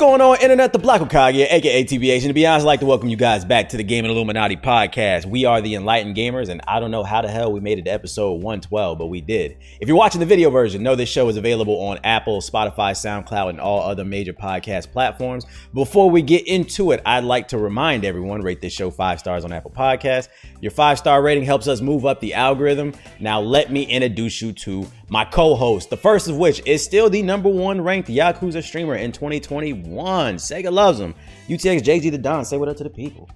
[0.00, 0.72] going on, Internet?
[0.72, 2.20] The Black Hokage, aka TBH.
[2.20, 4.56] And to be honest, I'd like to welcome you guys back to the Gaming Illuminati
[4.56, 5.26] podcast.
[5.26, 7.84] We are the Enlightened Gamers, and I don't know how the hell we made it
[7.84, 9.58] to episode 112, but we did.
[9.78, 13.50] If you're watching the video version, know this show is available on Apple, Spotify, SoundCloud,
[13.50, 15.44] and all other major podcast platforms.
[15.74, 19.44] Before we get into it, I'd like to remind everyone rate this show five stars
[19.44, 20.28] on Apple Podcasts.
[20.62, 22.94] Your five star rating helps us move up the algorithm.
[23.18, 27.10] Now, let me introduce you to my co host, the first of which is still
[27.10, 30.36] the number one ranked Yakuza streamer in 2021.
[30.36, 31.14] Sega loves him.
[31.48, 33.28] UTX JG the Don, say what up to the people.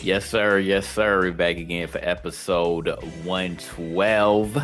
[0.00, 0.58] Yes, sir.
[0.58, 1.20] Yes, sir.
[1.20, 2.88] We're back again for episode
[3.24, 4.54] 112.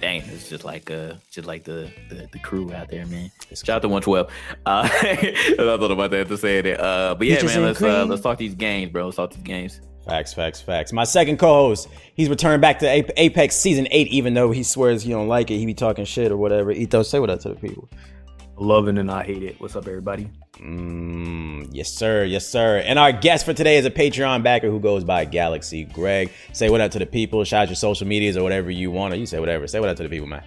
[0.00, 3.30] Dang, it's just like uh just like the the, the crew out there, man.
[3.54, 4.26] Shout out to 112.
[4.66, 6.80] Uh I thought about that to say it.
[6.80, 9.04] Uh but yeah, man, let's uh, let's talk these games, bro.
[9.04, 9.80] Let's talk these games.
[10.04, 10.92] Facts, facts, facts.
[10.92, 15.10] My second co-host, he's returned back to Apex Season 8, even though he swears he
[15.10, 15.56] don't like it.
[15.56, 16.70] He be talking shit or whatever.
[16.70, 17.88] Ethos, say what up to the people.
[18.56, 19.58] Loving and I hate it.
[19.60, 20.30] What's up, everybody?
[20.58, 22.24] Mm, yes, sir.
[22.24, 22.78] Yes, sir.
[22.78, 26.30] And our guest for today is a Patreon backer who goes by Galaxy Greg.
[26.52, 27.42] Say what up to the people.
[27.44, 29.66] Shout out your social medias or whatever you want, or you say whatever.
[29.66, 30.44] Say what up to the people, man.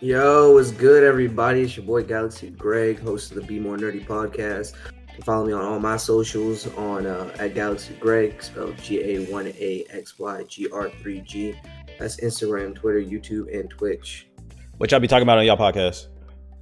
[0.00, 1.62] Yo, what's good, everybody?
[1.62, 4.74] It's your boy Galaxy Greg, host of the Be More Nerdy podcast.
[5.24, 9.46] Follow me on all my socials on uh, at Galaxy Greg, spelled G A one
[9.48, 11.54] A X Y G R three G.
[11.98, 14.28] That's Instagram, Twitter, YouTube, and Twitch.
[14.78, 16.06] What y'all be talking about on y'all podcast?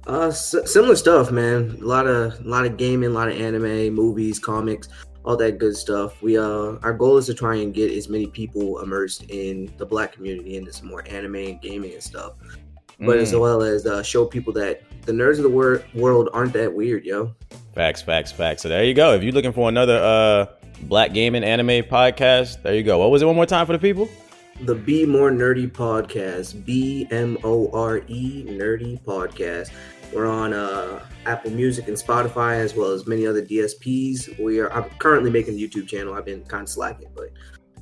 [0.07, 1.77] Uh, s- similar stuff, man.
[1.81, 4.89] A lot of, a lot of gaming, a lot of anime, movies, comics,
[5.23, 6.21] all that good stuff.
[6.21, 9.85] We uh, our goal is to try and get as many people immersed in the
[9.85, 12.33] Black community into some more anime and gaming and stuff.
[12.99, 13.39] but as Mm.
[13.39, 17.05] well as uh, show people that the nerds of the wor- world aren't that weird,
[17.05, 17.33] yo.
[17.73, 18.63] Facts, facts, facts.
[18.63, 19.13] So there you go.
[19.13, 20.45] If you're looking for another uh
[20.83, 22.97] black gaming anime podcast, there you go.
[22.97, 24.09] What was it one more time for the people?
[24.61, 29.71] The Be More Nerdy podcast, B M O R E Nerdy podcast.
[30.13, 34.43] We're on uh, Apple Music and Spotify as well as many other DSPs.
[34.43, 34.71] We are.
[34.73, 36.13] I'm currently making the YouTube channel.
[36.13, 37.29] I've been kind of slacking, but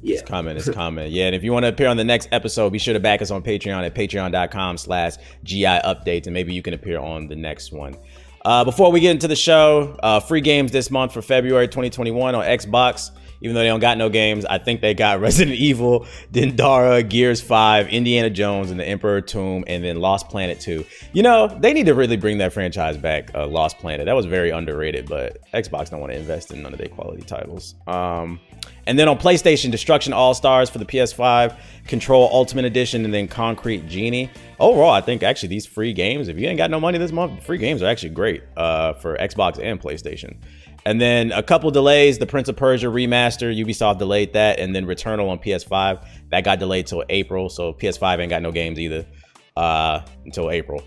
[0.01, 0.19] yeah.
[0.19, 0.57] It's coming.
[0.57, 1.11] It's coming.
[1.11, 1.25] Yeah.
[1.25, 3.31] And if you want to appear on the next episode, be sure to back us
[3.31, 6.25] on Patreon at patreon.com slash GI updates.
[6.25, 7.95] And maybe you can appear on the next one.
[8.47, 12.33] Uh, before we get into the show, uh, free games this month for February 2021
[12.33, 13.11] on Xbox.
[13.41, 17.41] Even though they don't got no games, I think they got Resident Evil, Dandara, Gears
[17.41, 20.85] 5, Indiana Jones, and the Emperor Tomb, and then Lost Planet 2.
[21.11, 24.05] You know, they need to really bring that franchise back, uh, Lost Planet.
[24.05, 27.23] That was very underrated, but Xbox don't want to invest in none of their quality
[27.23, 27.75] titles.
[27.85, 28.39] Um,
[28.85, 31.57] and then on PlayStation, Destruction All Stars for the PS5,
[31.87, 34.29] Control Ultimate Edition, and then Concrete Genie.
[34.59, 37.43] Overall, I think actually these free games, if you ain't got no money this month,
[37.43, 40.37] free games are actually great uh, for Xbox and PlayStation.
[40.85, 44.85] And then a couple delays, the Prince of Persia remaster, Ubisoft delayed that, and then
[44.85, 49.05] Returnal on PS5, that got delayed till April, so PS5 ain't got no games either
[49.57, 50.81] uh, until April.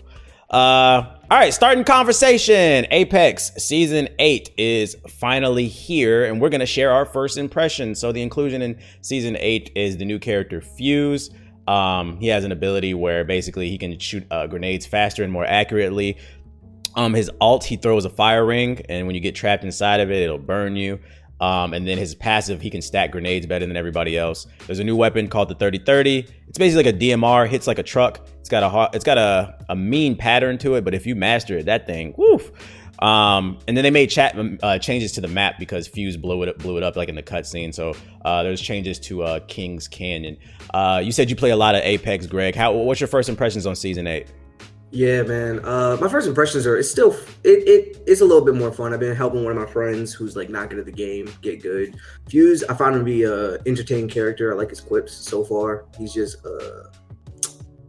[0.51, 2.85] Uh, all right, starting conversation.
[2.91, 8.01] Apex season eight is finally here, and we're gonna share our first impressions.
[8.01, 11.29] So the inclusion in season eight is the new character Fuse.
[11.69, 15.45] Um, he has an ability where basically he can shoot uh, grenades faster and more
[15.45, 16.17] accurately.
[16.97, 20.11] Um, his alt, he throws a fire ring, and when you get trapped inside of
[20.11, 20.99] it, it'll burn you.
[21.41, 24.45] Um, and then his passive, he can stack grenades better than everybody else.
[24.67, 26.27] There's a new weapon called the 3030.
[26.47, 28.27] It's basically like a DMR, hits like a truck.
[28.39, 31.57] It's got a it's got a, a mean pattern to it, but if you master
[31.57, 32.51] it, that thing, woof.
[32.99, 36.49] Um, and then they made chat uh, changes to the map because Fuse blew it
[36.49, 37.73] up, blew it up like in the cutscene.
[37.73, 40.37] So uh, there's changes to uh, King's Canyon.
[40.71, 42.53] Uh, you said you play a lot of Apex, Greg.
[42.53, 44.27] How what's your first impressions on season eight?
[44.91, 45.63] Yeah, man.
[45.63, 47.13] Uh, my first impressions are it's still
[47.45, 48.93] it, it it's a little bit more fun.
[48.93, 51.61] I've been helping one of my friends who's like not good at the game get
[51.61, 51.95] good.
[52.29, 54.51] Fuse, I found him to be a entertaining character.
[54.51, 55.85] I like his quips so far.
[55.97, 56.89] He's just uh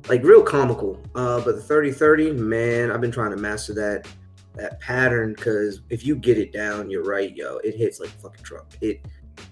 [0.09, 1.03] like real comical.
[1.17, 4.07] Uh, but the thirty thirty, man, I've been trying to master that
[4.55, 7.57] that pattern because if you get it down, you're right, yo.
[7.59, 8.77] It hits like a fucking truck.
[8.81, 9.05] It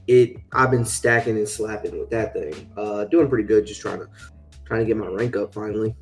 [0.06, 2.70] it I've been stacking and slapping with that thing.
[2.76, 3.66] Uh, doing pretty good.
[3.66, 4.08] Just trying to
[4.64, 5.96] trying to get my rank up finally.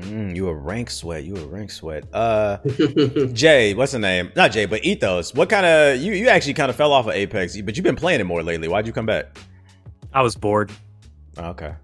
[0.00, 1.24] Mm, you a rank sweat.
[1.24, 2.04] You a rank sweat.
[2.12, 2.58] Uh,
[3.32, 4.32] Jay, what's the name?
[4.36, 5.34] Not Jay, but Ethos.
[5.34, 6.12] What kind of you?
[6.12, 8.68] You actually kind of fell off of Apex, but you've been playing it more lately.
[8.68, 9.38] Why'd you come back?
[10.12, 10.72] I was bored.
[11.38, 11.74] Oh, okay.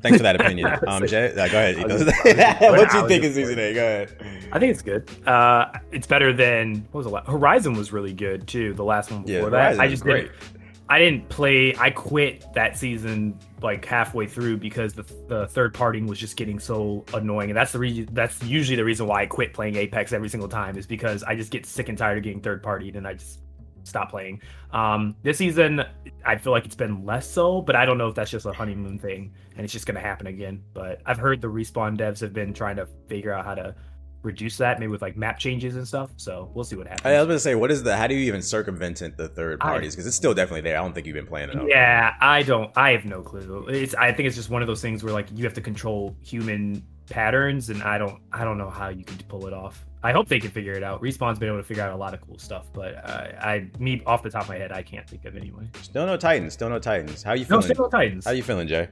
[0.00, 0.70] Thanks for that opinion.
[0.86, 1.76] Um, Jay, uh, go ahead.
[1.76, 2.04] I Ethos.
[2.24, 3.74] just- what do you think of just season eight?
[3.74, 4.48] Go ahead.
[4.52, 5.10] I think it's good.
[5.26, 7.28] Uh, it's better than what was the last?
[7.28, 8.74] Horizon was really good too.
[8.74, 9.80] The last one Yeah, before that.
[9.80, 10.30] I just great.
[10.30, 10.61] didn't.
[10.88, 11.74] I didn't play.
[11.76, 16.58] I quit that season like halfway through because the the third partying was just getting
[16.58, 18.08] so annoying, and that's the reason.
[18.12, 21.34] That's usually the reason why I quit playing Apex every single time is because I
[21.34, 23.40] just get sick and tired of getting third partied, and I just
[23.84, 24.40] stop playing.
[24.72, 25.82] Um, this season,
[26.24, 28.52] I feel like it's been less so, but I don't know if that's just a
[28.52, 30.62] honeymoon thing and it's just to happen again.
[30.72, 33.74] But I've heard the respawn devs have been trying to figure out how to
[34.22, 36.10] reduce that, maybe with like map changes and stuff.
[36.16, 37.06] So we'll see what happens.
[37.06, 37.96] I was going to say, what is the?
[37.96, 39.94] How do you even circumvent the third parties?
[39.94, 40.78] Because it's still definitely there.
[40.78, 41.58] I don't think you've been playing it.
[41.68, 42.70] Yeah, I don't.
[42.76, 43.66] I have no clue.
[43.68, 43.94] It's.
[43.94, 46.84] I think it's just one of those things where like you have to control human
[47.10, 48.20] patterns, and I don't.
[48.32, 49.84] I don't know how you can pull it off.
[50.04, 51.00] I hope they can figure it out.
[51.00, 54.02] Respawn's been able to figure out a lot of cool stuff, but uh, I, me
[54.04, 55.68] off the top of my head, I can't think of anyway.
[55.80, 56.54] Still no Titans.
[56.54, 57.22] Still no Titans.
[57.22, 57.68] How you feeling?
[57.68, 58.24] No, still no Titans.
[58.24, 58.88] How you feeling, Jay?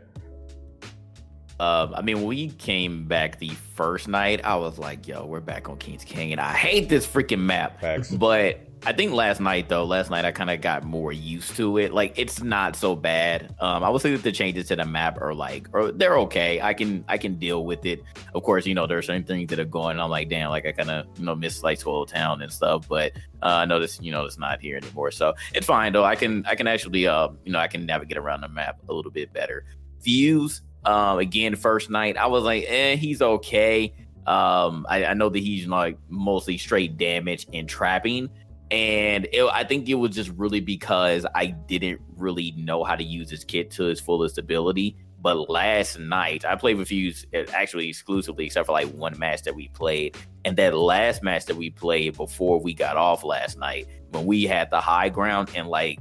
[1.60, 5.40] Um, I mean, when we came back the first night, I was like, "Yo, we're
[5.40, 7.82] back on Kings King," and I hate this freaking map.
[7.82, 8.10] Facts.
[8.20, 11.76] But I think last night, though, last night I kind of got more used to
[11.76, 11.92] it.
[11.92, 13.54] Like, it's not so bad.
[13.60, 16.62] Um, I would say that the changes to the map are like, or they're okay.
[16.62, 18.02] I can I can deal with it.
[18.34, 20.00] Of course, you know there are certain things that are going.
[20.00, 22.88] I'm like, damn, like I kind of you know miss like Skull Town and stuff.
[22.88, 23.12] But
[23.42, 26.04] uh, I notice you know it's not here anymore, so it's fine though.
[26.04, 28.94] I can I can actually uh you know I can navigate around the map a
[28.94, 29.66] little bit better.
[30.00, 33.92] Fuse um, again, first night, I was like, eh, he's okay.
[34.26, 38.30] Um, I, I know that he's like mostly straight damage and trapping.
[38.70, 43.02] And it, I think it was just really because I didn't really know how to
[43.02, 44.96] use his kit to his fullest ability.
[45.22, 49.42] But last night, I played with Fuse eh, actually exclusively, except for like one match
[49.42, 50.16] that we played.
[50.44, 54.44] And that last match that we played before we got off last night, when we
[54.44, 56.00] had the high ground and like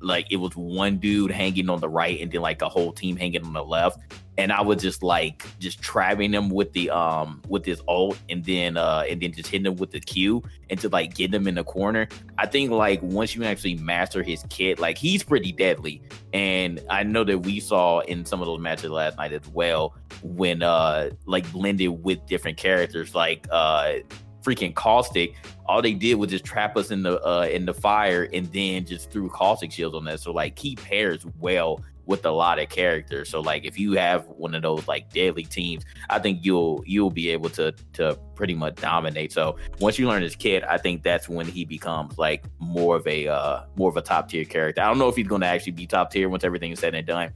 [0.00, 3.16] like it was one dude hanging on the right and then like a whole team
[3.16, 3.98] hanging on the left.
[4.38, 8.42] And i was just like just trapping them with the um with his ult and
[8.42, 11.46] then uh and then just hitting them with the q and to like get them
[11.46, 12.08] in the corner.
[12.38, 16.02] I think like once you actually master his kit like he's pretty deadly.
[16.32, 19.94] And i know that we saw in some of those matches last night as well
[20.22, 23.94] when uh like blended with different characters like uh
[24.42, 25.34] freaking caustic
[25.66, 28.84] all they did was just trap us in the uh in the fire and then
[28.84, 32.68] just threw caustic shields on that so like he pairs well with a lot of
[32.68, 36.82] characters so like if you have one of those like deadly teams i think you'll
[36.84, 40.76] you'll be able to to pretty much dominate so once you learn his kit i
[40.76, 44.44] think that's when he becomes like more of a uh more of a top tier
[44.44, 46.80] character i don't know if he's going to actually be top tier once everything is
[46.80, 47.32] said and done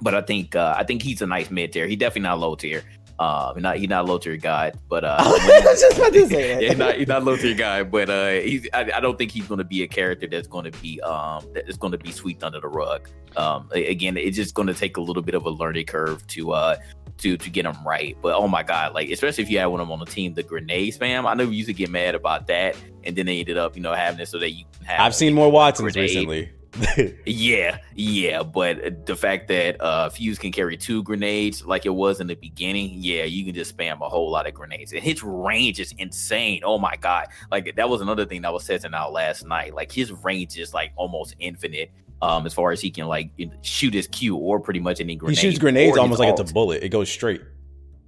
[0.00, 1.86] but I think uh, I think he's a nice mid tier.
[1.86, 2.82] He definitely not low tier.
[3.18, 5.16] Uh, he's not he's not low tier guy, but uh,
[5.48, 6.62] just about to say that.
[6.62, 9.30] yeah, he's not he's not low tier guy, but uh, he's I, I don't think
[9.30, 11.98] he's going to be a character that's going to be um that is going to
[11.98, 13.08] be swept under the rug.
[13.36, 16.52] Um, again, it's just going to take a little bit of a learning curve to
[16.52, 16.76] uh
[17.18, 18.16] to to get him right.
[18.20, 20.34] But oh my god, like especially if you had one of them on the team,
[20.34, 21.26] the grenade spam.
[21.26, 23.82] I know you used to get mad about that, and then they ended up you
[23.82, 25.00] know having it so that you have.
[25.00, 25.96] I've seen more Wattsons grenade.
[25.96, 26.52] recently.
[27.26, 32.20] yeah, yeah, but the fact that uh Fuse can carry two grenades like it was
[32.20, 34.92] in the beginning, yeah, you can just spam a whole lot of grenades.
[34.92, 36.62] And his range is insane.
[36.64, 37.28] Oh my god.
[37.50, 39.74] Like that was another thing that was testing out last night.
[39.74, 41.90] Like his range is like almost infinite.
[42.22, 43.30] Um, as far as he can like
[43.60, 45.36] shoot his Q or pretty much any grenade.
[45.36, 46.82] He shoots grenades almost like it's a bullet.
[46.82, 47.42] It goes straight.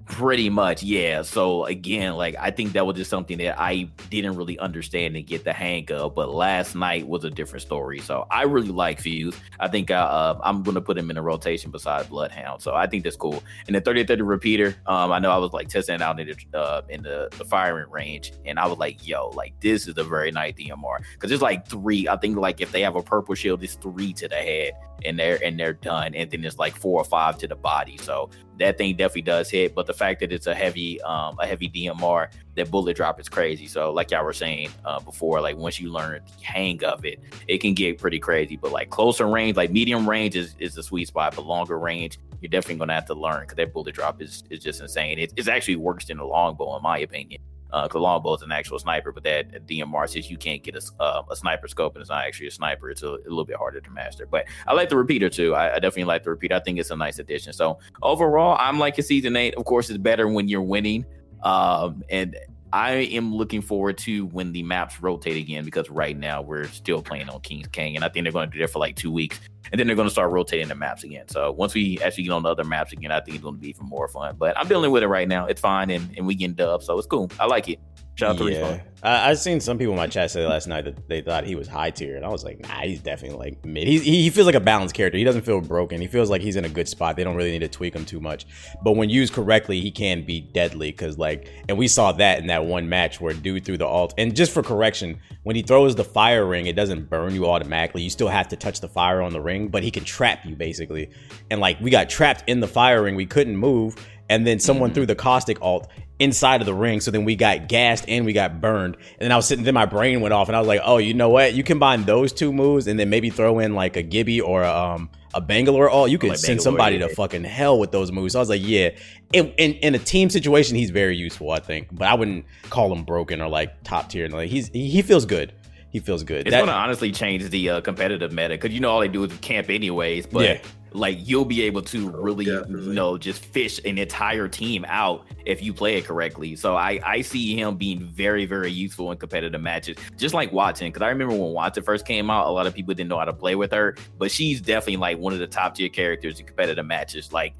[0.08, 1.20] Pretty much, yeah.
[1.20, 5.26] So again, like I think that was just something that I didn't really understand and
[5.26, 6.14] get the hang of.
[6.14, 7.98] But last night was a different story.
[8.00, 9.36] So I really like Fuse.
[9.60, 12.62] I think uh, uh, I'm gonna put him in a rotation beside Bloodhound.
[12.62, 13.42] So I think that's cool.
[13.66, 16.58] And the 30 30 repeater, um, I know I was like testing out in the
[16.58, 20.04] uh, in the, the firing range, and I was like, yo, like this is a
[20.04, 22.08] very nice DMR because it's like three.
[22.08, 24.72] I think like if they have a purple shield, it's three to the head,
[25.04, 27.98] and they're and they're done, and then it's like four or five to the body.
[27.98, 29.74] So that thing definitely does hit.
[29.74, 33.28] But the fact that it's a heavy, um, a heavy DMR, that bullet drop is
[33.28, 33.66] crazy.
[33.66, 37.20] So like y'all were saying uh, before, like once you learn the hang of it,
[37.46, 38.56] it can get pretty crazy.
[38.56, 41.34] But like closer range, like medium range is is the sweet spot.
[41.36, 44.60] But longer range, you're definitely gonna have to learn because that bullet drop is is
[44.60, 45.18] just insane.
[45.18, 48.52] It, it's actually worse than the longbow in my opinion because uh, longbow is an
[48.52, 52.00] actual sniper, but that DMR says you can't get a, uh, a sniper scope and
[52.00, 52.90] it's not actually a sniper.
[52.90, 54.26] It's a, a, little bit harder to master.
[54.26, 55.54] But I like the repeater too.
[55.54, 56.54] I, I, definitely like the repeater.
[56.54, 57.52] I think it's a nice addition.
[57.52, 59.54] So overall, I'm liking season eight.
[59.56, 61.04] Of course, it's better when you're winning.
[61.42, 62.36] Um, and
[62.72, 67.02] I am looking forward to when the maps rotate again because right now we're still
[67.02, 69.10] playing on King's King, and I think they're going to do that for like two
[69.10, 69.40] weeks,
[69.72, 71.26] and then they're going to start rotating the maps again.
[71.28, 73.60] So once we actually get on the other maps again, I think it's going to
[73.60, 74.36] be even more fun.
[74.38, 75.46] But I'm dealing with it right now.
[75.46, 77.30] It's fine, and, and we getting dubs, so it's cool.
[77.40, 77.80] I like it.
[78.18, 78.80] Shout out to yeah.
[79.00, 81.54] I, I've seen some people in my chat say last night that they thought he
[81.54, 83.86] was high tier, and I was like, nah, he's definitely like mid.
[83.86, 85.16] He, he feels like a balanced character.
[85.16, 86.00] He doesn't feel broken.
[86.00, 87.14] He feels like he's in a good spot.
[87.14, 88.44] They don't really need to tweak him too much.
[88.82, 90.90] But when used correctly, he can be deadly.
[90.90, 94.14] Because like, and we saw that in that one match where dude threw the alt.
[94.18, 98.02] And just for correction, when he throws the fire ring, it doesn't burn you automatically.
[98.02, 100.56] You still have to touch the fire on the ring, but he can trap you
[100.56, 101.10] basically.
[101.52, 103.14] And like, we got trapped in the fire ring.
[103.14, 103.94] We couldn't move
[104.28, 104.94] and then someone mm-hmm.
[104.94, 107.00] threw the caustic alt inside of the ring.
[107.00, 108.94] So then we got gassed and we got burned.
[108.94, 110.98] And then I was sitting, then my brain went off and I was like, oh,
[110.98, 111.54] you know what?
[111.54, 114.72] You combine those two moves and then maybe throw in like a Gibby or a,
[114.72, 117.06] um, a Bangalore or all, you could like send Bangalore, somebody yeah.
[117.08, 118.32] to fucking hell with those moves.
[118.32, 118.90] So I was like, yeah,
[119.32, 121.88] in, in, in a team situation, he's very useful, I think.
[121.92, 124.28] But I wouldn't call him broken or like top tier.
[124.28, 125.52] Like he's he, he feels good.
[125.90, 126.46] He feels good.
[126.46, 129.24] It's that, gonna honestly change the uh, competitive meta because you know all they do
[129.24, 130.26] is camp anyways.
[130.26, 130.60] But yeah
[130.92, 135.26] like you'll be able to oh, really you know just fish an entire team out
[135.44, 136.56] if you play it correctly.
[136.56, 140.86] So i i see him being very very useful in competitive matches just like wattson
[140.86, 143.24] because i remember when wattson first came out a lot of people didn't know how
[143.24, 146.46] to play with her but she's definitely like one of the top tier characters in
[146.46, 147.32] competitive matches.
[147.32, 147.54] Like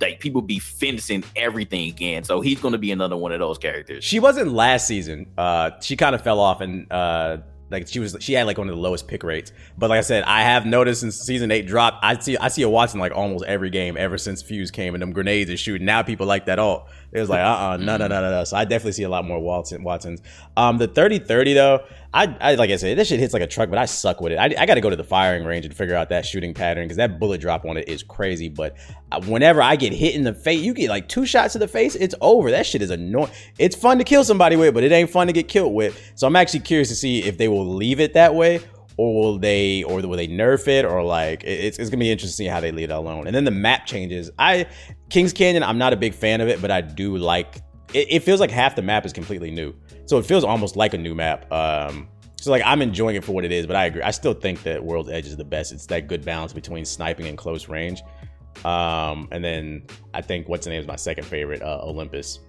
[0.00, 2.24] like people be fencing everything again.
[2.24, 4.04] So he's going to be another one of those characters.
[4.04, 5.26] She wasn't last season.
[5.36, 7.38] Uh she kind of fell off and uh
[7.70, 9.52] like she was, she had like one of the lowest pick rates.
[9.78, 12.62] But like I said, I have noticed since season eight dropped, I see, I see
[12.62, 15.86] a Wattson like almost every game ever since Fuse came and them grenades are shooting.
[15.86, 16.58] Now people like that.
[16.58, 18.44] Oh, it was like, uh, uh-uh, uh no, no, no, no, no.
[18.44, 20.20] So I definitely see a lot more Wattson, Wattsons.
[20.56, 23.68] Um, the 30-30 though, I, I like I said, this shit hits like a truck,
[23.68, 24.36] but I suck with it.
[24.36, 26.84] I, I got to go to the firing range and figure out that shooting pattern
[26.84, 28.48] because that bullet drop on it is crazy.
[28.48, 28.76] But
[29.10, 31.68] uh, whenever I get hit in the face, you get like two shots to the
[31.68, 32.50] face, it's over.
[32.50, 33.30] That shit is annoying.
[33.58, 36.00] It's fun to kill somebody with, but it ain't fun to get killed with.
[36.14, 38.60] So I'm actually curious to see if they will leave it that way
[39.00, 42.48] or will they or will they nerf it or like it's, it's gonna be interesting
[42.48, 44.66] how they leave it alone and then the map changes i
[45.08, 47.56] kings canyon i'm not a big fan of it but i do like
[47.94, 49.74] it, it feels like half the map is completely new
[50.10, 51.50] so it feels almost like a new map.
[51.52, 54.02] Um, so like I'm enjoying it for what it is, but I agree.
[54.02, 55.70] I still think that World's Edge is the best.
[55.72, 58.02] It's that good balance between sniping and close range.
[58.64, 62.40] Um, and then I think what's the name is my second favorite, uh, Olympus.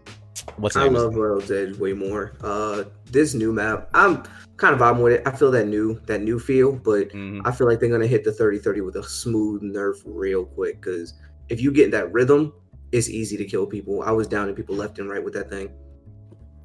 [0.57, 2.33] What's I love World's Edge way more.
[2.41, 4.23] Uh, this new map, I'm
[4.57, 5.27] kind of vibing with it.
[5.27, 7.41] I feel that new that new feel, but mm-hmm.
[7.45, 10.81] I feel like they're gonna hit the 30-30 with a smooth nerf real quick.
[10.81, 11.13] Because
[11.49, 12.53] if you get that rhythm,
[12.91, 14.03] it's easy to kill people.
[14.03, 15.69] I was downing people left and right with that thing.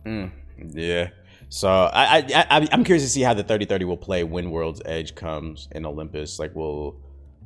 [0.05, 0.31] Mm,
[0.73, 1.09] yeah.
[1.49, 4.83] So I, I, I am curious to see how the 3030 will play when World's
[4.85, 6.39] Edge comes in Olympus.
[6.39, 7.01] Like, will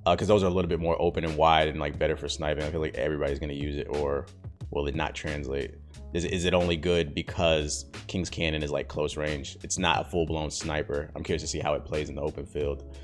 [0.07, 2.29] because uh, those are a little bit more open and wide and like better for
[2.29, 2.65] sniping.
[2.65, 4.27] I feel like everybody's gonna use it, or
[4.71, 5.75] will it not translate?
[6.12, 9.57] Is, is it only good because King's Canyon is like close range?
[9.62, 11.11] It's not a full blown sniper.
[11.15, 12.97] I'm curious to see how it plays in the open field.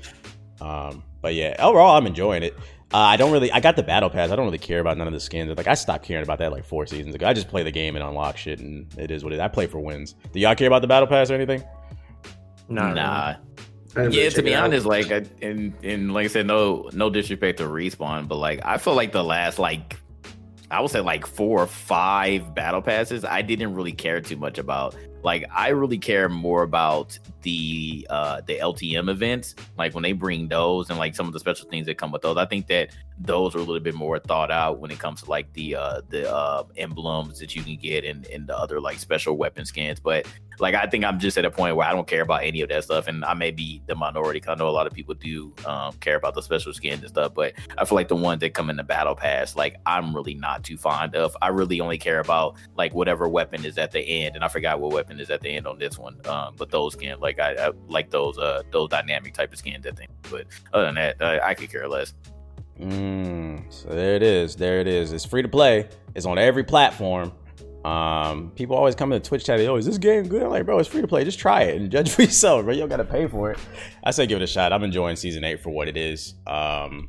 [0.59, 2.55] Um, but yeah, overall, I'm enjoying it.
[2.93, 3.51] Uh, I don't really.
[3.51, 4.31] I got the battle pass.
[4.31, 5.55] I don't really care about none of the skins.
[5.57, 7.27] Like I stopped caring about that like four seasons ago.
[7.27, 9.41] I just play the game and unlock shit, and it is what it is.
[9.41, 10.15] I play for wins.
[10.31, 11.63] Do y'all care about the battle pass or anything?
[12.69, 13.35] Nah, nah.
[14.09, 17.65] Yeah, to be honest, like, I, and and like I said, no no disrespect to
[17.65, 19.97] respawn, but like I feel like the last like
[20.69, 24.57] I would say like four or five battle passes, I didn't really care too much
[24.57, 24.95] about.
[25.23, 30.47] Like I really care more about the uh the LTM events, like when they bring
[30.47, 32.37] those and like some of the special things that come with those.
[32.37, 35.29] I think that those are a little bit more thought out when it comes to
[35.29, 38.99] like the uh the uh emblems that you can get and and the other like
[38.99, 39.99] special weapon skins.
[39.99, 40.27] But
[40.59, 42.69] like I think I'm just at a point where I don't care about any of
[42.69, 45.13] that stuff, and I may be the minority because I know a lot of people
[45.13, 47.33] do um, care about the special skins and stuff.
[47.33, 50.33] But I feel like the ones that come in the battle pass, like I'm really
[50.33, 51.35] not too fond of.
[51.41, 54.79] I really only care about like whatever weapon is at the end, and I forgot
[54.79, 56.19] what weapon is at the end on this one.
[56.25, 59.85] Um, but those skins, like I, I, like those uh those dynamic type of skins.
[59.85, 62.13] I think, but other than that, uh, I could care less.
[62.79, 64.55] Mm, so there it is.
[64.55, 65.11] There it is.
[65.11, 65.89] It's free to play.
[66.15, 67.31] It's on every platform.
[67.83, 69.59] Um, people always come to Twitch chat.
[69.61, 70.43] Oh, is this game good?
[70.43, 71.23] I'm like, bro, it's free to play.
[71.23, 72.73] Just try it and judge for yourself, bro.
[72.73, 73.59] You don't gotta pay for it.
[74.03, 74.73] I say give it a shot.
[74.73, 76.35] I'm enjoying season eight for what it is.
[76.45, 77.07] Um,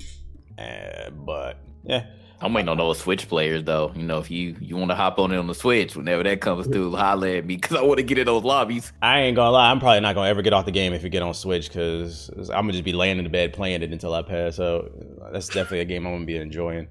[0.57, 2.07] and, but yeah,
[2.40, 3.92] I'm waiting on those Switch players though.
[3.97, 6.40] You know, if you you want to hop on it on the Switch whenever that
[6.40, 8.92] comes through, holla at me because I want to get in those lobbies.
[9.02, 11.09] I ain't gonna lie, I'm probably not gonna ever get off the game if you
[11.09, 14.14] get on Switch because I'm gonna just be laying in the bed playing it until
[14.14, 14.54] I pass.
[14.54, 14.90] So
[15.33, 16.88] that's definitely a game I'm gonna be enjoying.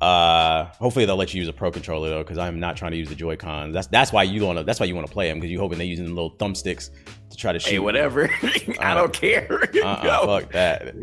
[0.00, 2.98] Uh, hopefully they'll let you use a pro controller though, because I'm not trying to
[2.98, 3.72] use the Joy Cons.
[3.72, 4.64] That's that's why you want to.
[4.64, 6.90] That's why you want to play them because you're hoping they're using little thumbsticks
[7.30, 7.70] to try to shoot.
[7.70, 8.30] Hey, whatever.
[8.80, 9.48] I don't care.
[9.82, 10.94] uh-uh, fuck that.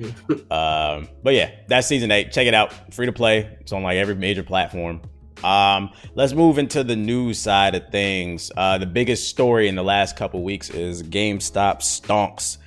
[0.52, 2.32] um, but yeah, that's season eight.
[2.32, 2.94] Check it out.
[2.94, 3.58] Free to play.
[3.62, 5.02] It's on like every major platform.
[5.44, 8.52] Um, let's move into the news side of things.
[8.56, 12.58] Uh, the biggest story in the last couple weeks is GameStop stonks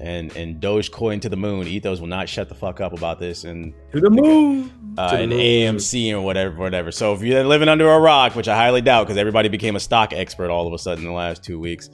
[0.00, 1.66] and and Dogecoin to the moon.
[1.66, 5.16] Ethos will not shut the fuck up about this and to the moon, uh, to
[5.16, 5.40] the and moon.
[5.40, 6.90] AMC or whatever, whatever.
[6.90, 9.80] So if you're living under a rock, which I highly doubt, because everybody became a
[9.80, 11.90] stock expert all of a sudden in the last two weeks.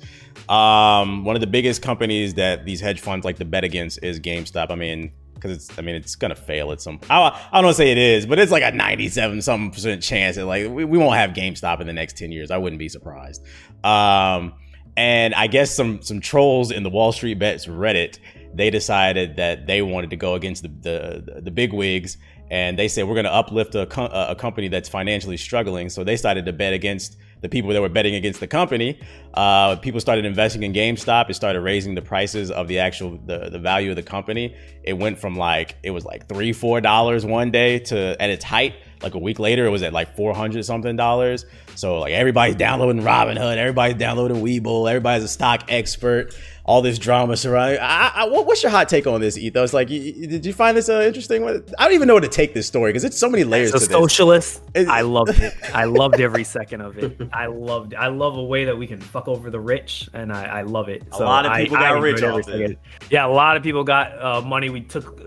[0.48, 4.20] Um, one of the biggest companies that these hedge funds like to bet against is
[4.20, 4.70] GameStop.
[4.70, 7.00] I mean, because it's, I mean, it's gonna fail at some.
[7.10, 10.02] I, I don't want to say it is, but it's like a 97 some percent
[10.02, 12.50] chance that like we, we won't have GameStop in the next 10 years.
[12.50, 13.42] I wouldn't be surprised.
[13.84, 14.54] Um,
[14.96, 18.18] and I guess some some trolls in the Wall Street Bets Reddit
[18.54, 22.18] they decided that they wanted to go against the the, the big wigs
[22.52, 25.88] and they said we're going to uplift a, a company that's financially struggling.
[25.88, 29.00] So they started to bet against the people that were betting against the company.
[29.32, 31.30] Uh, people started investing in GameStop.
[31.30, 34.54] It started raising the prices of the actual the, the value of the company.
[34.84, 38.44] It went from like it was like three four dollars one day to at its
[38.44, 41.44] height like a week later it was at like 400 something dollars
[41.74, 47.36] so like everybody's downloading robinhood everybody's downloading webull everybody's a stock expert all this drama
[47.36, 47.80] surrounding.
[47.80, 49.72] I, I, what's your hot take on this, Ethos?
[49.72, 51.44] Like, you, did you find this uh, interesting?
[51.44, 53.74] I don't even know what to take this story because it's so many layers.
[53.74, 55.54] As a socialist, I loved it.
[55.74, 57.20] I loved every second of it.
[57.32, 57.94] I loved.
[57.94, 57.96] It.
[57.96, 60.88] I love a way that we can fuck over the rich, and I, I love
[60.88, 61.02] it.
[61.12, 62.78] So a lot of people I, got rich off it.
[63.10, 64.70] Yeah, a lot of people got uh, money.
[64.70, 65.20] We took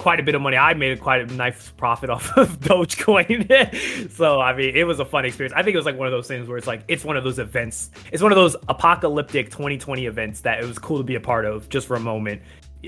[0.00, 0.56] quite a bit of money.
[0.56, 4.10] I made quite a nice profit off of Dogecoin.
[4.16, 5.52] so I mean, it was a fun experience.
[5.54, 7.24] I think it was like one of those things where it's like it's one of
[7.24, 7.90] those events.
[8.10, 11.44] It's one of those apocalyptic 2020 events that it was cool to be a part
[11.44, 12.40] of just for a moment,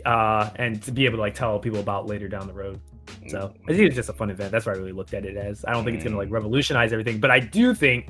[0.07, 2.81] uh, and to be able to like tell people about later down the road.
[3.29, 4.51] So I think it's just a fun event.
[4.51, 5.67] That's what I really looked at it as.
[5.67, 8.09] I don't think it's gonna like revolutionize everything, but I do think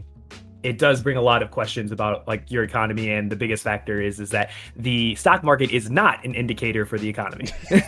[0.63, 4.01] it does bring a lot of questions about like your economy and the biggest factor
[4.01, 7.47] is is that the stock market is not an indicator for the economy.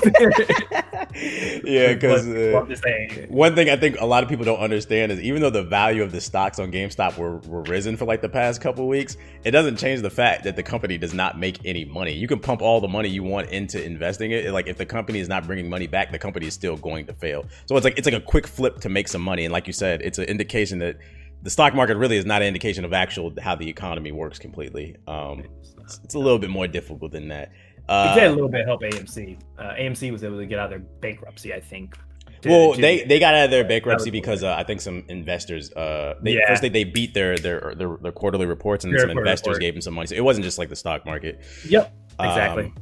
[1.64, 2.64] Yeah because uh,
[3.28, 6.02] one thing i think a lot of people don't understand is even though the value
[6.02, 9.52] of the stocks on gamestop were, were risen for like the past couple weeks it
[9.52, 12.12] doesn't change the fact that the company does not make any money.
[12.12, 14.50] You can pump all the money you want into investing it.
[14.52, 17.12] Like if the company is not bringing money back the company is still going to
[17.12, 17.44] fail.
[17.66, 19.44] So it's like it's like a quick flip to make some money.
[19.44, 20.96] And like you said it's an indication that
[21.44, 24.96] the stock market really is not an indication of actual how the economy works completely.
[25.06, 25.44] Um,
[25.82, 27.52] it's, it's, a little bit more difficult than that.
[27.86, 29.38] Uh, it did a little bit help AMC.
[29.58, 31.96] Uh, AMC was able to get out of their bankruptcy, I think.
[32.40, 35.04] To, well, to, they, they got out of their bankruptcy because uh, I think some
[35.08, 36.48] investors uh, they, yeah.
[36.48, 39.60] first they, they beat their, their their their quarterly reports and their some investors report.
[39.60, 40.06] gave them some money.
[40.06, 41.42] So it wasn't just like the stock market.
[41.68, 42.64] Yep, exactly.
[42.64, 42.74] Um,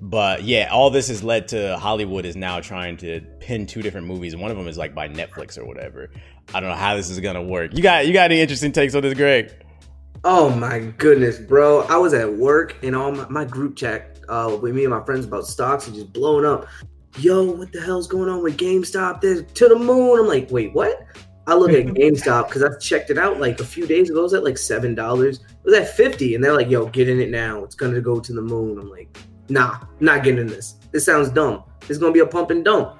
[0.00, 4.06] but yeah, all this has led to Hollywood is now trying to pin two different
[4.06, 4.36] movies.
[4.36, 6.10] One of them is like by Netflix or whatever.
[6.54, 7.74] I don't know how this is gonna work.
[7.74, 9.52] You got you got any interesting takes on this, Greg?
[10.24, 11.82] Oh my goodness, bro!
[11.82, 15.04] I was at work and all my, my group chat uh, with me and my
[15.04, 16.66] friends about stocks and just blowing up.
[17.18, 19.20] Yo, what the hell's going on with GameStop?
[19.20, 20.20] They're to the moon.
[20.20, 21.06] I'm like, wait, what?
[21.46, 24.20] I look at GameStop because I checked it out like a few days ago.
[24.20, 25.38] It was at like seven dollars.
[25.38, 27.62] It was at fifty, and they're like, "Yo, get in it now.
[27.64, 29.16] It's gonna go to the moon." I'm like,
[29.48, 30.76] nah, not getting in this.
[30.92, 31.64] This sounds dumb.
[31.88, 32.98] It's gonna be a pump and dump.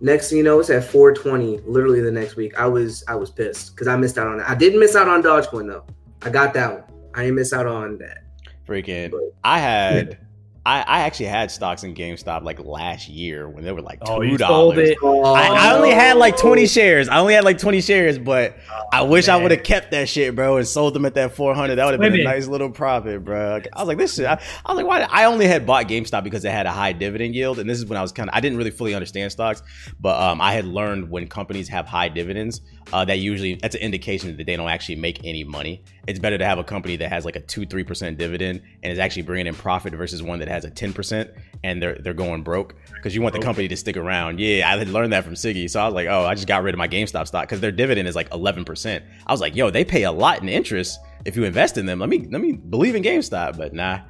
[0.00, 1.60] Next thing you know, it's at 420.
[1.66, 4.48] Literally the next week, I was I was pissed because I missed out on it.
[4.48, 5.84] I didn't miss out on dodge Dogecoin though.
[6.22, 6.84] I got that one.
[7.14, 8.24] I didn't miss out on that.
[8.66, 10.18] Freaking, but, I had
[10.66, 14.20] I, I actually had stocks in GameStop like last year when they were like oh,
[14.20, 14.96] two dollars.
[15.00, 17.08] Oh, I, I, only had like twenty shares.
[17.08, 19.38] I only had like twenty shares, but oh, I wish man.
[19.38, 21.76] I would have kept that shit, bro, and sold them at that four hundred.
[21.76, 23.60] That would have been a nice little profit, bro.
[23.72, 24.26] I was like, this shit.
[24.26, 25.02] I, I, was like, why?
[25.02, 27.86] I only had bought GameStop because it had a high dividend yield, and this is
[27.86, 29.62] when I was kind of I didn't really fully understand stocks,
[30.00, 32.60] but um, I had learned when companies have high dividends,
[32.92, 35.82] uh, that usually that's an indication that they don't actually make any money.
[36.06, 38.92] It's better to have a company that has like a two three percent dividend and
[38.92, 41.30] is actually bringing in profit versus one that has a ten percent
[41.64, 44.38] and they're they're going broke because you want the company to stick around.
[44.38, 46.74] Yeah, I learned that from Siggy, so I was like, oh, I just got rid
[46.74, 49.04] of my GameStop stock because their dividend is like eleven percent.
[49.26, 51.98] I was like, yo, they pay a lot in interest if you invest in them.
[51.98, 54.00] Let me let me believe in GameStop, but nah.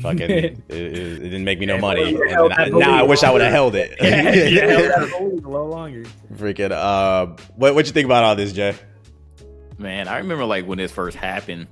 [0.00, 2.16] Fucking, it, it, it, didn't make me no money.
[2.16, 3.96] I, now I wish I would have held it.
[4.00, 6.04] yeah, yeah, a little longer.
[6.34, 7.26] Freaking, uh,
[7.56, 8.74] what what you think about all this, Jay?
[9.78, 11.68] Man, I remember like when this first happened.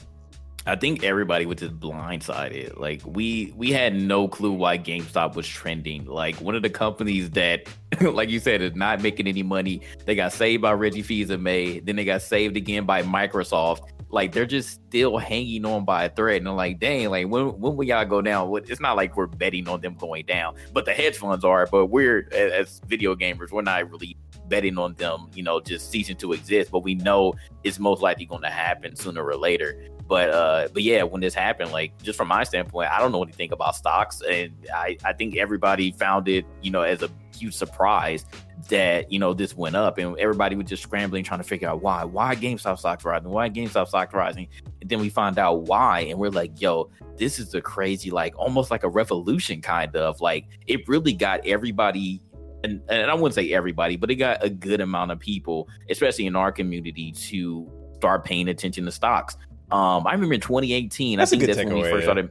[0.64, 2.78] I think everybody was just blindsided.
[2.78, 6.04] Like we we had no clue why GameStop was trending.
[6.04, 7.68] Like one of the companies that,
[8.00, 9.82] like you said, is not making any money.
[10.04, 11.84] They got saved by Reggie Fils-Aimé.
[11.84, 13.80] Then they got saved again by Microsoft
[14.12, 16.42] like they're just still hanging on by a thread.
[16.42, 18.54] And I'm like, dang, like when when will y'all go down?
[18.68, 21.66] It's not like we're betting on them going down, but the hedge funds are.
[21.66, 24.16] But we're as video gamers, we're not really
[24.48, 26.70] betting on them, you know, just ceasing to exist.
[26.70, 29.88] But we know it's most likely going to happen sooner or later.
[30.12, 33.22] But uh, but yeah, when this happened, like just from my standpoint, I don't know
[33.22, 37.54] anything about stocks, and I I think everybody found it, you know, as a huge
[37.54, 38.26] surprise
[38.68, 41.80] that you know this went up, and everybody was just scrambling trying to figure out
[41.80, 44.48] why, why GameStop stocks rising, why GameStop stocks rising,
[44.82, 48.38] and then we find out why, and we're like, yo, this is a crazy, like
[48.38, 52.20] almost like a revolution, kind of like it really got everybody
[52.64, 56.26] and, and I wouldn't say everybody, but it got a good amount of people, especially
[56.26, 59.38] in our community, to start paying attention to stocks.
[59.72, 62.30] Um, I remember in 2018, that's I think that's when we first started.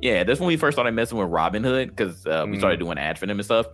[0.00, 2.84] Yeah, that's when we first started messing with Robinhood because uh, we started mm.
[2.84, 3.66] doing ads for them and stuff.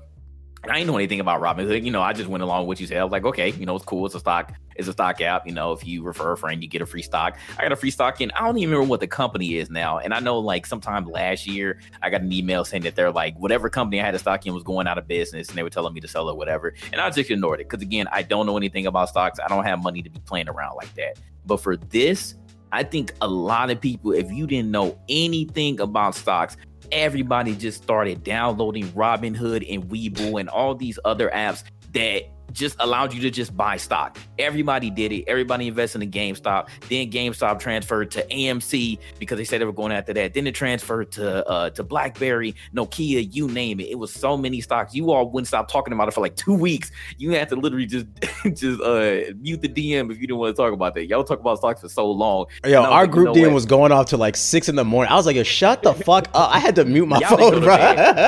[0.62, 1.84] And I didn't know anything about Robinhood.
[1.84, 2.98] You know, I just went along with what you said.
[2.98, 4.06] I was like, okay, you know, it's cool.
[4.06, 4.52] It's a stock.
[4.74, 5.46] It's a stock app.
[5.46, 7.38] You know, if you refer a friend, you get a free stock.
[7.56, 8.32] I got a free stock in.
[8.32, 9.98] I don't even remember what the company is now.
[9.98, 13.38] And I know, like, sometime last year, I got an email saying that they're like,
[13.38, 15.70] whatever company I had a stock in was going out of business, and they were
[15.70, 16.74] telling me to sell it, whatever.
[16.92, 19.38] And I just ignored it because, again, I don't know anything about stocks.
[19.44, 21.18] I don't have money to be playing around like that.
[21.46, 22.34] But for this,
[22.72, 26.56] I think a lot of people, if you didn't know anything about stocks,
[26.92, 33.12] everybody just started downloading Robinhood and Webull and all these other apps that just allowed
[33.12, 34.18] you to just buy stock.
[34.38, 35.24] Everybody did it.
[35.26, 36.68] Everybody invested in GameStop.
[36.88, 40.34] Then GameStop transferred to AMC because they said they were going after that.
[40.34, 43.88] Then it transferred to uh, to BlackBerry, Nokia, you name it.
[43.88, 44.94] It was so many stocks.
[44.94, 46.90] You all wouldn't stop talking about it for like two weeks.
[47.18, 48.06] You had to literally just
[48.54, 51.06] just uh, mute the DM if you didn't want to talk about that.
[51.06, 52.46] Y'all talk about stocks for so long.
[52.64, 53.54] Yo, our like, group you know DM what?
[53.54, 55.12] was going off to like six in the morning.
[55.12, 56.54] I was like, Yo, shut the fuck up.
[56.54, 57.76] I had to mute my y'all phone, bro.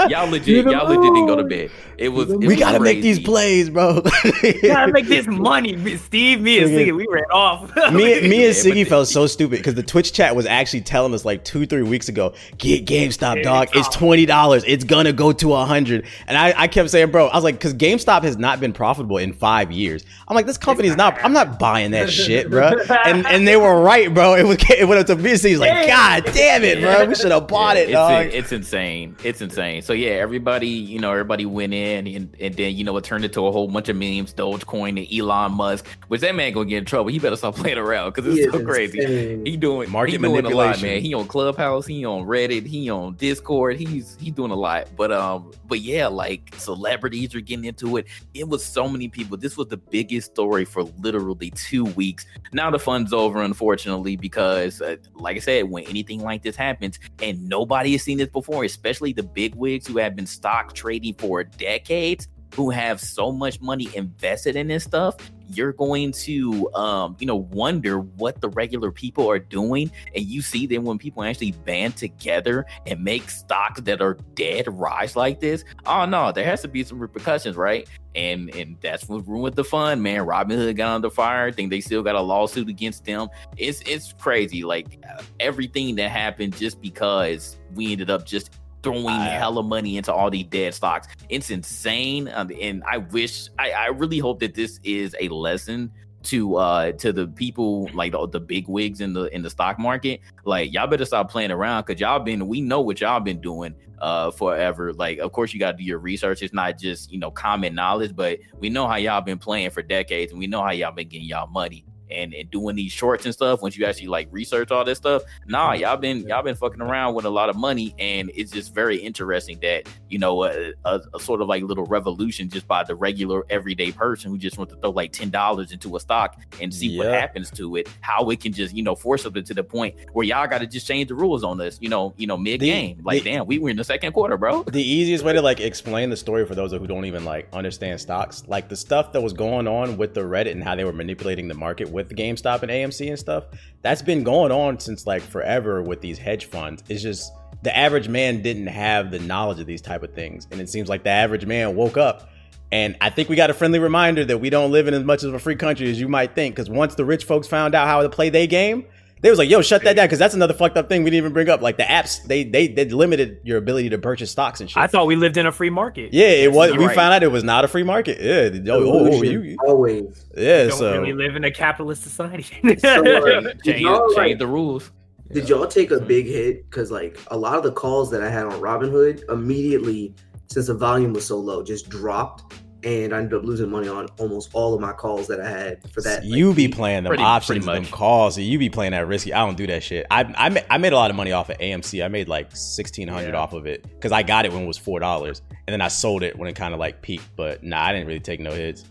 [0.08, 1.70] Y'all legit, y'all legit didn't go to bed.
[1.98, 2.30] It was.
[2.30, 2.94] It we was gotta crazy.
[2.94, 4.02] make these plays, bro.
[4.62, 5.96] gotta make this money.
[5.96, 7.74] Steve, me, and Siggy, we ran off.
[7.92, 11.24] me, me and Siggy felt so stupid because the Twitch chat was actually telling us
[11.24, 13.68] like two, three weeks ago, get GameStop, dog.
[13.74, 14.64] It's twenty dollars.
[14.66, 16.06] It's gonna go to a hundred.
[16.26, 19.18] And I, I kept saying, bro, I was like, because GameStop has not been profitable
[19.18, 20.04] in five years.
[20.28, 21.22] I'm like, this company is not.
[21.24, 22.72] I'm not buying that shit, bro.
[23.04, 24.34] And and they were right, bro.
[24.34, 25.42] It was it went up to business.
[25.42, 27.06] He's like, God damn it, bro.
[27.06, 28.26] We should have bought yeah, it, dog.
[28.26, 29.16] It's, it's insane.
[29.24, 29.82] It's insane.
[29.82, 33.24] So yeah, everybody, you know, everybody went in, and, and then you know it turned
[33.24, 36.78] into a whole bunch of memes, Dogecoin, and Elon Musk, which that man gonna get
[36.78, 37.10] in trouble.
[37.10, 39.00] He better stop playing around because it's so crazy.
[39.00, 39.46] Insane.
[39.46, 41.00] He doing market he doing a lot, man.
[41.00, 43.76] He on Clubhouse, he on Reddit, he on Discord.
[43.76, 44.88] He's he's doing a lot.
[44.96, 48.06] But um, but yeah, like celebrities are getting into it.
[48.34, 49.36] It was so many people.
[49.36, 52.26] This was the biggest story for literally two weeks.
[52.52, 56.98] Now the fun's over, unfortunately, because uh, like I said, when anything like this happens
[57.22, 61.14] and nobody has seen this before, especially the big wigs who have been stock trading
[61.14, 65.16] for decades who have so much money invested in this stuff,
[65.52, 69.90] you're going to um, you know, wonder what the regular people are doing.
[70.14, 74.66] And you see then when people actually band together and make stocks that are dead
[74.68, 77.88] rise like this, oh no, there has to be some repercussions, right?
[78.14, 80.26] And and that's what ruined the fun, man.
[80.26, 81.46] Robinhood got under fire.
[81.46, 83.28] I think they still got a lawsuit against them.
[83.56, 84.64] It's it's crazy.
[84.64, 85.04] Like
[85.38, 90.30] everything that happened just because we ended up just throwing uh, hella money into all
[90.30, 91.08] these dead stocks.
[91.28, 92.30] It's insane.
[92.32, 96.92] Um, and I wish, I, I really hope that this is a lesson to uh
[96.92, 100.70] to the people like the, the big wigs in the in the stock market like
[100.70, 104.30] y'all better stop playing around because y'all been we know what y'all been doing uh
[104.30, 107.30] forever like of course you got to do your research it's not just you know
[107.30, 110.72] common knowledge but we know how y'all been playing for decades and we know how
[110.72, 114.08] y'all been getting y'all money and, and doing these shorts and stuff, once you actually
[114.08, 117.48] like research all this stuff, nah, y'all been y'all been fucking around with a lot
[117.48, 121.48] of money, and it's just very interesting that you know a, a, a sort of
[121.48, 125.12] like little revolution just by the regular everyday person who just wants to throw like
[125.12, 128.74] ten dollars into a stock and see what happens to it, how it can just
[128.74, 131.44] you know force up to the point where y'all got to just change the rules
[131.44, 133.00] on this, you know, you know, mid game.
[133.02, 134.62] Like, the, damn, we were in the second quarter, bro.
[134.64, 138.00] The easiest way to like explain the story for those who don't even like understand
[138.00, 140.92] stocks, like the stuff that was going on with the Reddit and how they were
[140.92, 143.44] manipulating the market with with the GameStop and AMC and stuff,
[143.82, 146.82] that's been going on since like forever with these hedge funds.
[146.88, 147.32] It's just
[147.62, 150.88] the average man didn't have the knowledge of these type of things, and it seems
[150.88, 152.30] like the average man woke up.
[152.72, 155.24] And I think we got a friendly reminder that we don't live in as much
[155.24, 156.54] of a free country as you might think.
[156.54, 158.86] Because once the rich folks found out how to play their game,
[159.22, 161.24] they was like, "Yo, shut that down," because that's another fucked up thing we didn't
[161.24, 161.60] even bring up.
[161.60, 164.78] Like the apps, they they they limited your ability to purchase stocks and shit.
[164.78, 166.14] I thought we lived in a free market.
[166.14, 166.72] Yeah, it was.
[166.76, 166.94] We right.
[166.94, 168.18] found out it was not a free market.
[168.20, 170.26] Yeah, oh, oh, you, always.
[170.36, 172.44] Yeah, we so really live in a capitalist society.
[172.78, 174.90] so, uh, change, change the rules.
[175.32, 176.68] Did y'all take a big hit?
[176.68, 180.14] Because like a lot of the calls that I had on Robinhood immediately,
[180.46, 184.08] since the volume was so low, just dropped and I ended up losing money on
[184.18, 186.24] almost all of my calls that I had for that.
[186.24, 188.38] You like, be playing them pretty, options, pretty them calls.
[188.38, 189.32] You be playing that risky.
[189.32, 190.06] I don't do that shit.
[190.10, 192.04] I I, I made a lot of money off of AMC.
[192.04, 193.40] I made like sixteen hundred yeah.
[193.40, 195.88] off of it because I got it when it was four dollars, and then I
[195.88, 197.28] sold it when it kind of like peaked.
[197.36, 198.84] But nah, I didn't really take no hits.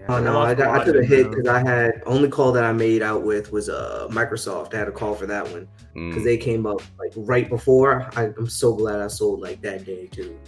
[0.00, 2.62] Yeah, oh no, I, got, I took a hit because I had only call that
[2.64, 4.74] I made out with was uh Microsoft.
[4.74, 6.24] I had a call for that one because mm.
[6.24, 8.10] they came up like right before.
[8.14, 10.38] I, I'm so glad I sold like that day too.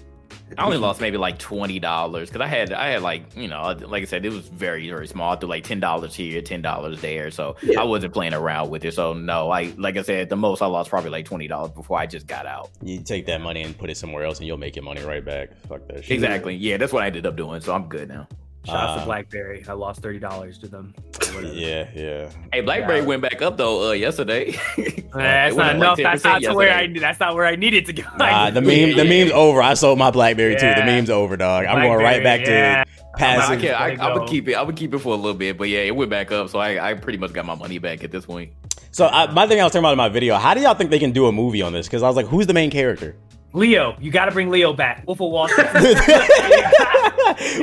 [0.59, 3.77] I only lost maybe like twenty dollars because I had I had like you know
[3.87, 5.33] like I said it was very very small.
[5.33, 7.81] I threw like ten dollars here, ten dollars there, so yeah.
[7.81, 8.95] I wasn't playing around with it.
[8.95, 11.99] So no, I like I said the most I lost probably like twenty dollars before
[11.99, 12.71] I just got out.
[12.83, 15.25] You take that money and put it somewhere else, and you'll make your money right
[15.25, 15.51] back.
[15.69, 16.13] Fuck that shit.
[16.13, 16.55] Exactly.
[16.57, 17.61] Yeah, that's what I ended up doing.
[17.61, 18.27] So I'm good now.
[18.67, 19.65] Shout out to uh, BlackBerry.
[19.67, 20.95] I lost thirty dollars to them.
[21.41, 22.31] Yeah, yeah.
[22.53, 23.07] Hey, BlackBerry yeah.
[23.07, 24.51] went back up though uh, yesterday.
[25.15, 25.99] that's not enough.
[25.99, 26.87] Like that's not where I.
[26.89, 28.03] That's not where I needed to go.
[28.19, 28.97] Nah, the meme.
[28.97, 29.63] The meme's over.
[29.63, 30.75] I sold my BlackBerry yeah.
[30.75, 30.81] too.
[30.81, 31.67] The meme's over, dog.
[31.67, 32.85] I'm going right back to
[33.17, 33.65] passive.
[33.65, 34.55] I, I, I, would keep it.
[34.55, 36.49] I would keep it for a little bit, but yeah, it went back up.
[36.49, 38.53] So I, I pretty much got my money back at this point.
[38.91, 40.37] So I, my thing I was talking about in my video.
[40.37, 41.87] How do y'all think they can do a movie on this?
[41.87, 43.15] Because I was like, who's the main character?
[43.53, 45.05] Leo, you got to bring Leo back.
[45.07, 45.67] Wolf of Wall Street.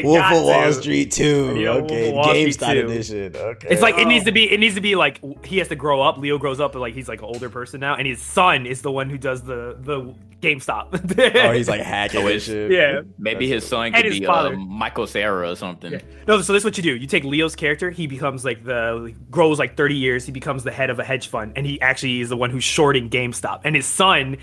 [0.03, 1.57] Wolf of Wall Street too.
[1.59, 3.35] Yeah, okay, GameStop edition.
[3.35, 3.67] Okay.
[3.69, 4.51] It's like it needs to be.
[4.51, 6.17] It needs to be like he has to grow up.
[6.17, 8.81] Leo grows up, but like he's like an older person now, and his son is
[8.81, 11.35] the one who does the the GameStop.
[11.35, 12.71] oh, he's like hacking Oh, and it's- shit.
[12.71, 13.01] yeah.
[13.17, 14.53] Maybe his son And could his be father.
[14.55, 15.99] um, Michael Cera or something.
[16.27, 16.95] No, so this is what you do.
[16.95, 17.89] You take Leo's character.
[17.91, 20.25] He becomes like the grows like thirty years.
[20.25, 22.63] He becomes the head of a hedge fund, and he actually is the one who's
[22.63, 23.61] shorting GameStop.
[23.63, 24.37] And his son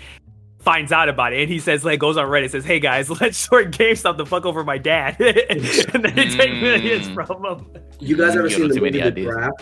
[0.65, 3.47] finds out about it, and he says like goes on Reddit says, "Hey guys, let's
[3.47, 7.67] short GameStop the fuck over my dad," and then they take millions from him.
[7.99, 9.23] You guys ever You seen the movie The.
[9.23, 9.61] Draft?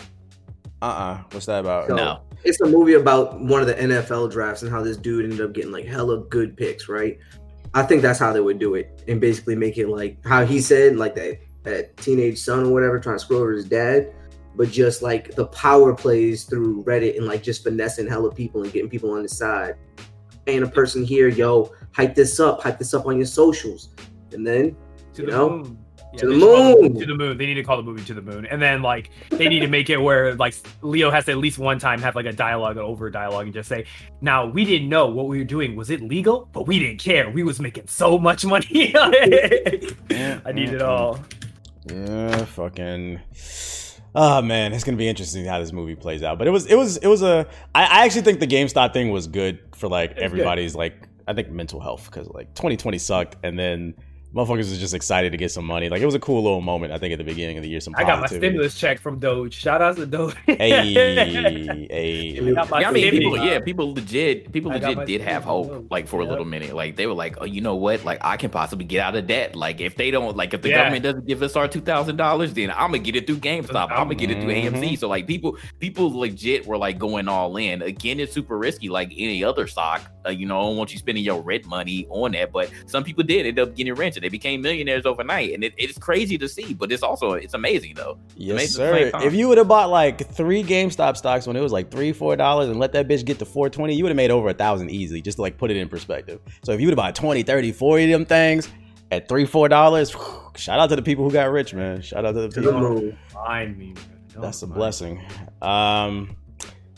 [0.82, 1.88] Uh uh What's that about?
[1.88, 2.20] So, No.
[2.42, 5.54] It's a movie about one of the NFL drafts and how this dude ended up
[5.54, 7.18] getting like hella good picks, right?
[7.72, 10.60] I think that's how they would do it and basically make it like how he
[10.60, 14.12] said, like that that teenage son or whatever trying to screw over his dad,
[14.56, 18.72] but just like the power plays through Reddit and like just finessing hella people and
[18.72, 19.76] getting people on his side.
[20.46, 23.88] And a person here, yo, hype this up, hype this up on your socials,
[24.32, 24.76] and then
[25.14, 25.48] to You the know?
[25.50, 25.78] moon.
[26.12, 26.94] Yeah, To the should call moon.
[27.00, 27.38] To the moon.
[27.38, 29.66] They need to call the movie to the moon, and then like they need to
[29.66, 32.76] make it where like Leo has to at least one time have like a dialogue,
[32.76, 33.84] an over dialogue, and just say,
[34.20, 37.30] "Now we didn't know what we were doing was it legal, but we didn't care.
[37.30, 38.94] We was making so much money.
[38.98, 41.18] I need it all."
[41.86, 43.20] Yeah, fucking.
[44.14, 46.38] Oh man, it's gonna be interesting how this movie plays out.
[46.38, 47.46] But it was, it was, it was a.
[47.74, 50.22] I, I actually think the GameStop thing was good for like good.
[50.22, 51.08] everybody's like.
[51.26, 53.94] I think mental health because like 2020 sucked, and then
[54.34, 55.88] motherfuckers was just excited to get some money.
[55.88, 56.92] Like it was a cool little moment.
[56.92, 59.18] I think at the beginning of the year, some I got my stimulus check from
[59.18, 59.54] Doge.
[59.54, 60.34] Shout out to Doge.
[60.46, 60.58] Hey,
[61.90, 62.38] hey.
[62.56, 66.20] I Yeah, I mean, people, yeah, people legit, people legit did have hope, like for
[66.20, 66.74] a little minute.
[66.74, 68.04] Like they were like, oh, you know what?
[68.04, 69.54] Like I can possibly get out of debt.
[69.56, 70.78] Like if they don't, like if the Yeah.
[70.78, 73.90] government doesn't give us our two thousand dollars, then I'm gonna get it through GameStop.
[73.90, 74.72] I'm gonna get it through Mhm.
[74.74, 74.98] AMC.
[74.98, 77.82] So like people, people legit were like going all in.
[77.82, 80.02] Again, it's super risky, like any other stock.
[80.26, 83.04] Uh, you know, I don't want you spending your rent money on that, but some
[83.04, 86.38] people did end up getting rich and they became millionaires overnight, and it, it's crazy
[86.38, 86.74] to see.
[86.74, 88.18] But it's also it's amazing though.
[88.36, 89.26] Yes, Amazing at the same sir.
[89.28, 92.34] If you would have bought like three GameStop stocks when it was like three, four
[92.36, 94.90] dollars and let that bitch get to 420, you would have made over a thousand
[94.90, 96.40] easily, just to like put it in perspective.
[96.64, 98.68] So if you would have bought 20, 30, 40 of them things
[99.10, 100.16] at three, four dollars,
[100.56, 102.00] shout out to the people who got rich, man.
[102.00, 102.80] Shout out to the to the people.
[102.80, 103.18] moon.
[103.34, 103.86] Mind me.
[103.94, 104.04] man.
[104.32, 104.76] Don't That's a mind.
[104.76, 105.22] blessing.
[105.62, 106.36] Um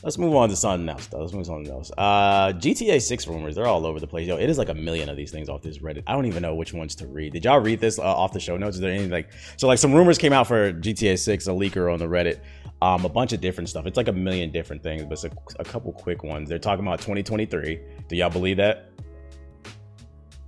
[0.07, 1.19] let's move on to something else though.
[1.21, 1.91] Let's move on to something else.
[1.99, 4.29] Uh GTA 6 rumors, they're all over the place.
[4.29, 6.05] Yo, it is like a million of these things off this Reddit.
[6.07, 7.33] I don't even know which ones to read.
[7.33, 8.77] Did y'all read this uh, off the show notes?
[8.77, 11.93] Is there any like so like some rumors came out for GTA 6, a leaker
[11.93, 12.39] on the Reddit.
[12.81, 13.85] Um a bunch of different stuff.
[13.85, 16.49] It's like a million different things, but it's a, a couple quick ones.
[16.49, 17.81] They're talking about 2023.
[18.09, 18.93] Do y'all believe that?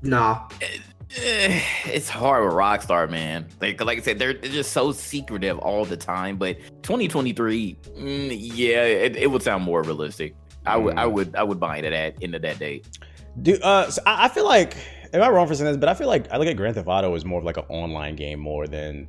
[0.02, 0.78] Nah, Eh,
[1.86, 3.46] it's hard with Rockstar, man.
[3.60, 6.36] Like, like I said, they're, they're just so secretive all the time.
[6.36, 10.34] But 2023, mm, yeah, it, it would sound more realistic.
[10.66, 11.12] I would, I Mm.
[11.12, 12.86] would, I would buy into that into that date.
[13.40, 14.76] Do uh, so I, I feel like
[15.14, 15.76] am I wrong for saying this?
[15.78, 17.64] But I feel like I look at Grand Theft Auto as more of like an
[17.68, 19.08] online game more than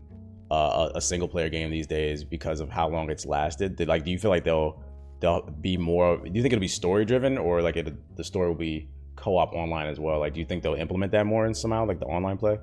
[0.51, 3.75] uh, a, a single player game these days because of how long it's lasted.
[3.75, 4.81] Did, like, do you feel like they'll
[5.19, 6.17] they'll be more?
[6.17, 8.87] Do you think it'll be story driven or like it, the story will be
[9.19, 10.19] co op online as well?
[10.19, 12.57] Like, do you think they'll implement that more in somehow like the online play?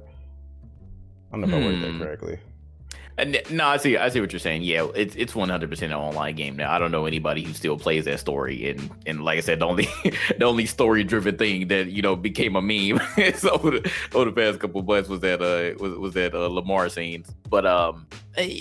[1.33, 1.99] I don't know if I worded Hmm.
[1.99, 2.39] that correctly.
[3.19, 4.63] And no, I see, I see what you're saying.
[4.63, 6.71] Yeah, it's it's 100 percent an online game now.
[6.71, 8.69] I don't know anybody who still plays that story.
[8.69, 9.89] And and like I said, the only
[10.39, 13.01] the only story driven thing that you know became a meme
[13.37, 16.35] so over the, over the past couple of months was that uh was was that
[16.35, 17.31] uh, Lamar scenes.
[17.49, 18.61] But um, eh,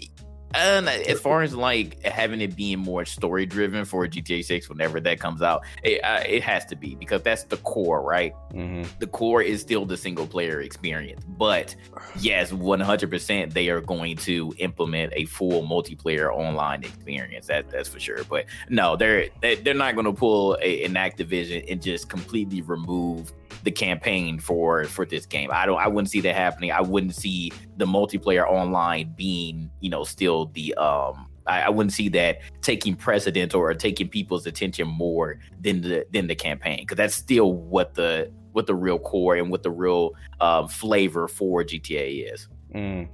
[0.56, 5.00] and as far as like having it being more story driven for GTA 6 whenever
[5.02, 8.34] that comes out, it uh, it has to be because that's the core, right?
[8.52, 11.24] hmm the core is still the single player experience.
[11.38, 11.76] But
[12.20, 17.48] yes, 100% they are going to implement a full multiplayer online experience.
[17.48, 18.24] That that's for sure.
[18.30, 22.62] But no, they're they- they're not going to pull a, an Activision and just completely
[22.62, 23.32] remove
[23.65, 25.49] the campaign for for this game.
[25.51, 26.71] I don't I wouldn't see that happening.
[26.71, 31.93] I wouldn't see the multiplayer online being, you know, still the um I, I wouldn't
[31.93, 36.97] see that taking precedence or taking people's attention more than the than the campaign because
[36.97, 41.63] that's still what the what the real core and what the real um, flavor for
[41.63, 42.47] GTA is.
[42.73, 43.10] Mm.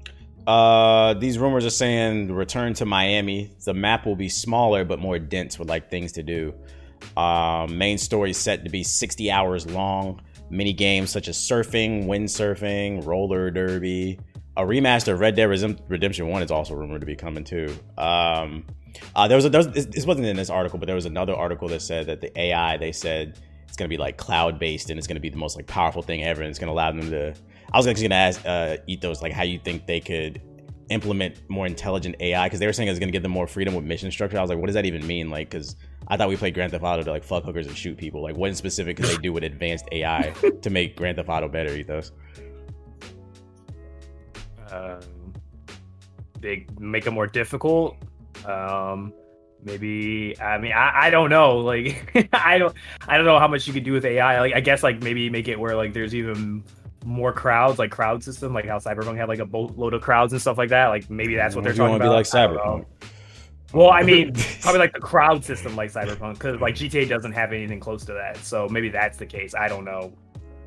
[0.45, 3.51] Uh, these rumors are saying return to Miami.
[3.63, 6.53] The map will be smaller but more dense with like things to do.
[7.17, 10.21] Um, main story set to be 60 hours long.
[10.51, 14.19] Mini games such as surfing, windsurfing, roller derby.
[14.57, 17.73] A remaster of Red Dead Redemption 1 is also rumored to be coming too.
[17.97, 18.65] Um,
[19.15, 21.33] uh, there was a, there was, this wasn't in this article, but there was another
[21.33, 24.89] article that said that the AI they said it's going to be like cloud based
[24.89, 26.73] and it's going to be the most like powerful thing ever and it's going to
[26.73, 27.33] allow them to
[27.73, 30.41] I was actually going to ask uh, Ethos like how you think they could
[30.89, 33.73] implement more intelligent AI because they were saying it's going to give them more freedom
[33.73, 34.37] with mission structure.
[34.37, 35.29] I was like, what does that even mean?
[35.29, 37.97] Like, because I thought we played Grand Theft Auto to like fuck hookers and shoot
[37.97, 38.21] people.
[38.21, 41.47] Like, what in specific could they do with advanced AI to make Grand Theft Auto
[41.47, 42.11] better, Ethos?
[44.71, 44.99] Um,
[46.39, 47.97] they make it more difficult.
[48.45, 49.13] Um,
[49.63, 51.59] maybe I mean I, I don't know.
[51.71, 52.75] Like I don't
[53.07, 54.39] I don't know how much you could do with AI.
[54.39, 56.63] Like I guess like maybe make it where like there's even
[57.05, 60.41] more crowds, like crowd system, like how Cyberpunk had like a boatload of crowds and
[60.41, 60.87] stuff like that.
[60.87, 62.05] Like maybe that's what they're talking about.
[62.05, 62.85] Be like Cyberpunk.
[63.73, 67.53] Well, I mean, probably like the crowd system, like Cyberpunk, because like GTA doesn't have
[67.53, 68.37] anything close to that.
[68.37, 69.55] So maybe that's the case.
[69.55, 70.13] I don't know.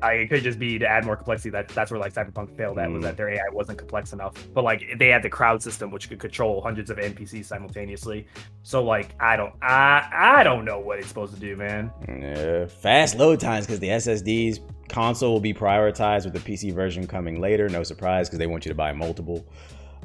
[0.01, 1.49] I, it could just be to add more complexity.
[1.49, 4.33] That that's where like Cyberpunk failed at was that their AI wasn't complex enough.
[4.53, 8.27] But like they had the crowd system, which could control hundreds of NPCs simultaneously.
[8.61, 11.91] So like I don't I I don't know what it's supposed to do, man.
[12.07, 17.07] Yeah, fast load times because the SSDs console will be prioritized with the PC version
[17.07, 17.69] coming later.
[17.69, 19.45] No surprise because they want you to buy multiple.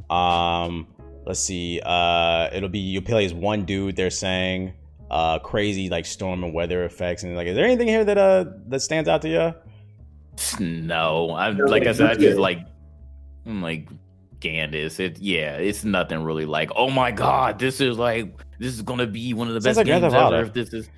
[0.09, 0.87] Um,
[1.31, 1.81] let's see.
[1.85, 3.97] Uh, it'll be you play as one dude.
[3.97, 4.75] They're saying
[5.11, 8.45] uh crazy like storm and weather effects and like is there anything here that uh
[8.69, 9.53] that stands out to you
[10.61, 12.61] no, I'm like I said, I just like,
[13.47, 13.89] I'm like
[14.41, 15.01] Gandis.
[15.01, 16.71] It yeah, it's nothing really like.
[16.77, 19.89] Oh my god, this is like this is gonna be one of the Sounds best
[19.89, 20.43] like games ever.
[20.43, 20.89] If this is,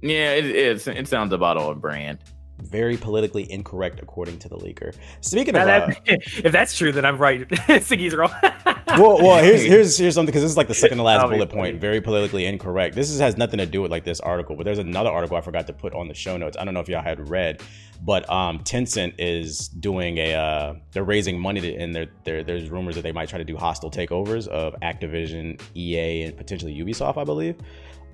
[0.00, 2.18] yeah, it, it it sounds about on brand
[2.62, 4.94] very politically incorrect according to the leaker.
[5.20, 7.48] Speaking of, that, uh, if that's true, then I'm right.
[7.48, 8.30] Siggy's wrong.
[8.88, 11.50] well, well, here's here's here's something because this is like the second to last bullet
[11.50, 11.80] point.
[11.80, 12.94] Very politically incorrect.
[12.94, 15.40] This is, has nothing to do with like this article, but there's another article I
[15.40, 16.56] forgot to put on the show notes.
[16.58, 17.60] I don't know if y'all had read,
[18.02, 22.94] but um, Tencent is doing a uh, they're raising money to, and there there's rumors
[22.96, 27.24] that they might try to do hostile takeovers of Activision, EA, and potentially Ubisoft, I
[27.24, 27.56] believe.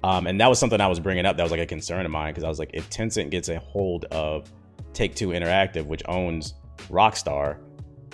[0.04, 1.36] Um, and that was something I was bringing up.
[1.36, 3.58] That was like a concern of mine because I was like, if Tencent gets a
[3.58, 4.50] hold of
[4.92, 6.54] Take Two Interactive, which owns
[6.88, 7.58] Rockstar,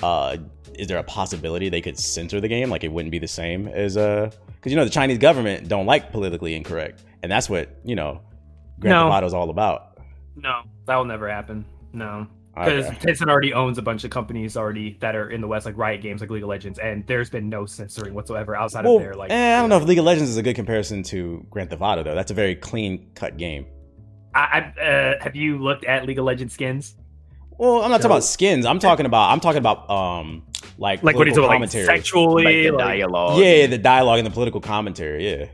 [0.03, 0.37] uh,
[0.75, 2.70] is there a possibility they could censor the game?
[2.70, 5.87] Like it wouldn't be the same as uh, because you know the Chinese government don't
[5.87, 8.20] like politically incorrect, and that's what you know
[8.81, 9.05] Grand no.
[9.05, 9.99] Theft Auto is all about.
[10.37, 11.64] No, that will never happen.
[11.92, 12.97] No because okay.
[13.12, 16.03] Tencent already owns a bunch of companies already that are in the West, like Riot
[16.03, 19.14] Games, like League of Legends, and there's been no censoring whatsoever outside well, of their
[19.14, 19.31] like.
[19.33, 21.83] Eh, I don't know if League of Legends is a good comparison to Grand Theft
[21.83, 22.14] Auto though.
[22.14, 23.67] That's a very clean cut game.
[24.35, 26.95] I, I uh, have you looked at League of Legends skins?
[27.59, 28.67] Well, I'm not so, talking about skins.
[28.67, 30.45] I'm talking about I'm talking about um
[30.79, 31.87] like like what are you talking commentary.
[31.87, 33.40] like sexually like the like, dialogue.
[33.40, 35.29] Yeah, the dialogue and the political commentary.
[35.29, 35.47] Yeah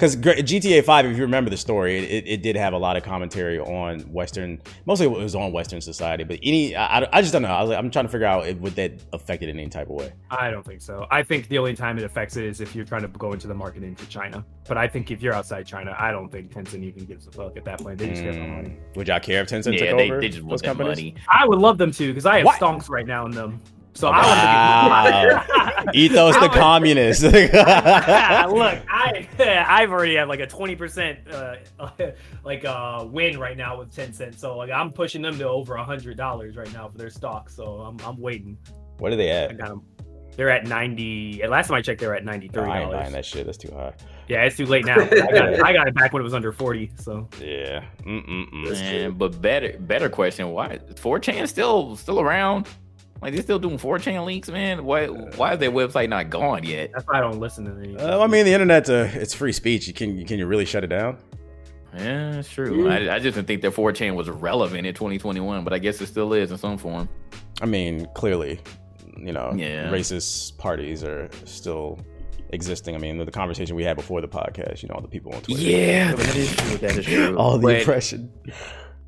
[0.00, 3.02] because GTA Five, if you remember the story, it, it, did have a lot of
[3.02, 4.58] commentary on Western.
[4.86, 6.24] Mostly, it was on Western society.
[6.24, 7.48] But any, I, I just don't know.
[7.48, 9.96] I am trying to figure out if, would that affect it in any type of
[9.96, 10.12] way.
[10.30, 11.06] I don't think so.
[11.10, 13.46] I think the only time it affects it is if you're trying to go into
[13.46, 14.42] the market into China.
[14.66, 17.58] But I think if you're outside China, I don't think Tencent even gives a fuck
[17.58, 17.98] at that point.
[17.98, 18.32] They just mm.
[18.32, 18.76] care about money.
[18.96, 20.96] Would y'all care if Tencent yeah, took they, over they just those companies?
[20.96, 21.14] Money.
[21.28, 22.58] I would love them to because I have what?
[22.58, 23.60] stonks right now in them.
[23.94, 24.20] So wow.
[24.22, 27.22] I want to be Ethos the communist.
[27.22, 29.28] Look, I
[29.68, 31.56] I've already had like a twenty percent uh,
[32.44, 34.38] like uh, win right now with Tencent.
[34.38, 37.50] So like I'm pushing them to over a hundred dollars right now for their stock.
[37.50, 38.56] So I'm I'm waiting.
[38.98, 39.50] What are they at?
[39.50, 39.82] I got them.
[40.36, 41.42] They're at ninety.
[41.46, 42.72] Last time I checked, they were at ninety three dollars.
[42.72, 43.46] I ain't buying that shit.
[43.46, 43.92] That's too high.
[44.28, 44.94] Yeah, it's too late now.
[44.94, 46.92] I got, it, I got it back when it was under forty.
[46.96, 48.70] So yeah, Mm-mm-mm.
[48.70, 52.68] Man, but better better question: Why 4chan still still around?
[53.22, 54.84] Like they're still doing 4chan leaks, man.
[54.84, 56.90] Why why is their website not gone yet?
[56.92, 57.96] That's why I don't listen to them.
[57.98, 59.86] Uh, I mean, the internet's a it's free speech.
[59.86, 61.18] You can can you really shut it down?
[61.94, 62.88] Yeah, it's true.
[62.88, 66.06] I, I just didn't think that 4chan was relevant in 2021, but I guess it
[66.06, 67.08] still is in some form.
[67.60, 68.60] I mean, clearly,
[69.18, 69.90] you know, yeah.
[69.90, 71.98] racist parties are still
[72.50, 72.94] existing.
[72.94, 75.34] I mean, the, the, conversation we had before the podcast, you know, all the people
[75.34, 75.60] on Twitter.
[75.60, 76.76] Yeah, that is true.
[76.78, 77.36] That is true.
[77.38, 78.32] all the but, oppression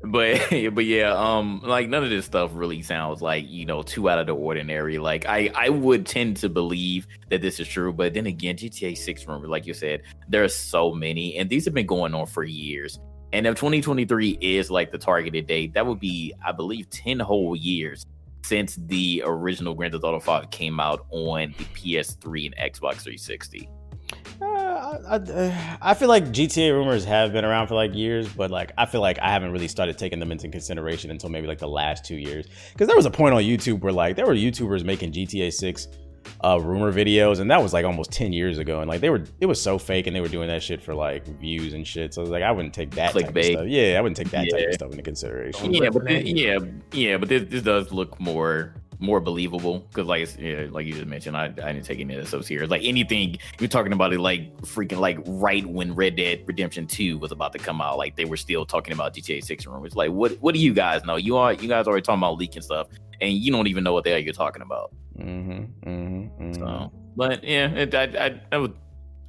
[0.03, 0.39] but
[0.73, 4.19] but yeah um like none of this stuff really sounds like you know too out
[4.19, 4.97] of the ordinary.
[4.97, 8.97] Like i i would tend to believe that this is true but then again gta
[8.97, 12.25] 6 rumor like you said there are so many and these have been going on
[12.27, 12.99] for years.
[13.31, 17.55] And if 2023 is like the targeted date that would be i believe 10 whole
[17.55, 18.05] years
[18.43, 23.69] since the original grand theft auto 5 came out on the ps3 and xbox 360
[24.83, 28.85] I, I, feel like GTA rumors have been around for like years, but like I
[28.85, 32.03] feel like I haven't really started taking them into consideration until maybe like the last
[32.03, 32.47] two years.
[32.73, 35.87] Because there was a point on YouTube where like there were YouTubers making GTA Six
[36.43, 39.23] uh, rumor videos, and that was like almost ten years ago, and like they were
[39.39, 42.13] it was so fake, and they were doing that shit for like views and shit.
[42.13, 43.67] So I was like, I wouldn't take that type of stuff.
[43.67, 44.57] Yeah, I wouldn't take that yeah.
[44.57, 45.73] type of stuff into consideration.
[45.73, 46.57] Yeah, but this, yeah,
[46.91, 51.05] yeah, but this, this does look more more believable because like yeah, like you just
[51.05, 52.69] mentioned I, I didn't take any of this so serious.
[52.69, 57.17] Like anything you're talking about it like freaking like right when red dead redemption 2
[57.17, 59.95] was about to come out like they were still talking about gta 6 rumors.
[59.95, 61.15] Like what what do you guys know?
[61.15, 62.87] You are you guys already talking about leaking stuff
[63.21, 64.93] and you don't even know what the hell you're talking about.
[65.17, 66.53] Mm-hmm, mm-hmm, mm-hmm.
[66.53, 68.73] so but yeah it, I, I, I would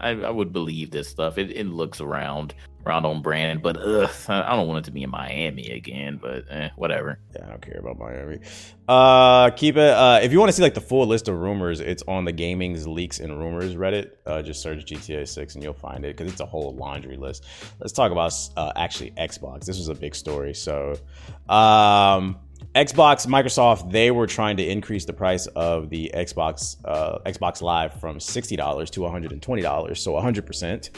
[0.00, 1.38] I, I would believe this stuff.
[1.38, 2.54] It, it looks around
[2.86, 6.18] around on brand, but ugh, I don't want it to be in Miami again.
[6.20, 7.18] But eh, whatever.
[7.34, 8.40] Yeah, I don't care about Miami.
[8.86, 9.90] Uh, keep it.
[9.90, 12.32] Uh, if you want to see like the full list of rumors, it's on the
[12.32, 14.10] gaming's leaks and rumors Reddit.
[14.26, 17.46] Uh, just search GTA 6 and you'll find it because it's a whole laundry list.
[17.80, 19.64] Let's talk about uh, actually Xbox.
[19.64, 20.54] This was a big story.
[20.54, 20.98] So,
[21.48, 22.38] um,
[22.74, 28.00] Xbox, Microsoft, they were trying to increase the price of the Xbox uh, Xbox Live
[28.00, 30.90] from sixty dollars to one hundred and twenty dollars, so hundred percent.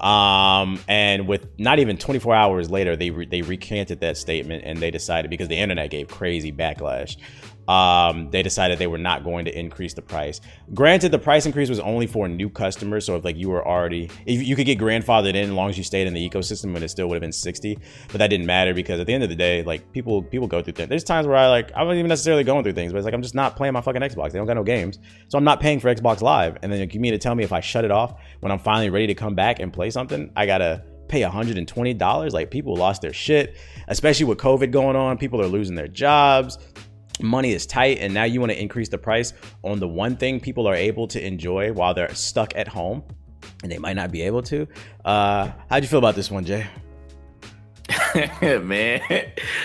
[0.00, 4.78] Um, and with not even 24 hours later, they re- they recanted that statement and
[4.78, 7.16] they decided because the internet gave crazy backlash
[7.68, 10.40] um, they decided they were not going to increase the price.
[10.74, 13.06] Granted, the price increase was only for new customers.
[13.06, 15.78] So if like you were already, if you could get grandfathered in as long as
[15.78, 17.78] you stayed in the ecosystem, and it still would have been 60.
[18.08, 20.62] But that didn't matter because at the end of the day, like people people go
[20.62, 20.88] through things.
[20.88, 23.14] There's times where I like I wasn't even necessarily going through things, but it's like
[23.14, 24.32] I'm just not playing my fucking Xbox.
[24.32, 24.98] They don't got no games,
[25.28, 26.58] so I'm not paying for Xbox Live.
[26.62, 28.90] And then you mean to tell me if I shut it off when I'm finally
[28.90, 33.12] ready to come back and play something, I gotta pay $120 like people lost their
[33.12, 33.58] shit
[33.88, 36.56] especially with covid going on people are losing their jobs
[37.20, 39.32] money is tight and now you want to increase the price
[39.62, 43.02] on the one thing people are able to enjoy while they're stuck at home
[43.62, 44.66] and they might not be able to
[45.04, 46.66] uh how'd you feel about this one jay?
[48.62, 49.00] Man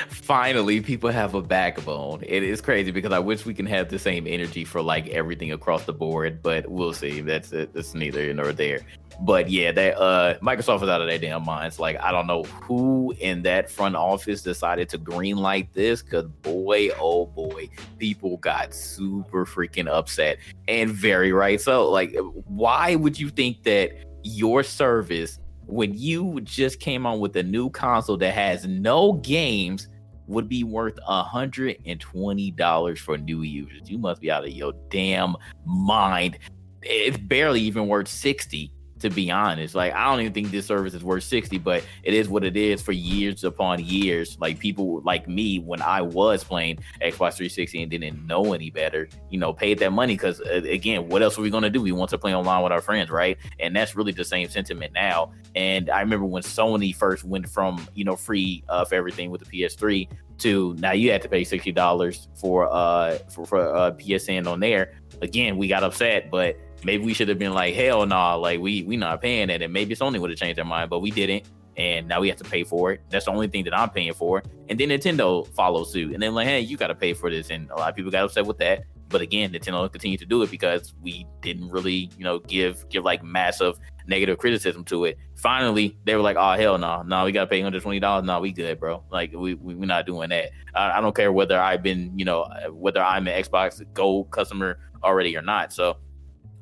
[0.10, 2.22] finally people have a backbone.
[2.26, 5.52] It is crazy because i wish we can have the same energy for like everything
[5.54, 7.22] across the board but we'll see.
[7.22, 7.74] That's it.
[7.74, 8.82] That's neither here nor there
[9.22, 11.80] but yeah, that uh Microsoft is out of their damn minds.
[11.80, 16.26] Like I don't know who in that front office decided to green light this because
[16.42, 20.38] boy, oh boy, people got super freaking upset
[20.68, 21.60] and very right.
[21.60, 22.16] So like,
[22.46, 23.92] why would you think that
[24.24, 29.88] your service, when you just came on with a new console that has no games,
[30.28, 33.90] would be worth $120 for new users?
[33.90, 36.38] You must be out of your damn mind.
[36.84, 39.76] It's barely even worth 60 to be honest.
[39.76, 42.58] Like I don't even think this service is worth 60, but it is what it
[42.58, 44.38] is for years upon years.
[44.40, 49.10] Like people like me when I was playing Xbox 360 and didn't know any better,
[49.30, 51.82] you know, paid that money because uh, again, what else are we going to do?
[51.82, 53.38] We want to play online with our friends, right?
[53.60, 55.34] And that's really the same sentiment now.
[55.56, 59.44] And I remember when Sony first went from, you know, free uh, for everything with
[59.44, 60.08] the PS3
[60.40, 64.94] to now you had to pay $60 for uh for, for uh, PSN on there.
[65.22, 68.60] Again, we got upset, but maybe we should have been like, hell no, nah, like
[68.60, 71.12] we we not paying that, and maybe Sony would have changed their mind, but we
[71.12, 71.46] didn't,
[71.78, 73.02] and now we have to pay for it.
[73.10, 74.44] That's the only thing that I'm paying for.
[74.70, 77.50] And then Nintendo follows suit, and then like, hey, you got to pay for this,
[77.50, 78.84] and a lot of people got upset with that.
[79.10, 83.06] But again, Nintendo continued to do it because we didn't really, you know, give give
[83.06, 85.18] like massive negative criticism to it.
[85.36, 88.26] Finally, they were like, "Oh hell no, no, we gotta pay hundred twenty dollars.
[88.26, 89.04] No, we good, bro.
[89.10, 90.50] Like we we are not doing that.
[90.76, 94.80] I, I, don't care whether I've been, you know, whether I'm an Xbox Gold customer
[95.04, 95.72] already or not.
[95.72, 95.98] So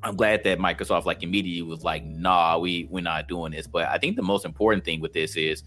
[0.06, 3.68] I'm glad that Microsoft like immediately was like, nah, we we're not doing this.
[3.68, 5.64] But I think the most important thing with this is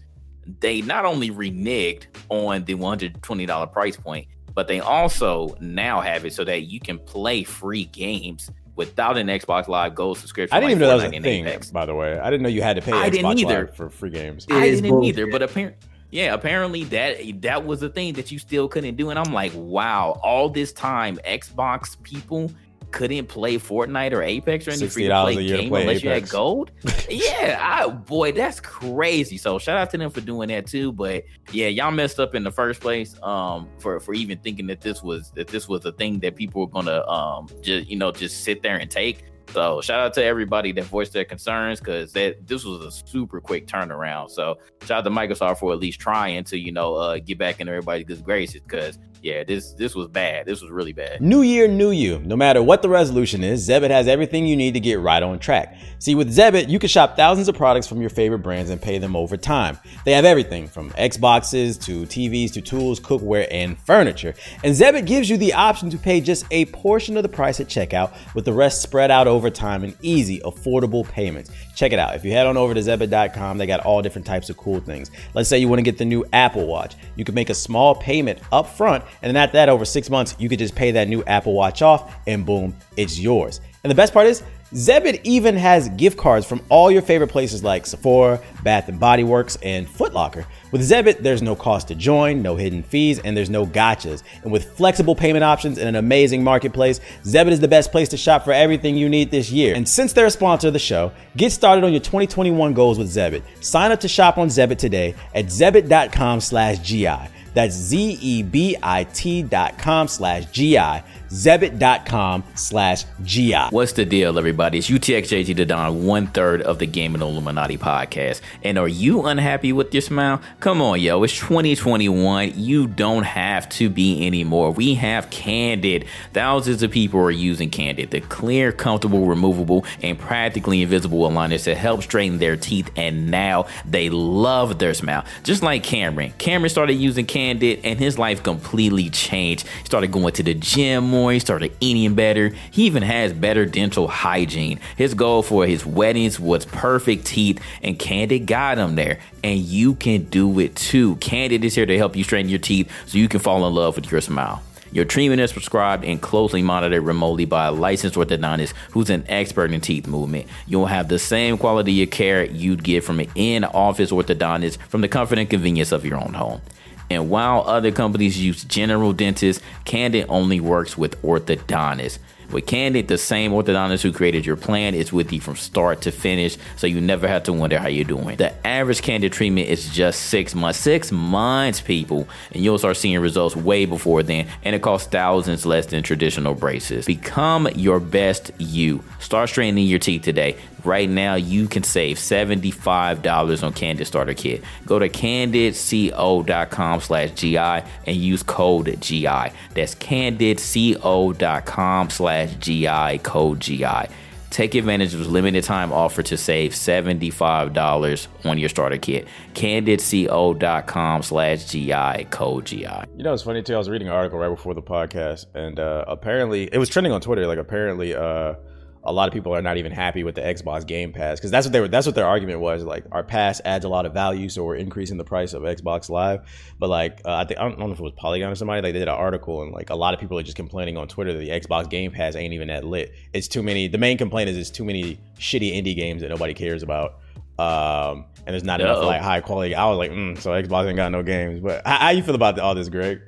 [0.61, 6.33] they not only reneged on the $120 price point, but they also now have it
[6.33, 10.55] so that you can play free games without an Xbox Live Gold subscription.
[10.55, 11.69] I didn't like even know that was a thing, Apex.
[11.69, 12.17] by the way.
[12.17, 13.65] I didn't know you had to pay I Xbox didn't either.
[13.65, 14.45] Live for free games.
[14.49, 15.19] It I didn't bullshit.
[15.19, 15.77] either, but apparently
[16.11, 19.09] yeah, apparently that that was a thing that you still couldn't do.
[19.11, 22.51] And I'm like, wow, all this time, Xbox people
[22.91, 26.03] couldn't play Fortnite or Apex or anything free to play game play unless Apex.
[26.03, 26.71] you had gold.
[27.09, 29.37] yeah, I, boy, that's crazy.
[29.37, 30.91] So shout out to them for doing that too.
[30.91, 33.15] But yeah, y'all messed up in the first place.
[33.21, 36.61] Um, for for even thinking that this was that this was a thing that people
[36.61, 39.23] were gonna um just you know just sit there and take.
[39.53, 43.41] So shout out to everybody that voiced their concerns because that this was a super
[43.41, 44.29] quick turnaround.
[44.29, 47.59] So shout out to Microsoft for at least trying to you know uh, get back
[47.59, 50.45] in everybody's good graces because yeah, this this was bad.
[50.45, 51.21] This was really bad.
[51.21, 52.19] New year, new you.
[52.19, 55.39] No matter what the resolution is, Zebit has everything you need to get right on
[55.39, 55.75] track.
[55.99, 58.97] See, with Zebit, you can shop thousands of products from your favorite brands and pay
[58.97, 59.77] them over time.
[60.05, 64.33] They have everything from Xboxes to TVs to tools, cookware, and furniture.
[64.63, 67.67] And Zebit gives you the option to pay just a portion of the price at
[67.67, 71.51] checkout, with the rest spread out over time in easy, affordable payments.
[71.79, 72.13] Check it out.
[72.13, 75.11] If you head on over to Zebit.com, they got all different types of cool things.
[75.33, 76.97] Let's say you want to get the new Apple Watch.
[77.15, 80.35] You can make a small payment up front and then at that, over six months,
[80.37, 83.61] you could just pay that new Apple Watch off and boom, it's yours.
[83.85, 84.43] And the best part is,
[84.73, 89.23] Zebit even has gift cards from all your favorite places like Sephora, Bath and Body
[89.23, 90.45] Works, and Footlocker.
[90.71, 94.21] With Zebit, there's no cost to join, no hidden fees, and there's no gotchas.
[94.43, 98.17] And with flexible payment options and an amazing marketplace, Zebit is the best place to
[98.17, 99.73] shop for everything you need this year.
[99.75, 103.07] And since they're a sponsor of the show, get started on your 2021 goals with
[103.07, 103.41] Zebit.
[103.61, 107.29] Sign up to shop on Zebit today at zebit.com/gi.
[107.55, 111.03] That's Z-E-B-I-T dot com slash G-I.
[111.29, 113.67] Zebit.com slash GI.
[113.69, 114.79] What's the deal, everybody?
[114.79, 118.41] It's UTXJT the Don, one third of the Gaming Illuminati podcast.
[118.63, 120.41] And are you unhappy with your smile?
[120.59, 121.21] Come on, yo.
[121.23, 122.53] It's 2021.
[122.55, 124.71] You don't have to be anymore.
[124.71, 126.05] We have Candid.
[126.33, 131.75] Thousands of people are using Candid, the clear, comfortable, removable, and practically invisible aligners to
[131.75, 132.89] help straighten their teeth.
[132.95, 135.25] And now they love their smile.
[135.43, 136.33] Just like Cameron.
[136.39, 139.67] Cameron started using Candid and his life completely changed.
[139.67, 141.18] He started going to the gym more.
[141.27, 142.53] He started eating better.
[142.71, 144.79] He even has better dental hygiene.
[144.95, 149.19] His goal for his weddings was perfect teeth, and Candid got him there.
[149.43, 151.17] And you can do it too.
[151.17, 153.95] Candid is here to help you straighten your teeth so you can fall in love
[153.95, 154.63] with your smile.
[154.91, 159.71] Your treatment is prescribed and closely monitored remotely by a licensed orthodontist who's an expert
[159.71, 160.47] in teeth movement.
[160.65, 165.01] You'll have the same quality of care you'd get from an in office orthodontist from
[165.01, 166.61] the comfort and convenience of your own home.
[167.09, 172.19] And while other companies use general dentists, Candid only works with orthodontists.
[172.51, 176.11] With Candid, the same orthodontist who created your plan is with you from start to
[176.11, 178.37] finish, so you never have to wonder how you're doing.
[178.37, 180.79] The average Candid treatment is just six months.
[180.79, 182.27] Six months, people.
[182.51, 186.55] And you'll start seeing results way before then, and it costs thousands less than traditional
[186.55, 187.05] braces.
[187.05, 189.03] Become your best you.
[189.19, 190.57] Start straightening your teeth today.
[190.83, 194.63] Right now, you can save $75 on Candid Starter Kit.
[194.85, 199.51] Go to candidco.com slash GI and use code GI.
[199.73, 204.07] That's candidco.com slash GI, code GI.
[204.49, 209.27] Take advantage of this limited time offer to save $75 on your starter kit.
[209.53, 212.87] CandidCO.com slash GI, code GI.
[213.15, 213.75] You know, it's funny too.
[213.75, 217.13] I was reading an article right before the podcast, and uh, apparently it was trending
[217.13, 217.45] on Twitter.
[217.45, 218.55] Like, apparently, uh,
[219.03, 221.65] a lot of people are not even happy with the Xbox Game Pass because that's
[221.65, 221.87] what they were.
[221.87, 222.83] That's what their argument was.
[222.83, 226.09] Like our pass adds a lot of value, so we're increasing the price of Xbox
[226.09, 226.41] Live.
[226.77, 228.81] But like uh, I think I don't, know if it was Polygon or somebody.
[228.81, 231.07] Like they did an article and like a lot of people are just complaining on
[231.07, 233.13] Twitter that the Xbox Game Pass ain't even that lit.
[233.33, 233.87] It's too many.
[233.87, 237.19] The main complaint is it's too many shitty indie games that nobody cares about.
[237.57, 238.89] Um, and there's not Uh-oh.
[238.89, 239.75] enough like high quality.
[239.75, 241.59] I was like, mm, so Xbox ain't got no games.
[241.59, 243.21] But how, how you feel about all this, Greg?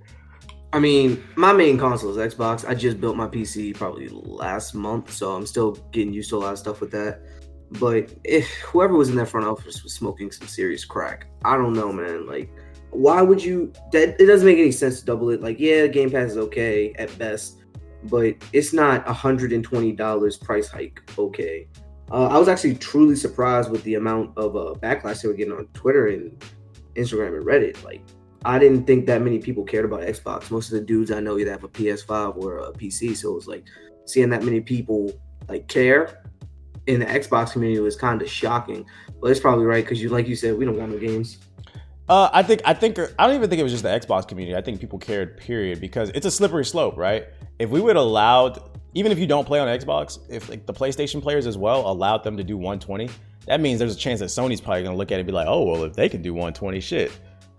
[0.74, 2.68] I mean, my main console is Xbox.
[2.68, 6.40] I just built my PC probably last month, so I'm still getting used to a
[6.40, 7.22] lot of stuff with that.
[7.72, 11.74] But if whoever was in that front office was smoking some serious crack, I don't
[11.74, 12.26] know, man.
[12.26, 12.50] Like,
[12.92, 13.74] why would you?
[13.92, 15.42] That it doesn't make any sense to double it.
[15.42, 17.62] Like, yeah, Game Pass is okay at best,
[18.06, 21.02] but it's not a hundred and twenty dollars price hike.
[21.18, 21.68] Okay,
[22.12, 25.54] uh, I was actually truly surprised with the amount of uh, backlash they were getting
[25.54, 26.44] on Twitter and
[26.96, 27.82] Instagram and Reddit.
[27.86, 28.02] Like,
[28.44, 30.50] I didn't think that many people cared about Xbox.
[30.50, 33.36] Most of the dudes I know either have a PS5 or a PC, so it
[33.36, 33.66] was like
[34.06, 35.12] seeing that many people
[35.48, 36.24] like care
[36.88, 38.86] in the Xbox community was kind of shocking.
[39.22, 41.38] But it's probably right because you, like you said, we don't got no games.
[42.10, 44.56] Uh, I think I think I don't even think it was just the Xbox community.
[44.56, 47.28] I think people cared, period, because it's a slippery slope, right?
[47.60, 48.60] If we would allowed,
[48.96, 52.24] even if you don't play on Xbox, if like the PlayStation players as well allowed
[52.24, 53.10] them to do 120,
[53.46, 55.48] that means there's a chance that Sony's probably gonna look at it and be like,
[55.48, 57.12] oh well, if they can do 120, shit,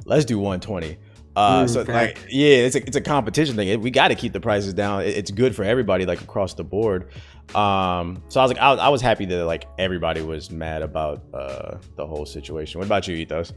[0.04, 0.98] let's do 120.
[1.34, 3.80] Uh, mm, so like, yeah, it's a it's a competition thing.
[3.80, 5.02] We got to keep the prices down.
[5.02, 7.08] It's good for everybody, like across the board.
[7.54, 11.22] Um, so I was like, I, I was happy that like everybody was mad about
[11.32, 12.78] uh the whole situation.
[12.78, 13.54] What about you, Ethos?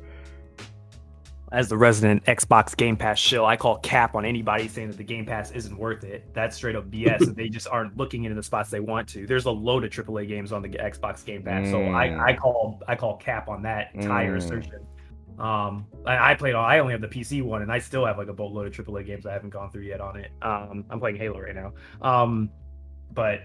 [1.51, 5.03] As the resident Xbox Game Pass shill, I call cap on anybody saying that the
[5.03, 6.33] Game Pass isn't worth it.
[6.33, 7.35] That's straight up BS.
[7.35, 9.27] they just aren't looking into the spots they want to.
[9.27, 11.71] There's a load of AAA games on the Xbox Game Pass, mm.
[11.71, 12.37] so I, I mm.
[12.37, 14.37] call I call cap on that entire mm.
[14.37, 14.85] assertion.
[15.39, 16.63] Um, I, I, played all.
[16.63, 19.05] I only have the PC one, and I still have like a boatload of AAA
[19.05, 20.31] games I haven't gone through yet on it.
[20.41, 21.73] Um, I'm playing Halo right now.
[22.01, 22.49] Um,
[23.11, 23.41] but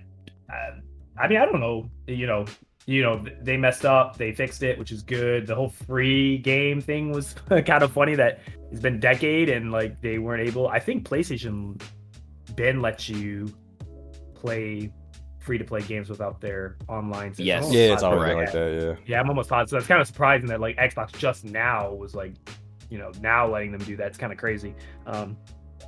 [0.53, 0.73] uh,
[1.19, 1.91] I mean, I don't know.
[2.07, 2.47] You know,
[2.87, 4.17] you know, they messed up.
[4.17, 5.47] They fixed it, which is good.
[5.47, 8.15] The whole free game thing was kind of funny.
[8.15, 10.69] That it's been decade, and like they weren't able.
[10.69, 11.81] I think PlayStation
[12.55, 13.53] Ben lets you
[14.35, 14.93] play
[15.41, 17.31] free to play games without their online.
[17.31, 17.47] System.
[17.47, 18.83] Yes, yeah, it's already like that.
[18.83, 19.71] Yeah, yeah, I'm almost positive.
[19.71, 22.35] So that's kind of surprising that like Xbox just now was like,
[22.91, 24.09] you know, now letting them do that.
[24.09, 24.75] It's kind of crazy.
[25.07, 25.37] Um,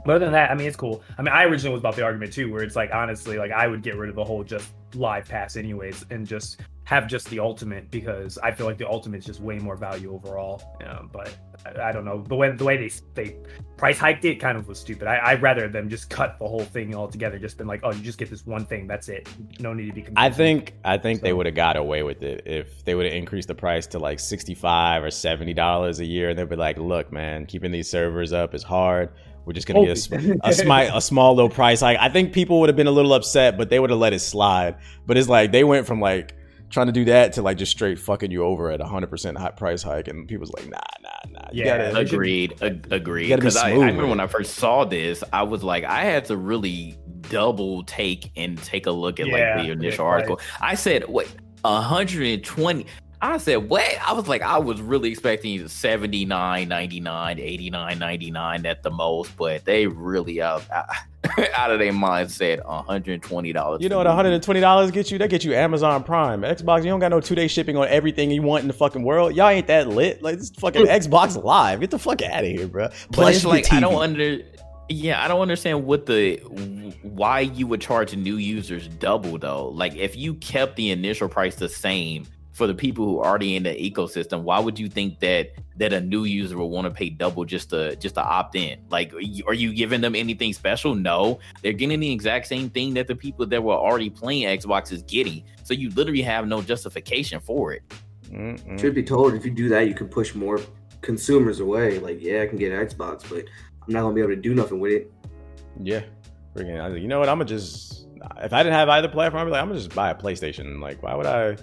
[0.05, 1.03] but other than that, I mean, it's cool.
[1.17, 3.69] I mean, I originally was about the argument too, where it's like honestly, like I
[3.69, 7.39] would get rid of the whole just live pass anyways, and just have just the
[7.39, 10.63] ultimate because I feel like the ultimate is just way more value overall.
[10.85, 13.37] Um, but I, I, don't know the way the way they they
[13.77, 15.07] price hiked it kind of was stupid.
[15.07, 17.39] I, would rather them just cut the whole thing altogether.
[17.39, 18.89] Just been like, oh, you just get this one thing.
[18.89, 19.29] That's it.
[19.61, 20.03] No need to be.
[20.03, 20.19] Confused.
[20.19, 21.25] I think I think so.
[21.25, 24.01] they would have got away with it if they would have increased the price to
[24.01, 27.71] like sixty five or seventy dollars a year, and they'd be like, look, man, keeping
[27.71, 29.11] these servers up is hard.
[29.45, 31.99] We're just gonna get a, a, smi- a small little price hike.
[32.01, 34.21] I think people would have been a little upset, but they would have let it
[34.21, 34.77] slide.
[35.07, 36.35] But it's like they went from like
[36.73, 39.39] trying to do that to like just straight fucking you over at a hundred percent
[39.39, 41.49] hot price hike, and people's like, nah, nah, nah.
[41.53, 42.55] You Yeah, gotta, Agreed.
[42.63, 43.29] Ag- agreed.
[43.29, 44.19] gotta be Because I, I remember when.
[44.21, 46.99] I first saw this, I was like, I had to really
[47.31, 50.41] double take and take a look at Yeah, like the initial yeah, article.
[50.61, 51.29] I said, wait,
[51.63, 52.87] 120.
[53.23, 53.89] I said, what?
[54.05, 59.65] I was like, I was really expecting 79, 99, 89, 99 at the most, but
[59.65, 60.65] they really out
[61.55, 63.81] out of their mind said $120.
[63.81, 65.19] You know what one hundred and twenty dollars get you?
[65.19, 66.79] That get you Amazon Prime, Xbox.
[66.79, 69.37] You don't got no two day shipping on everything you want in the fucking world.
[69.37, 70.21] Y'all ain't that lit.
[70.21, 71.79] Like this fucking Xbox Live.
[71.79, 72.89] Get the fuck out of here, bro.
[73.17, 74.41] Your like I don't under
[74.89, 76.39] yeah, I don't understand what the
[77.03, 79.69] why you would charge new users double though.
[79.69, 83.57] Like if you kept the initial price the same for the people who are already
[83.57, 86.91] in the ecosystem, why would you think that that a new user will want to
[86.91, 88.79] pay double just to just to opt in?
[88.91, 90.95] Like are you giving them anything special?
[90.95, 91.39] No.
[91.63, 95.03] They're getting the exact same thing that the people that were already playing Xbox is
[95.03, 95.45] getting.
[95.65, 97.83] So you literally have no justification for it.
[98.31, 98.79] Mm-mm.
[98.79, 100.61] Truth be told, if you do that, you can push more
[101.01, 101.99] consumers away.
[101.99, 103.45] Like, yeah, I can get an Xbox, but
[103.87, 105.13] I'm not gonna be able to do nothing with it.
[105.83, 106.03] Yeah.
[106.55, 107.31] Freaking, I was like, you know what?
[107.31, 108.07] I'm gonna just
[108.43, 110.81] if I didn't have either platform, I'd be like, I'm gonna just buy a PlayStation.
[110.81, 111.57] Like, why would I?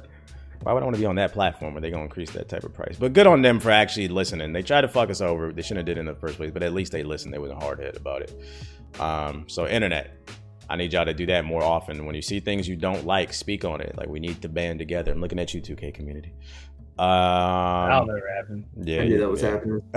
[0.63, 2.63] Why would I want to be on that platform where they gonna increase that type
[2.63, 2.97] of price?
[2.99, 4.51] But good on them for actually listening.
[4.51, 5.53] They tried to fuck us over.
[5.53, 7.33] They shouldn't have did it in the first place, but at least they listened.
[7.33, 8.33] They wasn't hard headed about it.
[8.99, 10.17] Um, so internet,
[10.69, 12.05] I need y'all to do that more often.
[12.05, 13.97] When you see things you don't like, speak on it.
[13.97, 15.11] Like we need to band together.
[15.11, 16.33] I'm looking at you, 2K community.
[16.99, 18.65] That'll Um, never happen.
[18.81, 19.49] yeah, I knew that was yeah.
[19.51, 19.81] happening.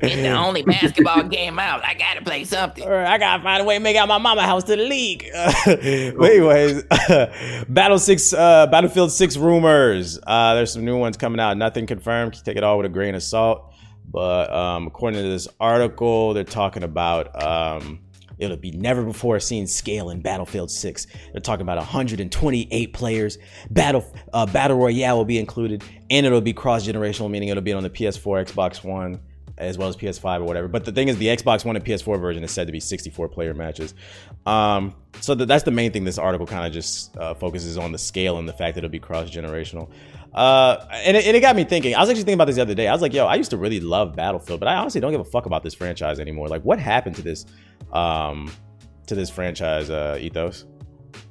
[0.00, 1.84] the only basketball game out.
[1.84, 2.84] I gotta play something.
[2.84, 4.82] All right, I gotta find a way to make out my mama house to the
[4.82, 5.26] league.
[5.64, 6.82] but anyways,
[7.68, 10.18] Battle Six, uh, Battlefield Six rumors.
[10.26, 11.56] Uh, there's some new ones coming out.
[11.56, 12.42] Nothing confirmed.
[12.44, 13.72] Take it all with a grain of salt.
[14.10, 18.00] But um, according to this article, they're talking about um,
[18.42, 21.06] it'll be never before seen scale in Battlefield 6.
[21.32, 23.38] They're talking about 128 players.
[23.70, 27.72] Battle uh, Battle Royale will be included, and it'll be cross generational, meaning it'll be
[27.72, 29.20] on the PS4, Xbox One,
[29.56, 30.68] as well as PS5 or whatever.
[30.68, 33.28] But the thing is, the Xbox One and PS4 version is said to be 64
[33.28, 33.94] player matches.
[34.44, 37.92] Um, so th- that's the main thing this article kind of just uh, focuses on
[37.92, 39.88] the scale and the fact that it'll be cross generational.
[40.34, 41.94] Uh, and, it, and it got me thinking.
[41.94, 42.88] I was actually thinking about this the other day.
[42.88, 45.20] I was like, yo, I used to really love Battlefield, but I honestly don't give
[45.20, 46.48] a fuck about this franchise anymore.
[46.48, 47.44] Like, what happened to this,
[47.92, 48.50] um,
[49.06, 50.64] to this franchise uh, ethos?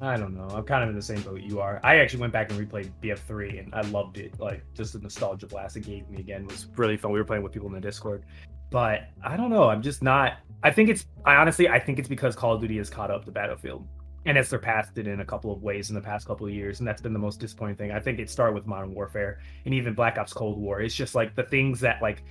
[0.02, 0.48] I don't know.
[0.56, 1.80] I'm kind of in the same boat you are.
[1.84, 4.40] I actually went back and replayed BF3 and I loved it.
[4.40, 7.12] Like just the nostalgia blast it gave me again was really fun.
[7.12, 8.24] We were playing with people in the Discord.
[8.70, 9.70] But I don't know.
[9.70, 12.78] I'm just not I think it's I honestly I think it's because Call of Duty
[12.78, 13.88] has caught up to Battlefield
[14.26, 16.80] and has surpassed it in a couple of ways in the past couple of years.
[16.80, 17.92] And that's been the most disappointing thing.
[17.92, 20.82] I think it started with Modern Warfare and even Black Ops Cold War.
[20.82, 22.24] It's just like the things that like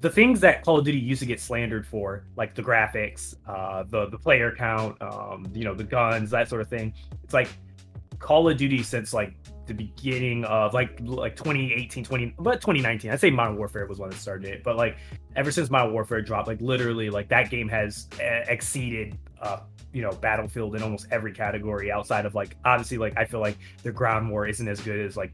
[0.00, 3.82] the things that Call of Duty used to get slandered for, like the graphics, uh,
[3.88, 6.94] the the player count, um, you know, the guns, that sort of thing.
[7.24, 7.48] It's like
[8.18, 9.34] Call of Duty since like
[9.66, 13.10] the beginning of like like 2018, 20, but 2019.
[13.10, 14.98] I'd say Modern Warfare was when it started it, but like
[15.34, 19.18] ever since Modern Warfare dropped, like literally, like that game has uh, exceeded.
[19.40, 19.60] Uh,
[19.92, 23.56] you know battlefield in almost every category outside of like obviously like i feel like
[23.82, 25.32] the ground war isn't as good as like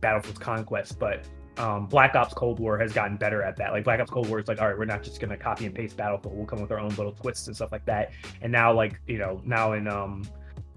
[0.00, 1.24] battlefield's conquest but
[1.58, 3.72] um, Black Ops Cold War has gotten better at that.
[3.72, 5.74] Like Black Ops Cold War is like, all right, we're not just gonna copy and
[5.74, 6.34] paste Battlefield.
[6.34, 8.12] We'll come with our own little twists and stuff like that.
[8.40, 10.22] And now, like you know, now in um,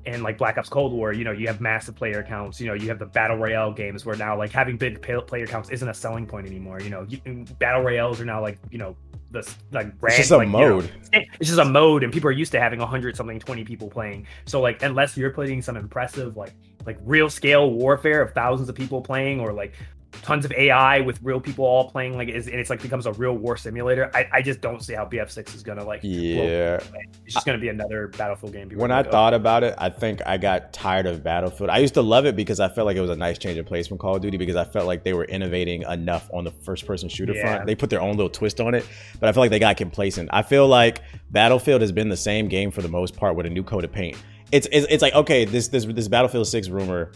[0.06, 2.60] in like Black Ops Cold War, you know, you have massive player counts.
[2.60, 5.70] You know, you have the battle royale games where now like having big player counts
[5.70, 6.82] isn't a selling point anymore.
[6.82, 8.96] You know, you, battle royales are now like you know
[9.34, 10.92] the like brand, It's just a like, you know, mode.
[11.12, 14.26] it's just a mode and people are used to having 100 something 20 people playing
[14.46, 16.54] so like unless you're putting some impressive like
[16.86, 19.74] like real scale warfare of thousands of people playing or like
[20.22, 23.12] tons of ai with real people all playing like is and it's like becomes a
[23.14, 26.80] real war simulator i, I just don't see how bf6 is gonna like Yeah.
[27.26, 30.22] it's just gonna be another battlefield game When I go, thought about it, I think
[30.26, 31.70] I got tired of Battlefield.
[31.70, 33.66] I used to love it because I felt like it was a nice change of
[33.66, 36.52] pace from Call of Duty because I felt like they were innovating enough on the
[36.52, 37.42] first person shooter Yeah.
[37.56, 37.66] front.
[37.68, 38.88] They put their own little twist on it,
[39.20, 40.30] but I feel like they got complacent.
[40.32, 41.02] I feel like
[41.32, 43.92] Battlefield has been the same game for the most part with a new coat of
[43.92, 44.18] paint.
[44.52, 47.12] It's it's, it's like okay, this this this Battlefield 6 rumor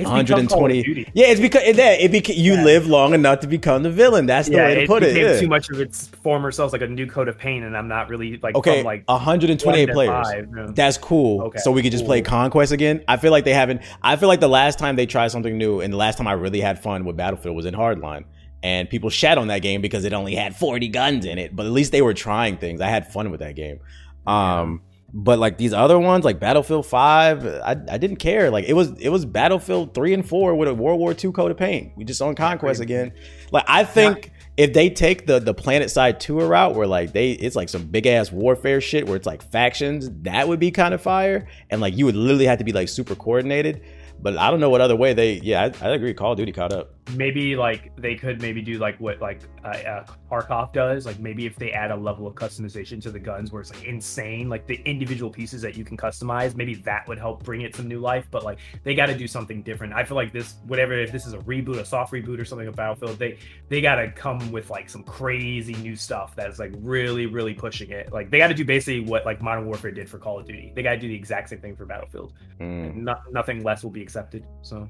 [0.00, 2.64] It's become Call of 120 yeah it's because it, it beca- you Yeah.
[2.64, 4.26] live long enough to become the villain.
[4.26, 5.38] That's the yeah, way to it put it yeah.
[5.40, 8.08] too much of its former selves like a new coat of paint and i'm not
[8.08, 10.10] really like okay from, like 128 players.
[10.10, 11.42] five, that's cool.
[11.42, 13.02] Okay, so we could just play conquest again?
[13.08, 15.80] I feel like they haven't i feel like the last time they tried something new
[15.80, 18.24] and the last time i really had fun with battlefield was in hardline.
[18.62, 21.64] And people shat on that game because it only had 40 guns in it but
[21.66, 22.80] at least they were trying things.
[22.80, 23.80] I had fun with that game.
[24.26, 24.82] Um
[25.12, 28.50] but like these other ones like battlefield 5 I, I didn't care.
[28.50, 31.50] Like it was it was battlefield 3 and 4 with a world war ii coat
[31.50, 31.92] of paint.
[31.96, 33.12] We just on conquest again.
[33.50, 37.56] Like i think if they take the the PlanetSide 2 route where like they it's
[37.56, 41.00] like some big ass warfare shit where it's like factions that would be kind of
[41.00, 41.48] fire.
[41.70, 43.82] And like you would literally have to be like super coordinated.
[44.22, 45.34] But I don't know what other way they.
[45.34, 46.12] Yeah, I, I agree.
[46.12, 50.02] Call of Duty caught up maybe like they could maybe do like what like uh,
[50.30, 51.06] uh, does.
[51.06, 53.84] Like maybe if they add a level of customization to the guns where it's like
[53.84, 57.74] insane, like the individual pieces that you can customize, maybe that would help bring it
[57.74, 58.26] some new life.
[58.30, 59.92] But like they got to do something different.
[59.92, 62.68] I feel like this, whatever, if this is a reboot, a soft reboot or something
[62.68, 63.38] of Battlefield, they
[63.68, 67.90] they got to come with like some crazy new stuff that's like really really pushing
[67.90, 68.12] it.
[68.12, 70.72] Like they got to do basically what like Modern Warfare did for Call of Duty.
[70.74, 72.34] They got to do the exact same thing for Battlefield.
[72.60, 72.94] Mm.
[72.96, 74.46] No, nothing less will be accepted.
[74.62, 74.88] So.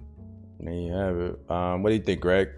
[0.63, 1.51] There you have it.
[1.51, 2.51] Um, what do you think, Greg?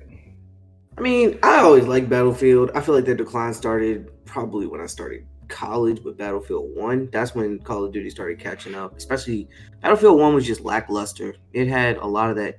[0.98, 2.70] I mean, I always liked Battlefield.
[2.74, 7.10] I feel like the decline started probably when I started college with Battlefield 1.
[7.12, 8.96] That's when Call of Duty started catching up.
[8.96, 9.48] Especially
[9.80, 11.34] Battlefield 1 was just lackluster.
[11.52, 12.58] It had a lot of that.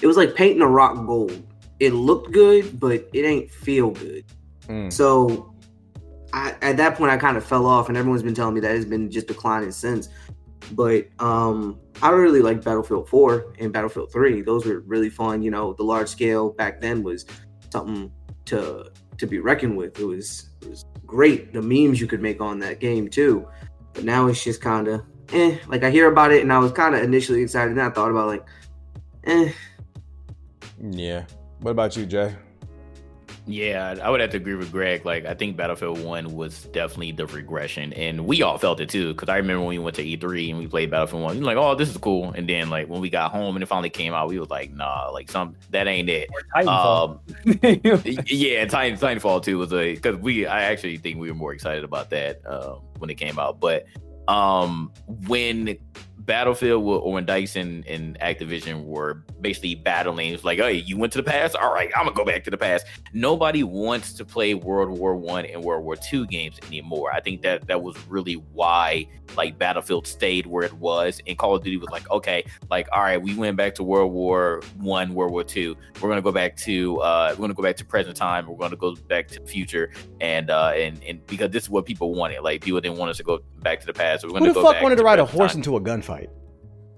[0.00, 1.42] It was like painting a rock gold.
[1.78, 4.24] It looked good, but it ain't feel good.
[4.68, 4.92] Mm.
[4.92, 5.54] So
[6.32, 8.74] I, at that point, I kind of fell off, and everyone's been telling me that
[8.74, 10.08] it's been just declining since.
[10.72, 14.42] But um, I really like Battlefield 4 and Battlefield 3.
[14.42, 15.42] Those were really fun.
[15.42, 17.26] You know, the large scale back then was
[17.70, 18.10] something
[18.46, 19.98] to to be reckoned with.
[19.98, 21.52] It was it was great.
[21.52, 23.46] The memes you could make on that game too.
[23.92, 25.02] But now it's just kind of
[25.32, 25.58] eh.
[25.66, 27.72] Like I hear about it and I was kind of initially excited.
[27.72, 28.46] And I thought about like,
[29.24, 29.52] eh.
[30.80, 31.24] Yeah.
[31.60, 32.34] What about you, Jay?
[33.50, 35.04] Yeah, I would have to agree with Greg.
[35.04, 37.92] Like, I think Battlefield 1 was definitely the regression.
[37.94, 39.14] And we all felt it too.
[39.14, 41.46] Cause I remember when we went to E3 and we played Battlefield 1, we were
[41.46, 42.32] like, oh, this is cool.
[42.32, 44.72] And then, like, when we got home and it finally came out, we was like,
[44.72, 46.30] nah, like, some that ain't it.
[46.66, 47.20] Um,
[47.62, 51.82] yeah, Titan, Titanfall 2 was a, cause we, I actually think we were more excited
[51.82, 53.58] about that uh, when it came out.
[53.58, 53.86] But
[54.28, 54.92] um,
[55.26, 55.76] when
[56.26, 60.32] Battlefield or when Dice and, and Activision were basically battling.
[60.32, 61.56] It's like, hey, you went to the past.
[61.56, 62.86] All right, I'm gonna go back to the past.
[63.12, 67.12] Nobody wants to play World War One and World War Two games anymore.
[67.12, 71.54] I think that that was really why like Battlefield stayed where it was, and Call
[71.56, 75.14] of Duty was like, okay, like all right, we went back to World War One,
[75.14, 75.76] World War Two.
[76.00, 78.46] We're gonna go back to uh, we're gonna go back to present time.
[78.46, 79.90] We're gonna go back to the future,
[80.20, 82.40] and uh, and and because this is what people wanted.
[82.42, 84.22] Like people didn't want us to go back to the past.
[84.22, 85.60] So we're gonna Who the fuck wanted to ride a horse time.
[85.60, 86.09] into a gunfight?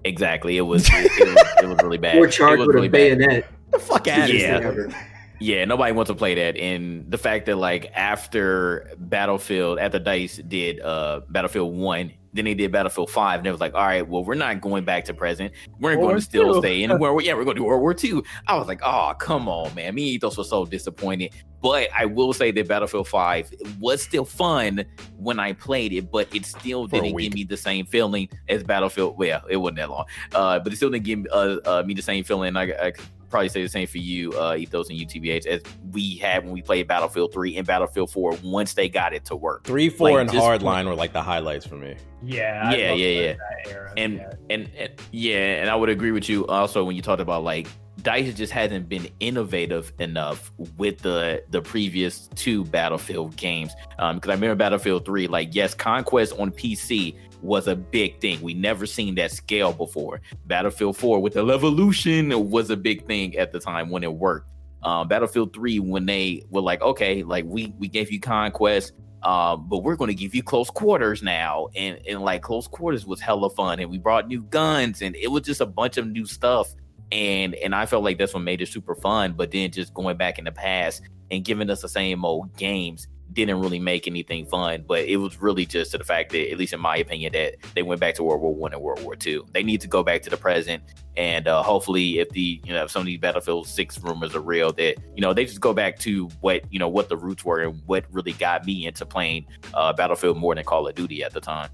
[0.05, 0.57] Exactly.
[0.57, 2.17] It was it, it, was, it was really bad.
[2.17, 3.45] Or charged with really a bayonet.
[3.71, 5.09] The fuck out of yeah.
[5.39, 6.57] Yeah, nobody wants to play that.
[6.57, 12.53] And the fact that like after Battlefield, after Dice did uh Battlefield One, then they
[12.53, 15.13] did Battlefield Five, and it was like, all right, well, we're not going back to
[15.13, 15.53] present.
[15.79, 18.23] We're going to still stay in where yeah, we're going to do World War Two.
[18.47, 19.93] I was like, oh, come on, man.
[19.95, 21.31] Me and Ethos was so disappointed.
[21.61, 24.83] But I will say that Battlefield Five was still fun
[25.17, 28.63] when I played it, but it still For didn't give me the same feeling as
[28.63, 29.17] Battlefield.
[29.17, 32.01] Well, it wasn't that long, uh, but it still didn't give uh, uh, me the
[32.01, 32.57] same feeling.
[32.57, 32.93] I, I
[33.33, 36.61] probably say the same for you, uh, Ethos and UTBH, as we had when we
[36.61, 39.63] played Battlefield 3 and Battlefield 4 once they got it to work.
[39.63, 41.95] 3, 4, like, and Hardline were like the highlights for me.
[42.21, 42.71] Yeah.
[42.71, 43.83] yeah, yeah, yeah.
[43.97, 44.33] And, yeah.
[44.51, 47.67] and, and, yeah, and I would agree with you also when you talked about like
[48.01, 53.73] Dice just hasn't been innovative enough with the the previous two Battlefield games.
[53.99, 58.41] Um, because I remember Battlefield 3, like yes, Conquest on PC was a big thing.
[58.41, 60.21] We never seen that scale before.
[60.45, 64.49] Battlefield 4 with the revolution was a big thing at the time when it worked.
[64.81, 69.67] Um, Battlefield 3 when they were like, okay, like we we gave you conquest, um,
[69.69, 73.21] but we're going to give you close quarters now, and and like close quarters was
[73.21, 76.25] hella fun, and we brought new guns, and it was just a bunch of new
[76.25, 76.73] stuff,
[77.11, 79.33] and and I felt like that's what made it super fun.
[79.33, 81.01] But then just going back in the past
[81.31, 84.85] and giving us the same old games didn't really make anything fun.
[84.87, 87.55] But it was really just to the fact that, at least in my opinion, that
[87.73, 89.45] they went back to World War One and World War Two.
[89.51, 90.83] They need to go back to the present,
[91.17, 94.41] and uh, hopefully, if the you know if some of these Battlefield Six rumors are
[94.41, 97.43] real, that you know they just go back to what you know what the roots
[97.43, 101.23] were and what really got me into playing uh, Battlefield more than Call of Duty
[101.23, 101.69] at the time.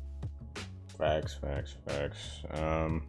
[0.98, 2.42] Facts, facts, facts.
[2.52, 3.04] Um,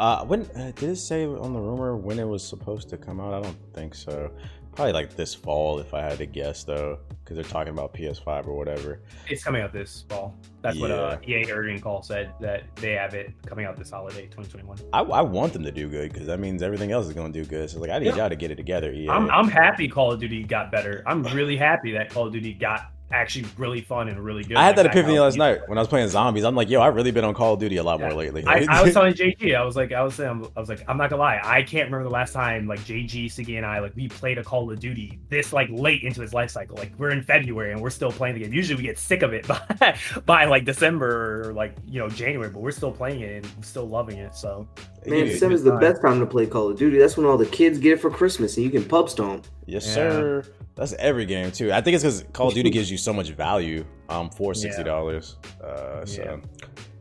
[0.00, 3.20] uh, when uh, did it say on the rumor when it was supposed to come
[3.20, 3.34] out?
[3.34, 4.30] I don't think so.
[4.74, 8.46] Probably like this fall, if I had to guess, though, because they're talking about PS5
[8.46, 9.02] or whatever.
[9.28, 10.34] It's coming out this fall.
[10.62, 10.82] That's yeah.
[10.82, 14.78] what uh, EA Earning Call said that they have it coming out this holiday, 2021.
[14.94, 17.42] I, I want them to do good because that means everything else is going to
[17.42, 17.68] do good.
[17.68, 18.16] So like, I need yeah.
[18.16, 18.92] y'all to get it together.
[18.92, 19.10] EA.
[19.10, 21.02] I'm I'm happy Call of Duty got better.
[21.04, 24.56] I'm really happy that Call of Duty got actually really fun and really good.
[24.56, 26.44] I had that epiphany last night when I was playing zombies.
[26.44, 28.08] I'm like, yo, I've really been on Call of Duty a lot yeah.
[28.08, 28.44] more lately.
[28.46, 30.96] I, I, was telling JG, I was like, I was saying, I was like, I'm
[30.96, 33.94] not gonna lie, I can't remember the last time like JG, Siggy, and I like
[33.96, 36.76] we played a Call of Duty this like late into its life cycle.
[36.76, 38.52] Like we're in February and we're still playing the game.
[38.52, 39.96] Usually we get sick of it by
[40.26, 43.88] by like December or like you know January, but we're still playing it and still
[43.88, 44.34] loving it.
[44.34, 44.68] So
[45.06, 46.98] man, December is the best time to play Call of Duty.
[46.98, 49.46] That's when all the kids get it for Christmas and you can pub stomp.
[49.66, 49.94] Yes, yeah.
[49.94, 50.44] sir.
[50.74, 51.72] That's every game too.
[51.72, 54.82] I think it's because Call of Duty gives you so much value um, for sixty
[54.82, 55.36] dollars.
[55.60, 55.66] Yeah.
[55.66, 56.36] Uh, so yeah.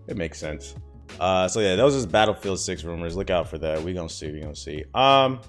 [0.07, 0.75] it makes sense.
[1.19, 3.15] Uh, so yeah, those is Battlefield Six rumors.
[3.15, 3.81] Look out for that.
[3.81, 4.31] We gonna see.
[4.31, 4.83] We gonna see.
[4.93, 5.41] Um,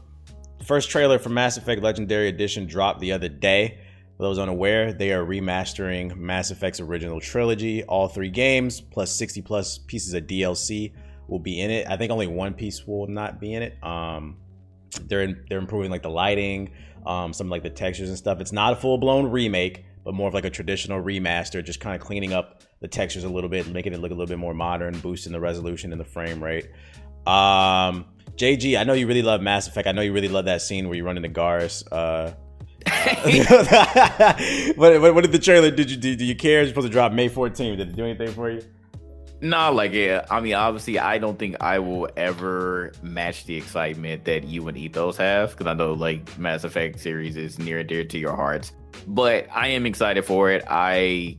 [0.64, 3.78] first trailer for Mass Effect Legendary Edition dropped the other day.
[4.16, 7.84] For those unaware, they are remastering Mass Effect's original trilogy.
[7.84, 10.92] All three games plus 60 plus pieces of DLC
[11.30, 11.86] will be in it.
[11.88, 13.82] I think only one piece will not be in it.
[13.82, 14.36] Um,
[15.02, 16.72] they're in, they're improving like the lighting,
[17.06, 18.40] um, some like the textures and stuff.
[18.40, 21.94] It's not a full blown remake, but more of like a traditional remaster, just kind
[21.94, 24.54] of cleaning up the textures a little bit, making it look a little bit more
[24.54, 26.66] modern, boosting the resolution and the frame rate.
[27.26, 29.86] Um, JG, I know you really love Mass Effect.
[29.86, 31.84] I know you really love that scene where you run into Garrus.
[31.92, 32.32] Uh,
[34.76, 35.70] what, what, what, did the trailer?
[35.70, 36.16] Did you do?
[36.16, 36.62] Do you care?
[36.62, 37.76] It's supposed to drop May 14th.
[37.76, 38.62] Did it do anything for you?
[39.40, 40.26] No, like yeah.
[40.30, 44.76] I mean, obviously, I don't think I will ever match the excitement that you and
[44.76, 48.36] Ethos have because I know like Mass Effect series is near and dear to your
[48.36, 48.72] hearts.
[49.06, 50.64] But I am excited for it.
[50.68, 51.38] I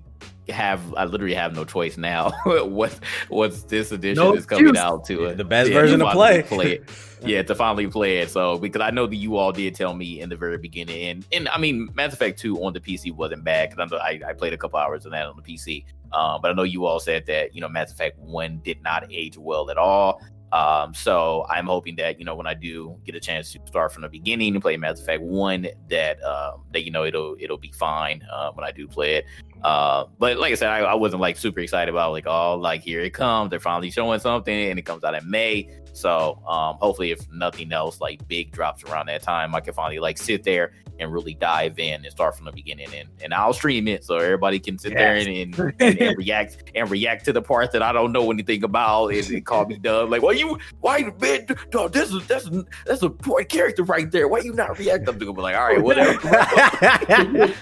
[0.49, 2.31] have I literally have no choice now.
[2.43, 4.77] what what's this edition no is coming juice.
[4.77, 5.37] out to it?
[5.37, 6.43] The best yeah, version to play.
[6.43, 6.89] play it.
[7.23, 8.29] yeah, to finally play it.
[8.29, 11.25] So because I know that you all did tell me in the very beginning, and
[11.31, 14.53] and I mean Mass Effect Two on the PC wasn't bad because I, I played
[14.53, 15.85] a couple hours of that on the PC.
[16.13, 19.05] Um, but I know you all said that you know Mass Effect One did not
[19.11, 20.21] age well at all.
[20.51, 23.93] Um, so I'm hoping that you know when I do get a chance to start
[23.93, 27.57] from the beginning and play Mass Effect One, that um, that you know it'll it'll
[27.57, 29.25] be fine uh, when I do play it.
[29.63, 32.81] Uh, but like I said, I, I, wasn't like super excited about like oh like
[32.81, 35.69] here it comes, they're finally showing something, and it comes out in May.
[35.93, 39.99] So um, hopefully, if nothing else like big drops around that time, I can finally
[39.99, 40.71] like sit there
[41.01, 42.87] and really dive in and start from the beginning.
[42.95, 44.99] And, and I'll stream it so everybody can sit yes.
[44.99, 48.31] there and, and, and, and, react and react to the parts that I don't know
[48.31, 50.09] anything about and, and call me dumb.
[50.09, 52.49] Like, well, you why man, dog, this is that's
[52.85, 54.27] that's a poor character right there.
[54.27, 55.09] Why you not react?
[55.09, 56.19] I'm gonna be like, all right, whatever.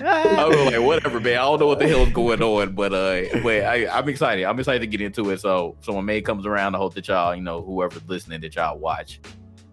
[0.02, 1.38] I'm like, whatever, man.
[1.38, 4.44] I don't know what the hell is going on, but uh, but I, I'm excited.
[4.44, 5.40] I'm excited to get into it.
[5.40, 8.56] So so when May comes around, I hope that y'all, you know, whoever's listening, that
[8.56, 9.20] y'all watch.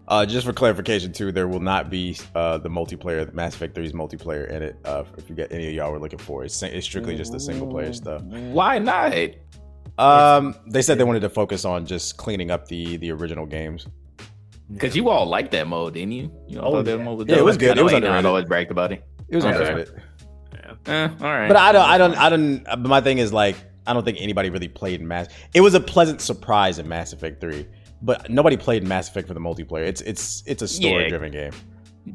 [0.07, 3.75] Uh, just for clarification, too, there will not be uh, the multiplayer, the Mass Effect
[3.75, 4.77] 3's multiplayer in it.
[4.85, 7.39] Uh, if you get any of y'all were looking for, it's, it's strictly just the
[7.39, 8.21] single player stuff.
[8.21, 9.13] Why not?
[9.97, 13.87] Um, they said they wanted to focus on just cleaning up the the original games.
[14.71, 16.31] Because you all liked that mode, didn't you?
[16.47, 17.03] You all oh, that yeah.
[17.03, 17.77] mode was yeah, it was good.
[17.77, 18.25] It was underrated.
[18.25, 19.03] I always bragged about it.
[19.29, 19.57] It was okay.
[19.57, 20.01] underrated.
[20.53, 20.73] Yeah.
[20.85, 21.47] Eh, all right.
[21.47, 21.85] But I don't.
[21.85, 22.15] I don't.
[22.15, 22.63] I don't.
[22.63, 23.55] But my thing is like,
[23.87, 25.29] I don't think anybody really played Mass.
[25.53, 27.65] It was a pleasant surprise in Mass Effect Three
[28.01, 29.85] but nobody played Mass Effect for the multiplayer.
[29.85, 31.49] It's it's it's a story driven yeah.
[31.49, 31.59] game.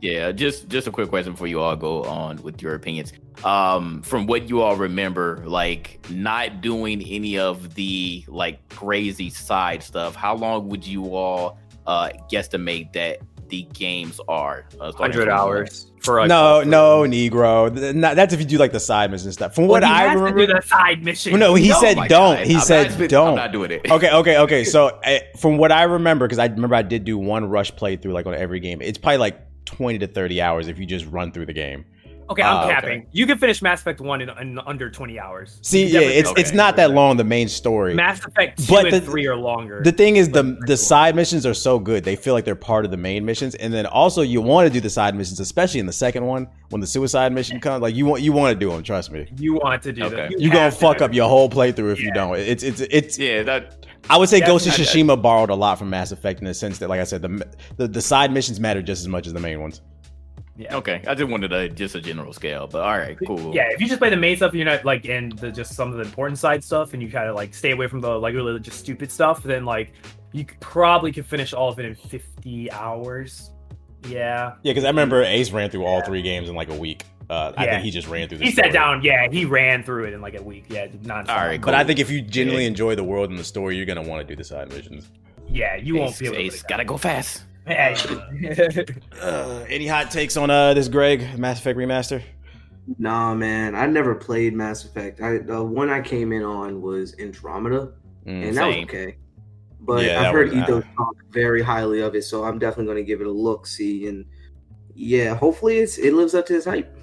[0.01, 3.13] Yeah, just just a quick question before you all go on with your opinions.
[3.45, 9.83] Um, from what you all remember, like not doing any of the like crazy side
[9.83, 13.19] stuff, how long would you all uh guesstimate that
[13.53, 14.65] the games are.
[14.81, 17.71] Uh, Hundred hours for a no, no, Negro.
[18.01, 19.55] That's if you do like the side missions and stuff.
[19.55, 21.39] From well, what I remember, do the side mission.
[21.39, 22.09] No, he no, said don't.
[22.09, 22.47] God.
[22.47, 23.29] He I'm said not, don't.
[23.29, 23.91] I'm not doing it.
[23.91, 24.65] okay, okay, okay.
[24.73, 28.15] So I, from what I remember, because I remember I did do one rush playthrough
[28.15, 28.81] like on every game.
[28.81, 31.85] It's probably like twenty to thirty hours if you just run through the game.
[32.33, 33.01] Okay, I'm uh, capping.
[33.01, 33.09] Okay.
[33.13, 35.59] You can finish Mass Effect One in, in under 20 hours.
[35.63, 36.41] See, yeah, it's okay.
[36.41, 37.17] it's not that long.
[37.17, 37.95] The main story.
[37.95, 39.83] Mass Effect Two but and the, Three are longer.
[39.83, 40.77] The thing is, the the cool.
[40.77, 42.05] side missions are so good.
[42.05, 44.73] They feel like they're part of the main missions, and then also you want to
[44.73, 47.83] do the side missions, especially in the second one when the suicide mission comes.
[47.83, 48.83] Like you want you want to do them.
[48.83, 49.29] Trust me.
[49.37, 50.17] You want to do okay.
[50.17, 50.33] them.
[50.33, 52.07] You, you gonna fuck up your whole playthrough if yeah.
[52.07, 52.39] you don't.
[52.39, 53.43] It's it's it's yeah.
[53.43, 56.55] That I would say Ghost of Tsushima borrowed a lot from Mass Effect in the
[56.55, 59.33] sense that, like I said, the, the the side missions matter just as much as
[59.33, 59.81] the main ones.
[60.57, 60.77] Yeah.
[60.77, 61.03] Okay.
[61.07, 63.55] I just wanted a just a general scale, but all right, cool.
[63.55, 65.91] Yeah, if you just play the main stuff, you're not like in the just some
[65.91, 68.35] of the important side stuff, and you kind of like stay away from the like
[68.35, 69.93] really just stupid stuff, then like
[70.33, 73.51] you probably could finish all of it in 50 hours.
[74.09, 74.55] Yeah.
[74.63, 77.05] Yeah, because I remember Ace ran through all three games in like a week.
[77.31, 78.39] Uh, I think he just ran through.
[78.39, 78.69] The he story.
[78.69, 79.03] sat down.
[79.03, 80.67] Yeah, he ran through it in like a week.
[80.69, 81.31] Yeah, not.
[81.31, 81.67] All right, cool.
[81.67, 82.69] but I think if you genuinely yeah.
[82.69, 85.11] enjoy the world and the story, you're gonna want to do the side missions.
[85.49, 86.35] Yeah, you Ace, won't feel.
[86.35, 87.45] Ace, gotta go fast.
[87.67, 92.23] uh, any hot takes on uh, this Greg Mass Effect remaster?
[92.99, 93.75] Nah, man.
[93.75, 95.21] I never played Mass Effect.
[95.21, 97.93] I the one I came in on was Andromeda,
[98.27, 98.87] mm, and that same.
[98.87, 99.17] was okay.
[99.81, 103.05] But yeah, I've heard Ethos talk very highly of it, so I'm definitely going to
[103.05, 104.25] give it a look, see, and
[104.95, 106.97] yeah, hopefully it's it lives up to its hype.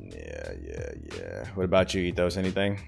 [0.00, 1.48] Yeah, yeah, yeah.
[1.54, 2.36] What about you, Ethos?
[2.36, 2.78] Anything?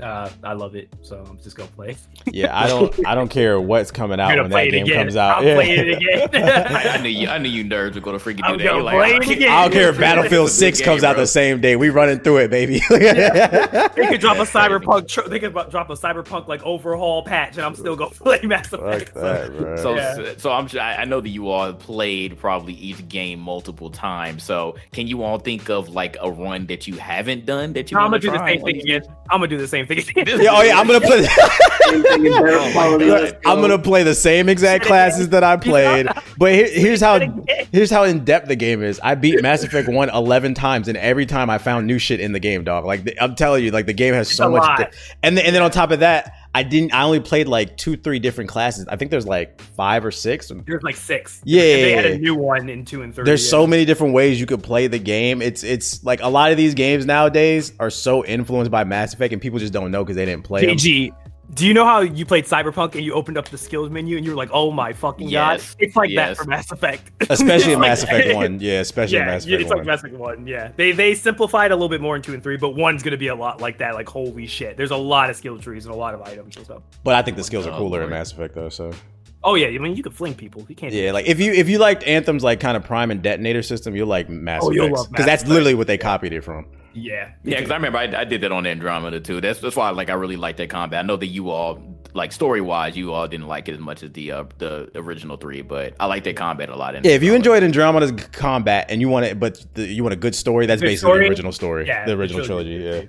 [0.00, 1.96] Uh, I love it, so I'm just gonna play.
[2.26, 2.92] Yeah, I don't.
[3.06, 5.04] I don't care what's coming out when that game again.
[5.04, 5.38] comes out.
[5.38, 5.54] I'll yeah.
[5.54, 6.28] play it again.
[6.74, 7.28] I, I, knew you.
[7.28, 8.82] I knew you nerds were gonna freaking do that.
[8.82, 9.52] Like, play it again.
[9.52, 11.76] I don't care if Battlefield Six game, comes out the same day.
[11.76, 12.80] We running through it, baby.
[12.90, 13.88] yeah.
[13.88, 15.08] They could drop a cyberpunk.
[15.08, 18.72] Tr- they could drop a cyberpunk like overhaul patch, and I'm still gonna play Mass
[18.72, 19.14] Effect.
[19.14, 20.34] That, so, yeah.
[20.38, 20.68] so I'm.
[20.80, 24.42] I know that you all played probably each game multiple times.
[24.42, 27.98] So can you all think of like a run that you haven't done that you?
[27.98, 29.02] I'm gonna do the same thing again.
[29.30, 30.38] I'm gonna do the same same thing.
[30.42, 31.26] Yeah, oh yeah, I'm gonna play.
[31.90, 33.04] Same thing in better quality.
[33.06, 36.06] Let's I'm gonna play the same exact classes that I played,
[36.38, 37.18] but here, here's how
[37.72, 38.98] here's how in depth the game is.
[39.02, 42.32] I beat Mass Effect One 11 times, and every time I found new shit in
[42.32, 42.84] the game, dog.
[42.86, 44.78] Like I'm telling you, like the game has so much.
[44.78, 44.90] di-
[45.22, 46.92] and then, and then on top of that, I didn't.
[46.92, 48.86] I only played like two, three different classes.
[48.86, 50.52] I think there's like five or six.
[50.66, 51.40] There's like six.
[51.44, 53.24] Yeah, they had a new one in two and three.
[53.24, 53.50] There's yeah.
[53.50, 55.40] so many different ways you could play the game.
[55.40, 59.32] It's it's like a lot of these games nowadays are so influenced by Mass Effect,
[59.32, 60.76] and people just don't know because they didn't play them.
[61.52, 64.16] JG, do you know how you played Cyberpunk and you opened up the skills menu
[64.16, 65.74] and you were like, "Oh my fucking Yes.
[65.74, 66.36] god!" It's like Yes.
[66.38, 69.46] that for Mass Effect, Especially in It's Mass like- Effect One, yeah, especially in Mass
[69.46, 69.78] yeah, Effect it's One.
[69.78, 70.46] like Mass Effect One.
[70.46, 73.16] Yeah, they they simplified a little bit more in two and three, but one's gonna
[73.16, 73.94] be a lot like that.
[73.94, 76.64] Like holy shit, there's a lot of skill trees and a lot of items and
[76.64, 76.82] stuff.
[77.04, 78.68] But I think the skills are Oh, cooler in Mass Effect though.
[78.68, 78.90] So
[79.44, 80.64] Oh yeah, I mean you can fling people.
[80.68, 80.92] You can't.
[80.92, 83.94] yeah, like if you if you liked Anthem's like kind of prime and detonator system,
[83.96, 86.66] you'll like Mass Oh, you'll Effect because that's literally what they copied it from.
[86.94, 89.40] Yeah, Yeah, because I remember I, I did that on Andromeda too.
[89.40, 91.00] That's that's why like I really like that combat.
[91.04, 91.80] I know that you all
[92.14, 95.36] like story wise, you all didn't like it as much as the uh, the original
[95.36, 96.94] three, but I like that combat a lot.
[96.94, 97.64] Yeah, if you Andromeda.
[97.66, 100.80] enjoyed Andromeda's combat and you want it, but the, you want a good story, that's
[100.82, 101.24] Good basically story?
[101.24, 102.78] the original story, Yeah, the the original trilogy.
[102.78, 103.08] trilogy.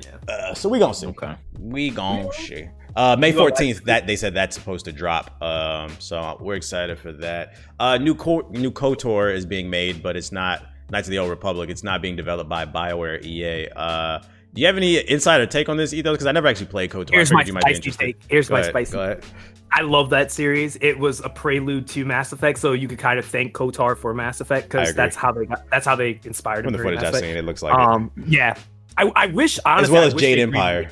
[0.00, 0.16] Yeah.
[0.34, 1.06] Uh, so we gonna see.
[1.08, 1.34] Okay.
[1.58, 2.68] We gonna see.
[2.94, 3.84] Uh, May fourteenth.
[3.84, 5.40] That they said that's supposed to drop.
[5.42, 7.54] Um, so we're excited for that.
[7.80, 11.30] Uh, new Co- new Kotor is being made, but it's not Knights of the Old
[11.30, 11.70] Republic.
[11.70, 13.68] It's not being developed by Bioware EA.
[13.74, 14.20] Uh,
[14.54, 16.12] do you have any insider take on this, Ethos?
[16.12, 17.10] Because I never actually played Kotor.
[17.10, 18.22] Here's my spicy take.
[18.28, 18.92] Here's Go my ahead, spicy.
[18.92, 19.24] Go ahead.
[19.72, 20.76] I love that series.
[20.82, 24.12] It was a prelude to Mass Effect, so you could kind of thank Kotor for
[24.12, 27.02] Mass Effect because that's how they got, that's how they inspired From him the footage
[27.02, 27.80] I've seen, it looks like it.
[27.80, 28.54] Um, yeah,
[28.98, 30.90] I, I wish honestly, as well as Jade Empire.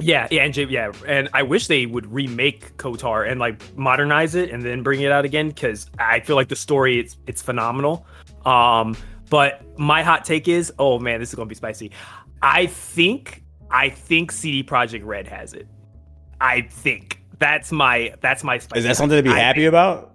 [0.00, 4.34] yeah, yeah, and J- yeah, and I wish they would remake Kotor and like modernize
[4.34, 7.42] it and then bring it out again because I feel like the story it's it's
[7.42, 8.04] phenomenal.
[8.44, 8.96] Um,
[9.30, 11.92] but my hot take is, oh man, this is gonna be spicy.
[12.42, 15.66] I think I think CD Projekt Red has it.
[16.40, 18.80] I think that's my that's my spicy.
[18.80, 20.09] Is that something to be happy think- about?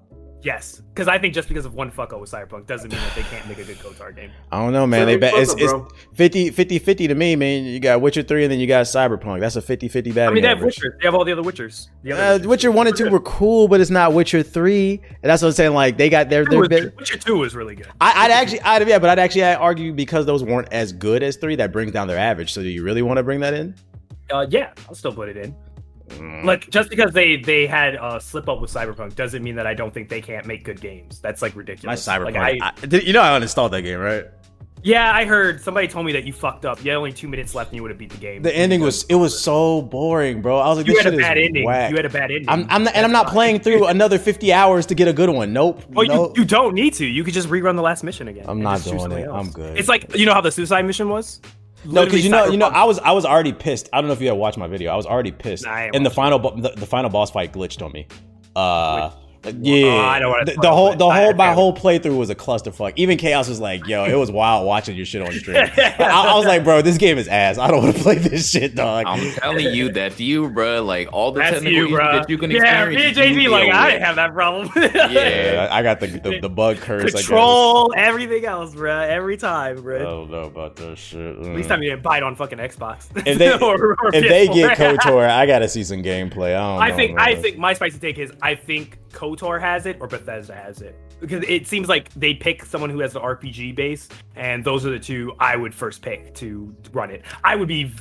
[0.46, 3.16] Yes, because I think just because of one fuck up with Cyberpunk doesn't mean that
[3.16, 4.30] they can't make a good Kotor game.
[4.52, 5.08] I don't know, man.
[5.08, 7.66] They Fair bet it's, fuck it's 50, 50 50 to me, man.
[7.66, 9.40] You got Witcher 3 and then you got Cyberpunk.
[9.40, 10.78] That's a 50 50 batting I mean, they have average.
[10.78, 10.98] Witcher.
[11.02, 11.88] They have all the other Witchers.
[12.04, 12.46] The other Uh, Witchers.
[12.46, 15.02] Witcher 1 and 2 were cool, but it's not Witcher 3.
[15.24, 15.74] And that's what I'm saying.
[15.74, 16.46] Like, they got their.
[16.46, 16.96] Their was- bit.
[16.96, 17.88] Witcher Two was really good.
[18.00, 21.38] I, I'd actually, I'd, yeah, but I'd actually argue because those weren't as good as
[21.38, 22.54] 3, that brings down their average.
[22.54, 23.74] So do you really want to bring that in?
[24.32, 25.56] Uh, yeah, I'll still put it in.
[26.10, 26.44] Mm.
[26.46, 29.74] Like just because they they had a slip up with Cyberpunk doesn't mean that I
[29.74, 31.20] don't think they can't make good games.
[31.20, 32.06] That's like ridiculous.
[32.08, 32.18] My.
[32.18, 32.36] Cyberpunk.
[32.36, 34.26] Like, I, I, did- you know, I uninstalled that game, right?
[34.86, 36.84] yeah, I heard somebody told me that you fucked up.
[36.86, 38.44] You had only two minutes left and you would have beat the game.
[38.44, 40.60] The ending was, it was so boring, bro.
[40.60, 41.66] I was like, You this had a shit bad is ending.
[41.66, 41.90] whack.
[41.90, 42.48] You had a bad ending.
[42.48, 45.32] I'm, I'm not, and I'm not playing through another 50 hours to get a good
[45.32, 45.54] one.
[45.54, 45.82] Nope.
[45.90, 46.38] Well, nope.
[46.38, 47.06] you, you don't need to.
[47.08, 48.46] You could just rerun the last mission again.
[48.48, 49.24] I'm not doing it.
[49.26, 49.48] else.
[49.48, 49.76] I'm good.
[49.76, 51.42] It's like you know how the suicide mission was.
[51.86, 53.90] No, because you know, you know, I was I was already pissed.
[53.94, 54.92] I don't know if you had watched my video.
[54.92, 57.82] I was already pissed, Nah, and the final bo- the, the final boss fight glitched
[57.84, 58.08] on me.
[58.56, 59.12] Uh,
[59.62, 60.98] yeah, Oh, I don't wanna the, the whole it.
[60.98, 62.94] the whole my whole playthrough was a clusterfuck.
[62.96, 66.36] Even Chaos was like, "Yo, it was wild watching your shit on stream." I, I
[66.36, 67.58] was like, "Bro, this game is ass.
[67.58, 70.84] I don't want to play this shit, dog." I'm telling you that you, bro.
[70.84, 72.12] Like all the That's technical you, bro.
[72.20, 73.18] that you can yeah, experience.
[73.36, 74.70] me and like deal I didn't have that problem.
[74.76, 75.68] Yeah.
[75.72, 77.04] I, I got the, the the bug curse.
[77.04, 77.28] I guess.
[77.28, 79.00] Control everything else, bro.
[79.00, 80.00] Every time, bro.
[80.00, 81.38] I don't know about that shit.
[81.38, 83.08] At least time you didn't bite on fucking Xbox.
[83.26, 86.56] If they Or- or if they get Kotor, I gotta see some gameplay.
[86.56, 86.82] I don't.
[86.82, 90.08] I know, think I think my spicy take is I think Kotor has it or
[90.08, 94.10] Bethesda has it because it seems like they pick someone who has the RPG base,
[94.36, 97.24] and those are the two I would first pick to run it.
[97.44, 97.92] I would be,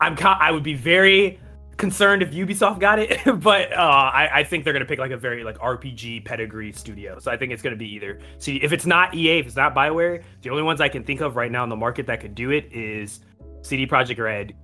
[0.00, 1.40] I'm I would be very
[1.76, 5.16] concerned if Ubisoft got it, but uh, I, I think they're gonna pick like a
[5.16, 7.18] very like RPG pedigree studio.
[7.18, 8.20] So I think it's gonna be either.
[8.38, 11.20] See, if it's not EA, if it's not Bioware, the only ones I can think
[11.20, 13.20] of right now in the market that could do it is
[13.62, 14.54] CD Projekt Red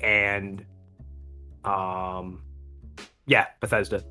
[0.00, 0.64] and
[1.64, 2.42] um
[3.26, 4.02] yeah Bethesda.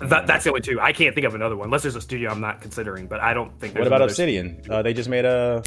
[0.00, 0.80] That, that's the only two.
[0.80, 3.06] I can't think of another one unless there's a studio I'm not considering.
[3.06, 3.74] But I don't think.
[3.74, 4.62] That's what about Obsidian?
[4.70, 5.62] Uh, they just made a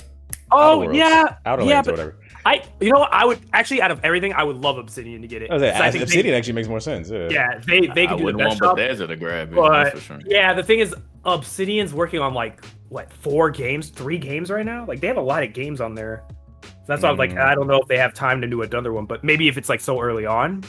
[0.54, 2.18] Oh Outer yeah, Outer yeah, Lands or but whatever.
[2.46, 5.28] I you know what I would actually out of everything I would love Obsidian to
[5.28, 5.52] get it.
[5.52, 7.10] I was I as- think they- Obsidian actually makes more sense.
[7.10, 7.28] Yeah.
[7.30, 8.76] yeah, they they I can do the best want job.
[8.78, 9.56] Bethesda to grab it.
[9.56, 10.20] But that's for sure.
[10.26, 10.94] yeah, the thing is,
[11.26, 14.86] Obsidian's working on like what four games, three games right now.
[14.86, 16.24] Like they have a lot of games on there.
[16.64, 17.46] So that's why I'm like, Mm.
[17.46, 19.70] I don't know if they have time to do another one, but maybe if it's
[19.70, 20.64] like so early on.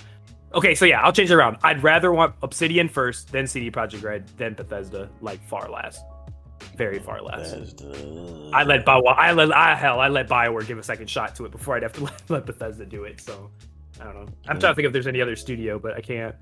[0.54, 1.56] Okay, so yeah, I'll change it around.
[1.62, 6.04] I'd rather want Obsidian first, then CD Projekt Red, then Bethesda, like far last,
[6.76, 7.82] very far last.
[8.52, 11.46] I let Bioware, I let, I hell, I let Bioware give a second shot to
[11.46, 13.20] it before I'd have to let, let Bethesda do it.
[13.20, 13.50] So
[14.00, 14.26] I don't know.
[14.46, 16.34] I'm trying to think if there's any other studio, but I can't.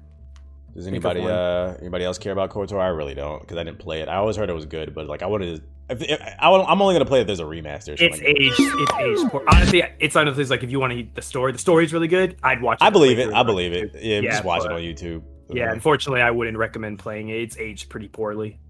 [0.75, 2.81] Does anybody uh anybody else care about KOTOR?
[2.81, 4.09] I really don't because I didn't play it.
[4.09, 5.63] I always heard it was good, but like I wanted to.
[5.91, 8.01] If, if, I, am only gonna play if there's a remaster.
[8.01, 8.55] It's like aged.
[8.59, 9.45] It's aged.
[9.49, 11.93] Honestly, it's one of those like if you want to eat the story, the story's
[11.93, 12.37] really good.
[12.43, 12.79] I'd watch.
[12.81, 12.85] it.
[12.85, 13.33] I believe it.
[13.33, 13.91] I believe it.
[13.95, 15.23] Yeah, yeah just watch but, it on YouTube.
[15.53, 17.41] Yeah, unfortunately, I wouldn't recommend playing it.
[17.41, 18.61] It's aged pretty poorly.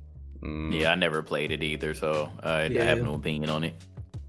[0.43, 0.79] Mm.
[0.79, 2.83] Yeah, I never played it either, so I, yeah.
[2.83, 3.75] I have no opinion on it.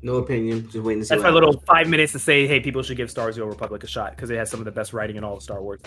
[0.03, 0.63] No opinion.
[0.69, 1.15] Just waiting to see.
[1.15, 3.51] That's my little five minutes to say, hey, people should give Star Wars: The Old
[3.51, 5.61] Republic a shot because it has some of the best writing in all of Star
[5.61, 5.79] Wars.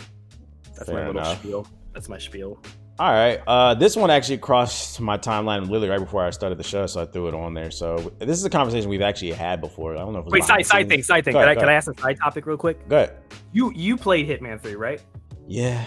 [0.75, 1.39] That's Fair my little enough.
[1.39, 1.67] spiel.
[1.93, 2.59] That's my spiel.
[2.99, 3.41] All right.
[3.47, 7.03] Uh, this one actually crossed my timeline literally right before I started the show, so
[7.03, 7.73] I threw it on there.
[7.73, 9.95] So this is a conversation we've actually had before.
[9.95, 11.35] I don't know if wait side side thing side thing.
[11.35, 12.89] Can, I, can I ask a side topic real quick?
[12.89, 13.17] Go ahead.
[13.53, 15.03] You you played Hitman three, right?
[15.47, 15.85] Yeah.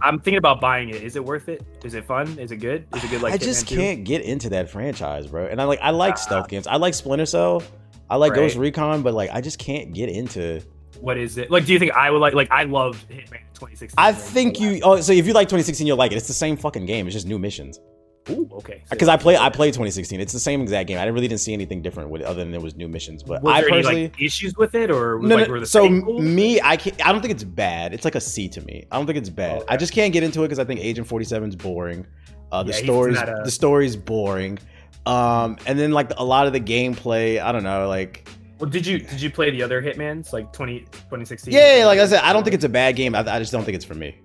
[0.00, 1.02] I'm thinking about buying it.
[1.02, 1.62] Is it worth it?
[1.84, 2.38] Is it fun?
[2.38, 2.86] Is it good?
[2.96, 3.22] Is it good?
[3.22, 4.04] Like I just can't 2?
[4.04, 5.46] get into that franchise, bro.
[5.46, 6.66] And I like I like uh, stealth games.
[6.66, 7.62] I like Splinter Cell.
[8.08, 8.38] I like right.
[8.38, 10.62] Ghost Recon, but like I just can't get into
[11.00, 11.50] what is it?
[11.50, 12.34] Like, do you think I would like?
[12.34, 13.94] Like, I love Hitman 2016.
[13.98, 14.80] I think you.
[14.82, 16.16] Oh, so if you like 2016, you'll like it.
[16.16, 17.06] It's the same fucking game.
[17.06, 17.80] It's just new missions.
[18.28, 18.82] Ooh, okay.
[18.90, 20.20] Because I play, I played 2016.
[20.20, 20.98] It's the same exact game.
[20.98, 23.22] I really didn't see anything different with it other than there was new missions.
[23.22, 26.60] But I there personally any, like, issues with it, or no, like, no so me,
[26.60, 27.06] I can't.
[27.06, 27.94] I don't think it's bad.
[27.94, 28.84] It's like a C to me.
[28.90, 29.58] I don't think it's bad.
[29.58, 29.66] Okay.
[29.68, 32.06] I just can't get into it because I think Agent 47 is boring.
[32.50, 33.42] Uh, the yeah, story's a...
[33.44, 34.58] the story's boring.
[35.04, 38.28] Um, and then like a lot of the gameplay, I don't know, like
[38.58, 41.52] well, did you did you play the other Hitman's like 20, 2016?
[41.52, 43.14] Yeah, like I said, I don't think it's a bad game.
[43.14, 44.16] I, I just don't think it's for me.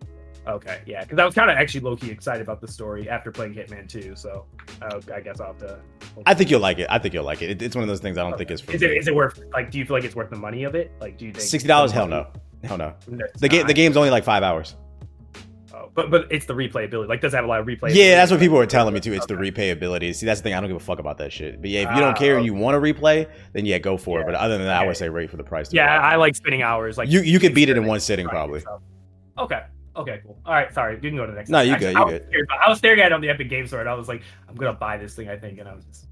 [0.48, 3.32] Okay, yeah, because I was kind of actually low key excited about the story after
[3.32, 4.16] playing Hitman 2.
[4.16, 4.46] So
[4.82, 5.80] uh, I guess I'll have to.
[6.26, 6.88] I think you'll like it.
[6.90, 7.52] I think you'll like it.
[7.52, 8.40] it it's one of those things I don't okay.
[8.40, 8.72] think is for.
[8.72, 9.70] Is it is it worth like?
[9.70, 10.92] Do you feel like it's worth the money of it?
[11.00, 11.92] Like, do you think sixty dollars?
[11.92, 12.28] Hell no,
[12.64, 12.94] hell no.
[13.38, 14.76] the game the game's only like five hours
[15.94, 17.08] but but it's the replayability.
[17.08, 17.94] Like, does have a lot of replay?
[17.94, 19.14] Yeah, that's what people were telling me too.
[19.14, 19.36] It's okay.
[19.36, 20.16] the replayability.
[20.16, 20.54] See, that's the thing.
[20.54, 21.62] I don't give a fuck about that shit.
[21.62, 23.98] But yeah, if you don't ah, care and you want to replay, then yeah, go
[23.98, 24.24] for yeah.
[24.24, 24.28] it.
[24.28, 25.74] But other than that, I would say rate for the price.
[25.74, 26.98] Yeah, I like spending hours.
[26.98, 28.64] Like you, you could beat it in one sitting probably.
[29.38, 29.64] Okay.
[29.94, 30.40] Okay, cool.
[30.46, 30.96] All right, sorry.
[30.96, 31.50] You can go to the next.
[31.50, 31.94] No, you good.
[31.94, 32.48] You good.
[32.64, 34.56] I was staring at it on the Epic Game Store, and I was like, I'm
[34.56, 35.28] gonna buy this thing.
[35.28, 36.08] I think, and I was just.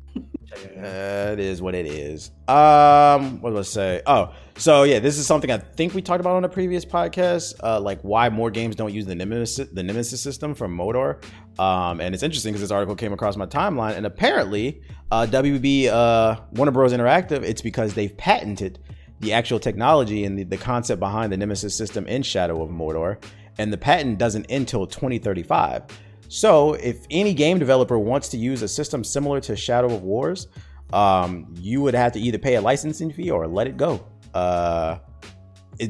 [0.76, 2.32] That is what it is.
[2.48, 4.02] Um, what was I say?
[4.06, 7.56] Oh, so yeah, this is something I think we talked about on a previous podcast,
[7.64, 11.24] uh, like why more games don't use the Nemesis, the Nemesis system from Mordor.
[11.60, 14.82] Um, and it's interesting because this article came across my timeline, and apparently,
[15.12, 16.94] uh, WB uh, Warner Bros.
[16.94, 18.80] Interactive, it's because they've patented
[19.20, 23.22] the actual technology and the, the concept behind the Nemesis system in Shadow of Mordor,
[23.58, 25.84] and the patent doesn't end until 2035.
[26.30, 30.48] So, if any game developer wants to use a system similar to Shadow of Wars,
[30.94, 34.06] um, you would have to either pay a licensing fee or let it go.
[34.34, 35.00] Uh,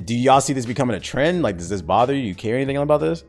[0.05, 1.41] do y'all see this becoming a trend?
[1.41, 2.21] Like, does this bother you?
[2.21, 3.25] you care anything about this?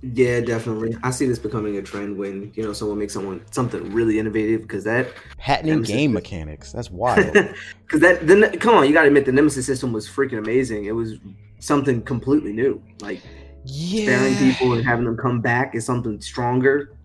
[0.00, 0.96] Yeah, definitely.
[1.04, 4.62] I see this becoming a trend when you know someone makes someone something really innovative
[4.62, 6.72] because that patenting game mechanics.
[6.72, 7.36] That's wild.
[7.88, 10.84] Because that then come on, you got to admit the Nemesis system was freaking amazing.
[10.84, 11.14] It was
[11.58, 12.82] something completely new.
[13.00, 13.22] Like
[13.68, 14.02] yeah.
[14.02, 16.96] sparing people and having them come back is something stronger,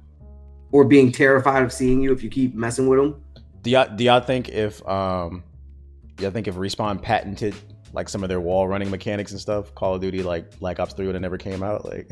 [0.72, 3.22] or being terrified of seeing you if you keep messing with them.
[3.62, 5.44] Do y'all do y'all think if um,
[6.16, 7.56] do y'all think if Respawn patented
[7.94, 10.94] like some of their wall running mechanics and stuff, Call of Duty like Black Ops
[10.94, 11.86] Three would have never came out?
[11.86, 12.12] Like,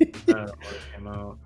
[0.00, 0.54] I don't know
[0.94, 1.38] came out.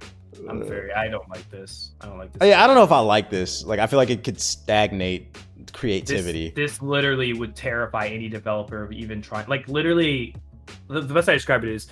[0.49, 0.93] I'm very.
[0.93, 1.93] I don't like this.
[2.01, 2.49] I don't like this.
[2.49, 3.65] Yeah, I don't know if I like this.
[3.65, 5.37] Like, I feel like it could stagnate
[5.73, 6.51] creativity.
[6.51, 9.49] This, this literally would terrify any developer of even trying.
[9.49, 10.35] Like, literally,
[10.89, 11.89] the, the best I describe it is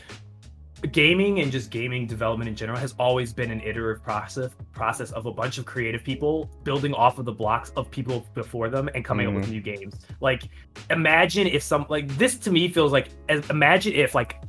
[0.93, 5.26] gaming and just gaming development in general has always been an iterative process process of
[5.26, 9.05] a bunch of creative people building off of the blocks of people before them and
[9.05, 9.37] coming mm-hmm.
[9.37, 9.70] up with mm-hmm.
[9.70, 10.07] new games.
[10.20, 10.45] Like
[10.91, 13.09] imagine if some like this to me feels like
[13.51, 14.43] imagine if like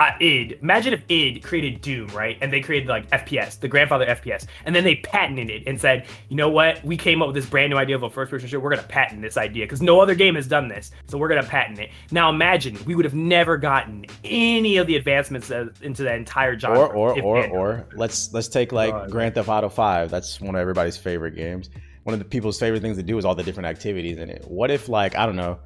[0.00, 0.58] uh, id.
[0.62, 2.38] Imagine if id created doom right?
[2.40, 6.06] And they created like fps the grandfather fps and then they patented it and said
[6.28, 6.82] you know what?
[6.84, 8.60] We came up with this brand new idea of a first person shooter.
[8.60, 10.90] We're going to patent this idea because no other game has done this.
[11.06, 11.90] So we're going to patent it.
[12.10, 16.86] Now imagine we would have never gotten any of the advancements into that entire genre
[16.86, 20.54] or or or, or let's let's take like oh, grand theft auto 5 that's one
[20.54, 21.70] of everybody's favorite games.
[22.04, 24.44] One of the people's favorite things to do is all the different activities in it.
[24.48, 25.58] What if like i don't know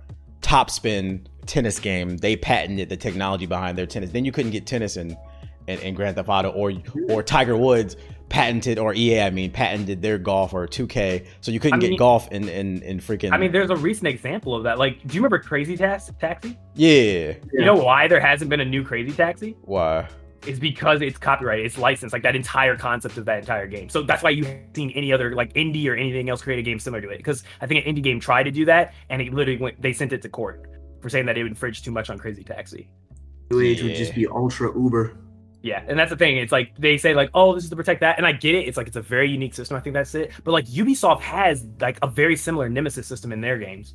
[0.44, 4.10] Topspin tennis game, they patented the technology behind their tennis.
[4.10, 5.16] Then you couldn't get tennis in,
[5.66, 6.72] in, in Grand Theft Auto or
[7.08, 7.96] or Tiger Woods
[8.28, 11.90] patented or EA, I mean, patented their golf or 2K, so you couldn't I mean,
[11.92, 13.32] get golf in, in in freaking.
[13.32, 14.78] I mean, there's a recent example of that.
[14.78, 16.58] Like, do you remember Crazy Taxi?
[16.74, 17.34] Yeah.
[17.52, 19.56] You know why there hasn't been a new Crazy Taxi?
[19.62, 20.08] Why?
[20.46, 23.88] Is because it's copyrighted, it's licensed, like that entire concept of that entire game.
[23.88, 26.62] So that's why you haven't seen any other like indie or anything else create a
[26.62, 27.18] game similar to it.
[27.18, 29.80] Because I think an indie game tried to do that, and it literally went.
[29.80, 30.66] They sent it to court
[31.00, 32.88] for saying that it infringed too much on Crazy Taxi.
[33.50, 33.88] New age yeah.
[33.88, 35.18] would just be ultra uber.
[35.62, 36.36] Yeah, and that's the thing.
[36.36, 38.68] It's like they say like, oh, this is to protect that, and I get it.
[38.68, 39.76] It's like it's a very unique system.
[39.76, 40.32] I think that's it.
[40.44, 43.94] But like Ubisoft has like a very similar Nemesis system in their games.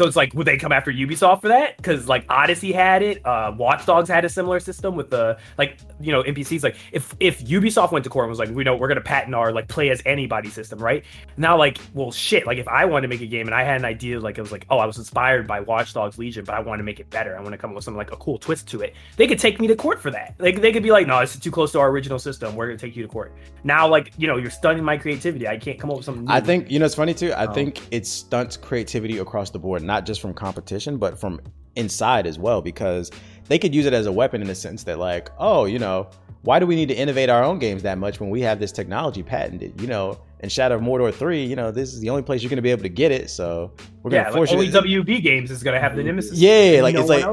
[0.00, 1.76] So it's like, would they come after Ubisoft for that?
[1.76, 5.76] Because like Odyssey had it, uh, Watch Dogs had a similar system with the like,
[6.00, 6.62] you know, NPCs.
[6.62, 9.34] Like, if if Ubisoft went to court and was like, we know we're gonna patent
[9.34, 11.04] our like play as anybody system, right?
[11.36, 12.46] Now, like, well, shit.
[12.46, 14.40] Like, if I wanted to make a game and I had an idea, like it
[14.40, 16.98] was like, oh, I was inspired by Watch Dogs Legion, but I want to make
[16.98, 17.36] it better.
[17.36, 18.94] I want to come up with something like a cool twist to it.
[19.18, 20.34] They could take me to court for that.
[20.38, 22.56] Like, they could be like, no, it's too close to our original system.
[22.56, 23.34] We're gonna take you to court.
[23.64, 25.46] Now, like, you know, you're stunning my creativity.
[25.46, 26.24] I can't come up with something.
[26.24, 26.32] New.
[26.32, 27.32] I think you know it's funny too.
[27.32, 31.40] I um, think it stunts creativity across the board, not just from competition but from
[31.74, 33.10] inside as well, because
[33.48, 36.08] they could use it as a weapon in the sense that, like, oh, you know,
[36.42, 38.70] why do we need to innovate our own games that much when we have this
[38.70, 39.80] technology patented?
[39.80, 42.48] You know, in Shadow of Mordor 3, you know, this is the only place you're
[42.48, 43.28] going to be able to get it.
[43.28, 43.72] So
[44.02, 44.94] we're going to force like only.
[44.94, 46.38] WB games is going to have the Nemesis.
[46.38, 47.24] Yeah, like no it's like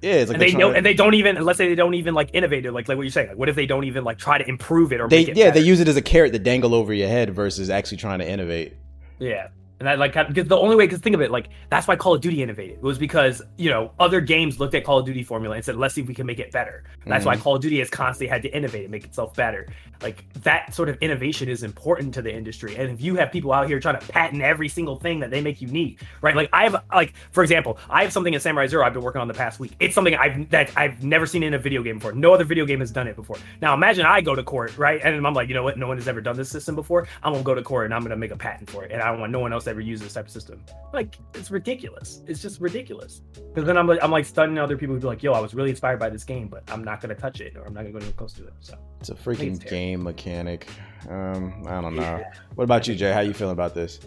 [0.00, 0.76] yeah, it's like and they know, to...
[0.76, 2.72] and they don't even let's say they don't even like innovate it.
[2.72, 3.28] Like like what you're saying.
[3.28, 5.46] Like what if they don't even like try to improve it or they it yeah
[5.46, 5.60] better?
[5.60, 8.28] they use it as a carrot to dangle over your head versus actually trying to
[8.28, 8.74] innovate.
[9.18, 9.48] Yeah.
[9.84, 12.14] And that like because the only way, because think of it, like that's why Call
[12.14, 12.76] of Duty innovated.
[12.76, 15.76] It was because you know other games looked at Call of Duty formula and said,
[15.76, 16.84] let's see if we can make it better.
[17.04, 17.28] That's mm-hmm.
[17.28, 19.68] why Call of Duty has constantly had to innovate and make itself better.
[20.00, 22.76] Like that sort of innovation is important to the industry.
[22.76, 25.42] And if you have people out here trying to patent every single thing that they
[25.42, 26.34] make unique, right?
[26.34, 29.20] Like I have, like for example, I have something in Samurai Zero I've been working
[29.20, 29.72] on the past week.
[29.80, 32.12] It's something I've that I've never seen in a video game before.
[32.12, 33.36] No other video game has done it before.
[33.60, 34.98] Now imagine I go to court, right?
[35.04, 35.76] And I'm like, you know what?
[35.76, 37.06] No one has ever done this system before.
[37.22, 39.10] I'm gonna go to court and I'm gonna make a patent for it, and I
[39.10, 40.76] don't want no one else to ever use this type of system system.
[40.92, 42.22] Like it's ridiculous.
[42.26, 43.22] It's just ridiculous.
[43.34, 45.54] Because then I'm like I'm like stunning other people who be like, "Yo, I was
[45.54, 48.00] really inspired by this game, but I'm not gonna touch it or I'm not gonna
[48.00, 50.68] go close to it." So it's a freaking it's game mechanic.
[51.08, 52.02] Um, I don't know.
[52.02, 52.32] Yeah.
[52.54, 53.12] What about you, Jay?
[53.12, 54.00] How you feeling about this?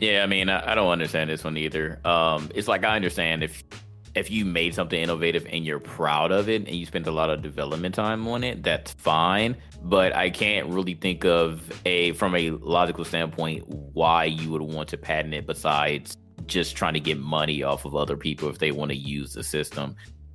[0.00, 2.00] Yeah, I mean, I, I don't understand this one either.
[2.04, 3.64] Um, it's like I understand if
[4.14, 7.30] if you made something innovative and you're proud of it and you spent a lot
[7.30, 9.56] of development time on it, that's fine.
[9.82, 14.88] But I can't really think of a from a logical standpoint why you would want
[14.90, 18.72] to patent it besides just trying to get money off of other people if they
[18.72, 19.94] want to use the system.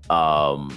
[0.10, 0.76] Um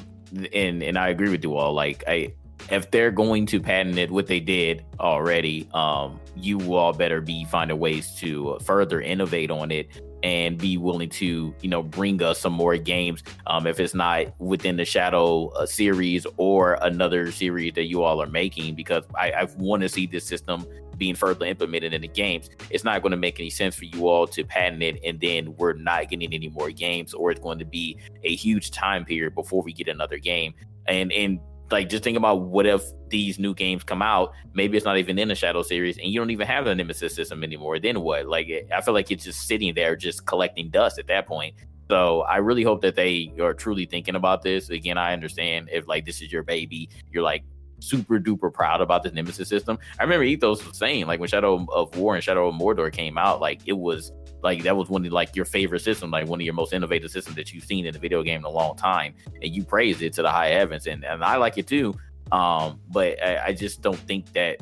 [0.52, 1.72] and and I agree with you all.
[1.72, 2.34] Like I
[2.70, 7.44] if they're going to patent it what they did already, um, you all better be
[7.44, 12.38] finding ways to further innovate on it and be willing to you know bring us
[12.38, 17.74] some more games um, if it's not within the shadow uh, series or another series
[17.74, 20.66] that you all are making because i, I want to see this system
[20.96, 22.50] being further implemented in the games.
[22.70, 25.54] It's not going to make any sense for you all to patent it and then
[25.56, 29.34] we're not getting any more games or it's going to be a huge time period
[29.34, 30.54] before we get another game.
[30.86, 31.40] And and
[31.70, 35.18] like just think about what if these new games come out maybe it's not even
[35.18, 38.26] in the shadow series and you don't even have the nemesis system anymore then what?
[38.26, 41.54] Like i feel like it's just sitting there just collecting dust at that point.
[41.88, 44.70] So i really hope that they are truly thinking about this.
[44.70, 47.44] Again i understand if like this is your baby you're like
[47.78, 49.78] super duper proud about the nemesis system.
[49.98, 53.18] I remember ethos was saying like when shadow of war and shadow of mordor came
[53.18, 54.12] out like it was
[54.46, 57.10] like that was one of like your favorite system, like one of your most innovative
[57.10, 59.12] systems that you've seen in a video game in a long time,
[59.42, 61.94] and you praised it to the high heavens, and and I like it too.
[62.30, 64.60] Um, but I, I just don't think that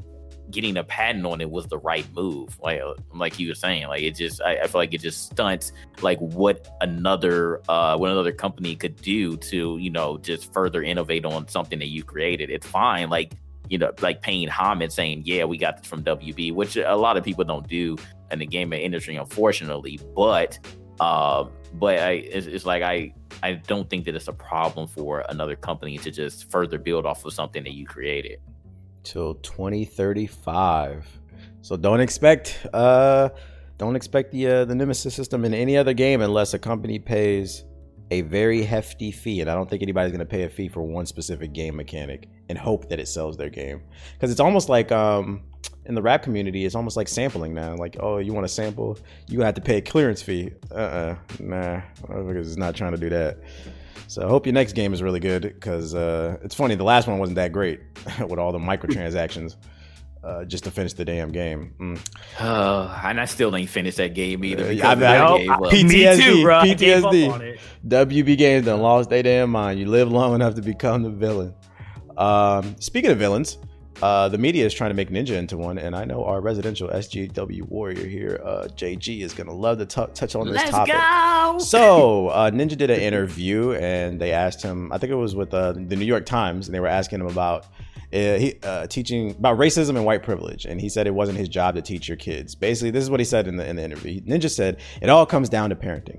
[0.50, 2.58] getting a patent on it was the right move.
[2.62, 2.80] Like
[3.12, 6.18] like you were saying, like it just I, I, feel like it just stunts like
[6.18, 11.46] what another uh what another company could do to you know just further innovate on
[11.48, 12.48] something that you created.
[12.48, 13.34] It's fine, like
[13.68, 17.16] you know, like paying homage, saying, "Yeah, we got this from WB," which a lot
[17.16, 17.96] of people don't do
[18.30, 20.00] in the gaming industry, unfortunately.
[20.14, 20.58] But,
[21.00, 21.44] uh,
[21.74, 25.56] but I, it's, it's like I, I don't think that it's a problem for another
[25.56, 28.40] company to just further build off of something that you created.
[29.02, 31.06] Till 2035.
[31.62, 33.30] So don't expect, uh,
[33.78, 37.64] don't expect the uh, the Nemesis system in any other game unless a company pays
[38.10, 40.82] a very hefty fee, and I don't think anybody's going to pay a fee for
[40.82, 43.82] one specific game mechanic and hope that it sells their game
[44.12, 45.42] because it's almost like um,
[45.86, 47.76] in the rap community, it's almost like sampling now.
[47.76, 48.98] Like, oh, you want to sample,
[49.28, 50.52] you have to pay a clearance fee.
[50.70, 53.38] Uh, uh-uh, nah, because it's not trying to do that.
[54.06, 56.74] So I hope your next game is really good because uh, it's funny.
[56.74, 57.80] The last one wasn't that great
[58.20, 59.56] with all the microtransactions
[60.22, 61.74] uh, just to finish the damn game.
[61.78, 62.00] Mm.
[62.38, 64.64] Uh, and I still ain't finished that game either.
[64.64, 66.60] Uh, I, I, I, PTSD, too, bro.
[66.60, 67.58] PTSD.
[67.86, 69.78] WB games done lost their damn mind.
[69.78, 71.54] You live long enough to become the villain.
[72.16, 73.58] Um, speaking of villains,
[74.02, 76.88] uh, the media is trying to make Ninja into one, and I know our residential
[76.88, 80.94] SJW warrior here, uh, JG, is gonna love to t- touch on this Let's topic.
[80.94, 81.58] Go!
[81.58, 84.92] So, uh, Ninja did an interview, and they asked him.
[84.92, 87.28] I think it was with uh, the New York Times, and they were asking him
[87.28, 87.66] about
[88.14, 91.48] uh, he, uh, teaching about racism and white privilege, and he said it wasn't his
[91.48, 92.54] job to teach your kids.
[92.54, 94.20] Basically, this is what he said in the in the interview.
[94.20, 96.18] Ninja said it all comes down to parenting.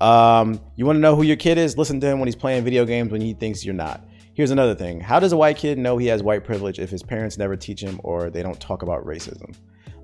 [0.00, 1.78] Um, you want to know who your kid is?
[1.78, 4.04] Listen to him when he's playing video games when he thinks you're not.
[4.38, 5.00] Here's another thing.
[5.00, 7.80] How does a white kid know he has white privilege if his parents never teach
[7.80, 9.52] him or they don't talk about racism?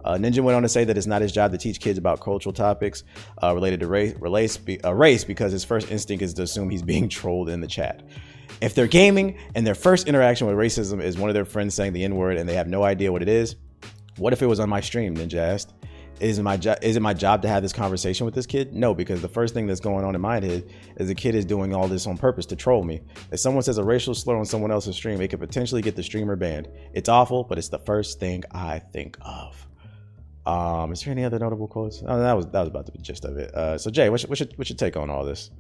[0.05, 2.21] Uh, Ninja went on to say that it's not his job to teach kids about
[2.21, 3.05] cultural topics
[3.45, 7.09] uh, related to race, uh, race because his first instinct is to assume he's being
[7.09, 8.03] trolled in the chat.
[8.61, 11.93] If they're gaming and their first interaction with racism is one of their friends saying
[11.93, 13.55] the N word and they have no idea what it is,
[14.17, 15.17] what if it was on my stream?
[15.17, 15.75] Ninja asked.
[16.21, 16.79] Is it my job?
[16.81, 18.73] Is it my job to have this conversation with this kid?
[18.73, 20.65] No, because the first thing that's going on in my head
[20.97, 23.01] is the kid is doing all this on purpose to troll me.
[23.33, 26.03] If someone says a racial slur on someone else's stream, it could potentially get the
[26.03, 26.69] streamer banned.
[26.93, 29.67] It's awful, but it's the first thing I think of.
[30.47, 32.03] Um, is there any other notable quotes?
[32.07, 33.53] Oh, that was that was about the gist of it.
[33.55, 35.51] Uh, so Jay, what's what's your, what's your take on all this?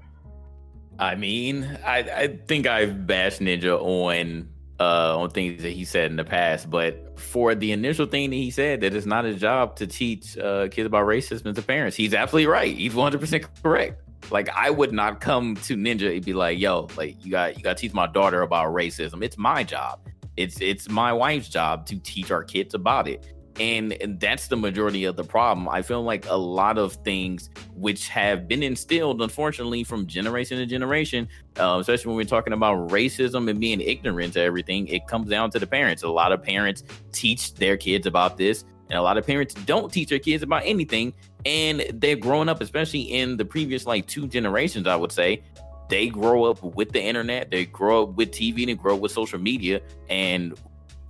[0.99, 4.49] I mean, I, I think I've bashed Ninja on
[4.81, 8.37] uh, on things that he said in the past, but for the initial thing that
[8.37, 11.97] he said that it's not his job to teach uh, kids about racism to parents,
[11.97, 12.77] he's absolutely right.
[12.77, 14.01] He's one hundred percent correct.
[14.31, 17.63] Like I would not come to Ninja and be like, "Yo, like you got you
[17.63, 20.01] got to teach my daughter about racism." It's my job.
[20.37, 25.05] It's it's my wife's job to teach our kids about it and, that's the majority
[25.05, 25.69] of the problem.
[25.69, 30.67] I feel like a lot of things which have been instilled unfortunately from generation to
[30.67, 31.29] generation
[31.59, 35.51] uh, especially when we're talking about racism and being ignorant to everything it comes down
[35.51, 36.03] to the parents.
[36.03, 39.93] A lot of parents teach their kids about this and a lot of parents don't
[39.93, 41.13] teach their kids about anything.
[41.47, 45.43] And they're growing up especially in the previous like two generations i would say.
[45.91, 49.13] They grow up with the internet they grow up with tv and grow up with
[49.13, 50.59] social media and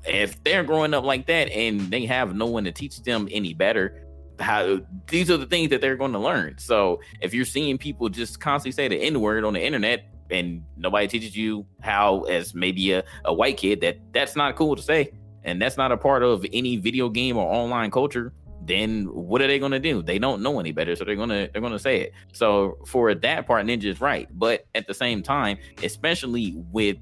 [0.07, 3.55] if they're growing up like that and they have no one to teach them any
[3.55, 4.05] better
[4.41, 6.57] how these are the things that they're going to learn.
[6.59, 11.07] So if you're seeing people just constantly say the n-word on the internet and nobody
[11.07, 15.13] teaches you how as maybe a, a white kid that that's not cool to say
[15.45, 18.33] and that's not a part of any video game or online culture
[18.67, 20.03] then what are they going to do?
[20.03, 22.13] They don't know any better so they're going to they're going to say it.
[22.33, 24.27] So for that part ninja is right.
[24.33, 26.97] But at the same time especially with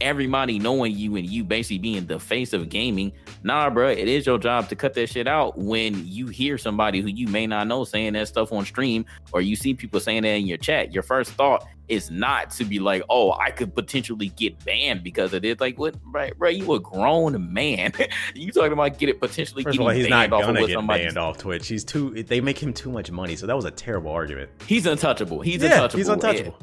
[0.00, 3.12] everybody knowing you and you basically being the face of gaming.
[3.42, 7.00] Nah, bro, it is your job to cut that shit out when you hear somebody
[7.00, 10.22] who you may not know saying that stuff on stream or you see people saying
[10.22, 10.92] that in your chat.
[10.92, 15.34] Your first thought is not to be like, oh, I could potentially get banned because
[15.34, 15.58] of this.
[15.60, 16.48] Like, what, right, bro?
[16.48, 17.92] You a grown man.
[18.34, 21.04] you talking about get it potentially First getting all, he's not gonna of get somebody.
[21.04, 21.66] banned off Twitch.
[21.66, 22.22] He's too.
[22.22, 24.50] They make him too much money, so that was a terrible argument.
[24.66, 25.40] He's untouchable.
[25.40, 25.98] He's yeah, untouchable.
[25.98, 26.58] he's untouchable.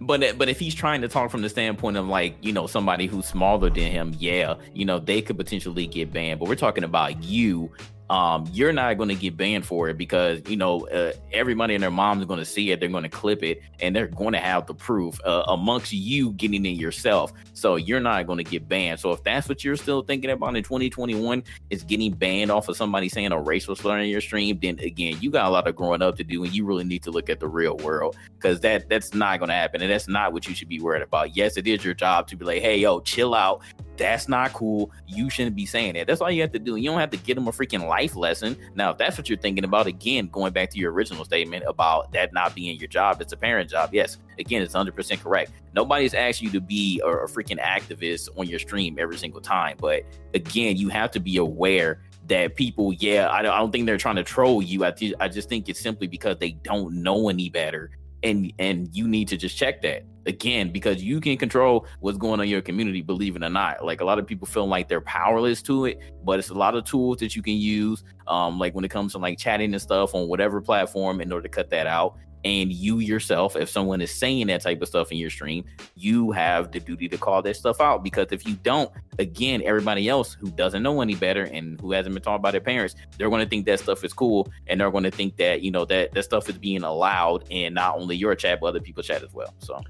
[0.00, 2.66] But eh, but if he's trying to talk from the standpoint of like you know
[2.66, 6.40] somebody who's smaller than him, yeah, you know they could potentially get banned.
[6.40, 7.70] But we're talking about you
[8.12, 11.82] um, you're not going to get banned for it because you know uh, everybody and
[11.82, 12.78] their moms going to see it.
[12.78, 16.32] They're going to clip it, and they're going to have the proof uh, amongst you
[16.32, 17.32] getting it yourself.
[17.54, 19.00] So you're not going to get banned.
[19.00, 22.76] So if that's what you're still thinking about in 2021 is getting banned off of
[22.76, 25.74] somebody saying a racial slur in your stream, then again, you got a lot of
[25.74, 28.60] growing up to do, and you really need to look at the real world because
[28.60, 31.34] that that's not going to happen, and that's not what you should be worried about.
[31.34, 33.62] Yes, it is your job to be like, hey, yo, chill out.
[34.02, 34.90] That's not cool.
[35.06, 36.08] You shouldn't be saying that.
[36.08, 36.74] That's all you have to do.
[36.74, 38.56] You don't have to get them a freaking life lesson.
[38.74, 42.10] Now, if that's what you're thinking about, again, going back to your original statement about
[42.10, 43.90] that not being your job, it's a parent job.
[43.92, 45.52] Yes, again, it's 100% correct.
[45.72, 49.76] Nobody's asked you to be a, a freaking activist on your stream every single time.
[49.78, 50.02] But
[50.34, 53.98] again, you have to be aware that people, yeah, I don't, I don't think they're
[53.98, 54.84] trying to troll you.
[54.84, 57.92] I, th- I just think it's simply because they don't know any better
[58.22, 62.40] and and you need to just check that again because you can control what's going
[62.40, 63.84] on in your community believe it or not.
[63.84, 66.74] Like a lot of people feel like they're powerless to it but it's a lot
[66.74, 69.82] of tools that you can use um like when it comes to like chatting and
[69.82, 72.16] stuff on whatever platform in order to cut that out.
[72.44, 76.32] And you yourself if someone is saying that type of stuff in your stream you
[76.32, 78.02] have the duty to call that stuff out.
[78.02, 82.14] Because if you don't again everybody else who doesn't know any better and who hasn't
[82.14, 84.90] been taught by their parents they're going to think that stuff is cool and they're
[84.90, 88.16] going to think that you know that that stuff is being allowed in not only
[88.16, 89.80] your chat but other people's chat as well so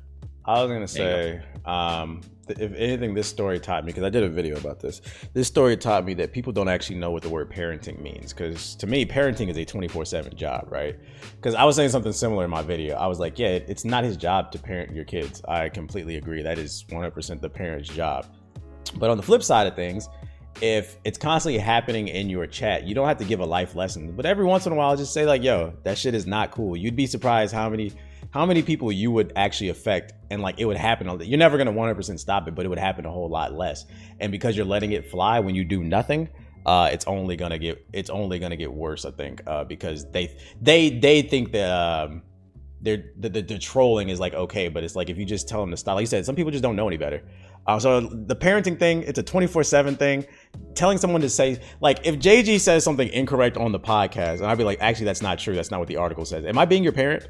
[0.44, 4.28] I was gonna say, um, if anything, this story taught me because I did a
[4.28, 5.00] video about this.
[5.32, 8.32] This story taught me that people don't actually know what the word parenting means.
[8.32, 10.98] Because to me, parenting is a twenty four seven job, right?
[11.36, 12.96] Because I was saying something similar in my video.
[12.96, 15.42] I was like, yeah, it's not his job to parent your kids.
[15.46, 16.42] I completely agree.
[16.42, 18.26] That is one hundred percent the parent's job.
[18.96, 20.08] But on the flip side of things,
[20.60, 24.10] if it's constantly happening in your chat, you don't have to give a life lesson.
[24.12, 26.76] But every once in a while, just say like, "Yo, that shit is not cool."
[26.76, 27.92] You'd be surprised how many
[28.32, 31.66] how many people you would actually affect and like it would happen you're never going
[31.66, 33.86] to 100% stop it but it would happen a whole lot less.
[34.20, 36.28] And because you're letting it fly when you do nothing
[36.64, 40.36] uh, it's only gonna get it's only gonna get worse i think uh, because they
[40.60, 42.22] they they think that um,
[42.80, 45.60] they're the, the, the, trolling is like okay but it's like if you just tell
[45.60, 47.22] them to stop like you said some people just don't know any better.
[47.64, 50.26] Uh, so the parenting thing it's a 24-7 thing.
[50.74, 54.58] Telling someone to say like if jg says something incorrect on the podcast and i'd
[54.58, 55.54] be like actually that's not true.
[55.54, 56.44] That's not what the article says.
[56.44, 57.28] Am i being your parent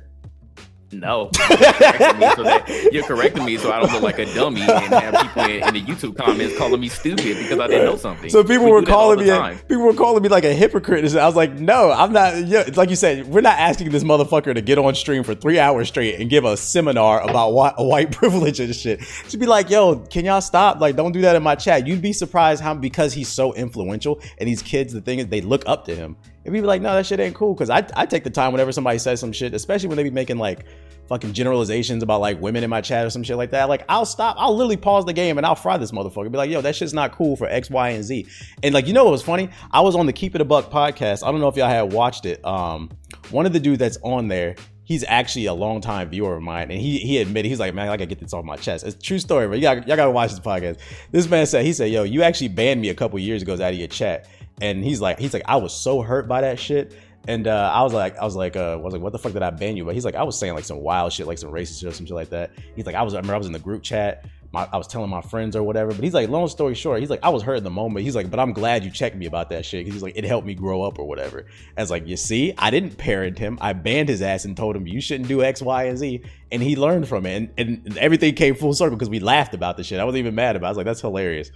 [0.93, 4.27] No, you're correcting, me so that, you're correcting me so I don't look like a
[4.35, 7.87] dummy and have people in, in, the YouTube comments calling me stupid because I didn't
[7.87, 8.29] know something.
[8.29, 11.05] So people we were calling me, a, people were calling me like a hypocrite.
[11.17, 12.47] I was like, no, I'm not.
[12.47, 15.35] Yeah, it's like you said, we're not asking this motherfucker to get on stream for
[15.35, 19.03] three hours straight and give a seminar about white, white privilege and shit.
[19.29, 20.81] Should be like, yo, can y'all stop?
[20.81, 21.87] Like, don't do that in my chat.
[21.87, 25.41] You'd be surprised how because he's so influential and these kids, the thing is, they
[25.41, 26.17] look up to him.
[26.45, 27.55] And people like, no, that shit ain't cool.
[27.55, 30.11] Cause I, I take the time whenever somebody says some shit, especially when they be
[30.11, 30.67] making like
[31.09, 33.69] fucking generalizations about like women in my chat or some shit like that.
[33.69, 36.31] Like I'll stop, I'll literally pause the game and I'll fry this motherfucker.
[36.31, 38.27] Be like, yo, that shit's not cool for X, Y, and Z.
[38.63, 39.51] And like, you know what was funny?
[39.71, 41.27] I was on the Keep It a Buck podcast.
[41.27, 42.45] I don't know if y'all had watched it.
[42.45, 42.91] Um,
[43.31, 46.81] one of the dudes that's on there, he's actually a longtime viewer of mine, and
[46.81, 48.85] he he admitted he's like, man, I gotta get this off my chest.
[48.85, 50.79] It's true story, but y'all, y'all gotta watch this podcast.
[51.11, 53.61] This man said he said, yo, you actually banned me a couple years ago out
[53.61, 54.29] of your chat,
[54.61, 56.95] and he's like, he's like, I was so hurt by that shit
[57.29, 59.33] and uh, I was like, I was like, uh, I was like, what the fuck
[59.33, 59.85] did I ban you?
[59.85, 61.93] But he's like, I was saying like some wild shit, like some racist shit or
[61.93, 62.51] some shit like that.
[62.75, 64.25] He's like, I was, I remember I was in the group chat.
[64.51, 65.93] My, I was telling my friends or whatever.
[65.93, 68.05] But he's like, long story short, he's like, I was hurt in the moment.
[68.05, 69.87] He's like, but I'm glad you checked me about that shit.
[69.87, 71.47] He's like, it helped me grow up or whatever.
[71.79, 73.57] It's like, you see, I didn't parent him.
[73.61, 76.23] I banned his ass and told him you shouldn't do X, Y, and Z.
[76.51, 77.51] And he learned from it.
[77.57, 80.01] And, and everything came full circle because we laughed about the shit.
[80.01, 80.69] I wasn't even mad about it.
[80.69, 81.51] I was like, that's hilarious.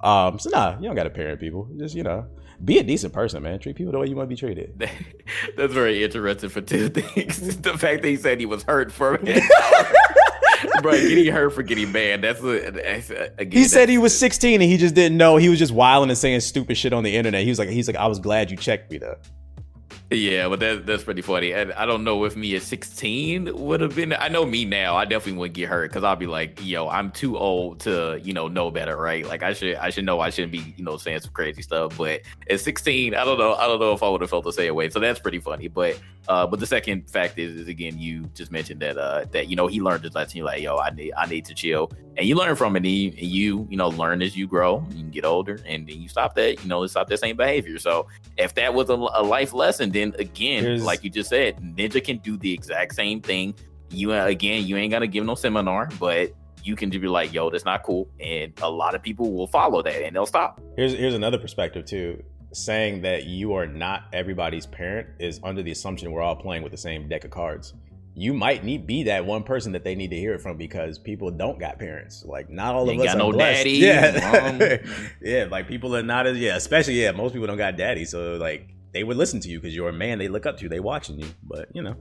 [0.00, 1.68] Um, so nah, you don't gotta parent people.
[1.78, 2.26] Just, you know,
[2.64, 3.58] be a decent person, man.
[3.58, 4.78] Treat people the way you want to be treated.
[5.56, 7.56] That's very interesting for two things.
[7.60, 9.42] the fact that he said he was hurt for it.
[10.82, 12.22] Bro, getting hurt for getting banned.
[12.22, 15.36] That's, a, that's a, again, He said he was 16 and he just didn't know.
[15.36, 17.42] He was just wilding and saying stupid shit on the internet.
[17.42, 19.16] He was like, he's like, I was glad you checked me though.
[20.12, 21.52] Yeah, but that, that's pretty funny.
[21.52, 24.12] And I don't know if me at 16 would have been.
[24.12, 24.94] I know me now.
[24.94, 28.34] I definitely wouldn't get hurt because I'll be like, yo, I'm too old to, you
[28.34, 29.26] know, know better, right?
[29.26, 31.96] Like I should, I should know I shouldn't be, you know, saying some crazy stuff.
[31.96, 32.20] But
[32.50, 33.54] at 16, I don't know.
[33.54, 34.90] I don't know if I would have felt the same way.
[34.90, 35.68] So that's pretty funny.
[35.68, 39.48] But, uh, but the second fact is, is again, you just mentioned that, uh, that
[39.48, 40.38] you know, he learned his lesson.
[40.38, 42.80] You're like, yo, I need, I need to chill, and you learn from it.
[42.80, 46.34] And you, you know, learn as you grow, you get older, and then you stop
[46.36, 47.78] that, you know, stop that same behavior.
[47.78, 50.64] So if that was a, a life lesson, then again.
[50.64, 53.54] Here's, like you just said, Ninja can do the exact same thing.
[53.90, 56.32] You uh, again, you ain't gonna give no seminar, but
[56.64, 59.46] you can just be like, "Yo, that's not cool," and a lot of people will
[59.46, 60.60] follow that and they'll stop.
[60.76, 62.22] Here's here's another perspective too.
[62.52, 66.72] Saying that you are not everybody's parent is under the assumption we're all playing with
[66.72, 67.74] the same deck of cards.
[68.14, 70.98] You might need be that one person that they need to hear it from because
[70.98, 72.24] people don't got parents.
[72.26, 73.64] Like not all of us got no blessed.
[73.64, 73.70] daddy.
[73.78, 74.78] Yeah,
[75.22, 75.46] yeah.
[75.50, 76.56] Like people are not as yeah.
[76.56, 77.12] Especially yeah.
[77.12, 79.92] Most people don't got daddy, so like they would listen to you because you're a
[79.94, 80.18] man.
[80.18, 80.68] They look up to you.
[80.68, 81.26] They watching you.
[81.42, 81.96] But you know,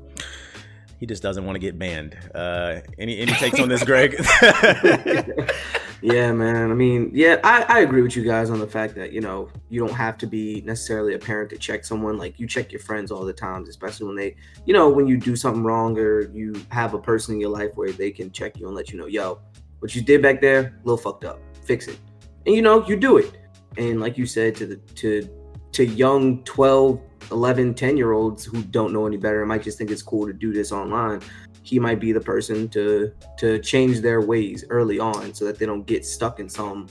[1.00, 2.18] he just doesn't want to get banned.
[2.36, 4.16] Uh, any any takes on this, Greg?
[6.02, 6.72] yeah, man.
[6.72, 9.50] I mean, yeah, I, I agree with you guys on the fact that you know
[9.70, 12.18] you don't have to be necessarily a parent to check someone.
[12.18, 15.18] Like you check your friends all the time, especially when they, you know, when you
[15.18, 18.58] do something wrong or you have a person in your life where they can check
[18.60, 19.40] you and let you know, yo,
[19.80, 21.40] what you did back there, a little fucked up.
[21.66, 22.00] Fix it.
[22.46, 23.38] And you know, you do it.
[23.78, 25.30] And like you said to the to
[25.74, 27.00] to young 12
[27.32, 30.26] 11 10 year olds who don't know any better and might just think it's cool
[30.26, 31.22] to do this online
[31.64, 35.66] he might be the person to to change their ways early on so that they
[35.66, 36.88] don't get stuck in some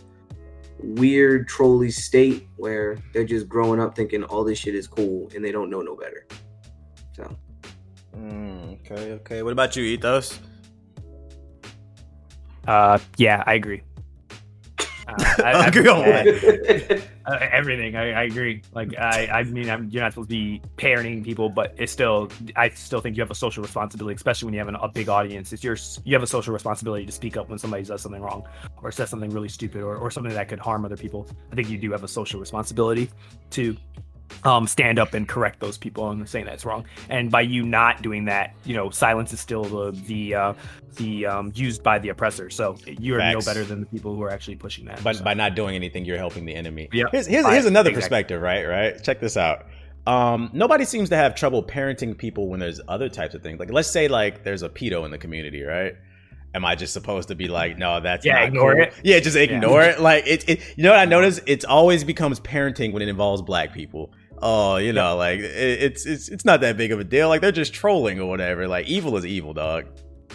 [0.79, 5.45] weird trolly state where they're just growing up thinking all this shit is cool and
[5.45, 6.27] they don't know no better.
[7.13, 7.37] So.
[8.17, 9.43] Mm, okay okay.
[9.43, 10.41] What about you ethos
[12.67, 13.83] uh yeah i agree
[15.19, 17.97] uh, I, agree uh, everything.
[17.97, 18.63] I, I, agree.
[18.73, 22.31] Like I, I mean, I'm, you're not supposed to be parenting people, but it's still,
[22.57, 25.09] I still think you have a social responsibility, especially when you have an, a big
[25.09, 25.53] audience.
[25.53, 28.47] It's your, you have a social responsibility to speak up when somebody does something wrong,
[28.83, 31.29] or says something really stupid, or, or something that could harm other people.
[31.53, 33.11] I think you do have a social responsibility
[33.51, 33.77] to
[34.45, 36.85] um, stand up and correct those people and saying that's wrong.
[37.09, 40.55] And by you not doing that, you know, silence is still the the uh,
[40.97, 42.51] the um, used by the oppressor.
[42.51, 45.03] So you are no better than the people who are actually pushing that.
[45.03, 45.25] But so.
[45.25, 46.89] by not doing anything, you're helping the enemy.
[46.93, 47.05] Yeah.
[47.11, 48.03] Here's here's, here's another exactly.
[48.03, 48.67] perspective, right?
[48.67, 49.03] Right.
[49.03, 49.67] Check this out.
[50.07, 53.61] Um, nobody seems to have trouble parenting people when there's other types of things.
[53.61, 55.95] Like let's say like there's a pedo in the community, right?
[56.55, 58.85] am I just supposed to be like, no, that's yeah, ignore cool.
[58.85, 58.95] it.
[59.03, 59.91] Yeah, just ignore yeah.
[59.91, 60.01] it.
[60.01, 61.41] Like it, it, you know what I notice?
[61.47, 64.13] It always becomes parenting when it involves black people
[64.43, 67.29] oh, you know, like it, it's it's it's not that big of a deal.
[67.29, 68.69] Like they're just trolling or whatever.
[68.69, 69.87] Like evil is evil, dog.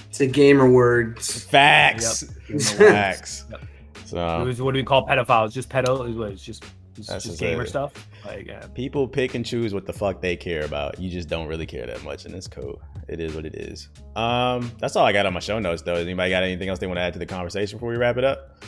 [0.09, 1.21] It's a gamer word.
[1.21, 2.25] Facts.
[2.49, 2.61] Yep.
[2.61, 3.45] Facts.
[3.51, 3.61] Yep.
[4.05, 5.51] So what do we call pedophiles?
[5.51, 6.31] Just pedo?
[6.31, 6.63] It's just
[6.95, 7.69] it's just, just gamer it.
[7.69, 8.07] stuff.
[8.25, 8.67] Like yeah.
[8.67, 10.99] people pick and choose what the fuck they care about.
[10.99, 12.81] You just don't really care that much, and it's cool.
[13.07, 13.89] It is what it is.
[14.15, 15.95] Um, that's all I got on my show notes, though.
[15.95, 18.17] Has anybody got anything else they want to add to the conversation before we wrap
[18.17, 18.63] it up?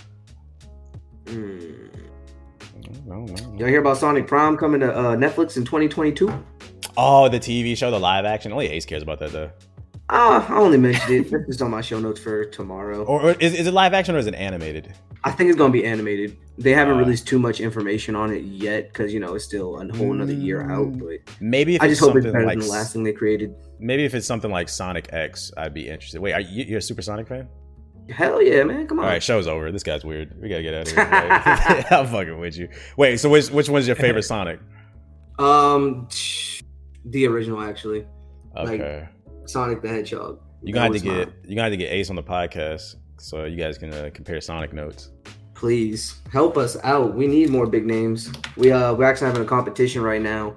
[1.26, 1.87] Mm.
[3.08, 6.32] Y'all hear about Sonic Prime coming to uh, Netflix in 2022?
[6.96, 8.52] Oh, the TV show, the live action.
[8.52, 9.52] Only Ace cares about that though.
[10.10, 11.30] Uh, I only mentioned it.
[11.32, 13.04] This is on my show notes for tomorrow.
[13.04, 14.94] Or, or is, is it live action or is it animated?
[15.26, 16.38] I think it's gonna be animated.
[16.58, 19.80] They haven't Uh, released too much information on it yet because you know it's still
[19.82, 20.88] a whole another year out.
[20.94, 23.04] Mm, But Maybe if I it's just hope it's better like than the last thing
[23.04, 23.54] they created.
[23.80, 26.22] maybe if it's something like Sonic X, I'd be interested.
[26.22, 27.50] Wait, are you you're a Super Sonic fan?
[28.10, 28.88] Hell yeah, man!
[28.88, 29.06] Come on.
[29.06, 29.72] All right, show's over.
[29.72, 30.34] This guy's weird.
[30.42, 31.86] We gotta get out of here.
[31.98, 32.70] I'm fucking with you.
[32.98, 34.60] Wait, so which which one's your favorite Sonic?
[35.40, 36.08] Um,
[37.06, 38.06] the original actually,
[38.56, 39.08] Like, Okay,
[39.46, 40.40] Sonic the Hedgehog.
[40.64, 43.46] you gonna have to get you gonna have to get Ace on the podcast so
[43.46, 45.12] you guys can uh, compare Sonic notes.
[45.54, 47.16] Please help us out.
[47.16, 48.32] We need more big names.
[48.56, 50.56] We uh we're actually having a competition right now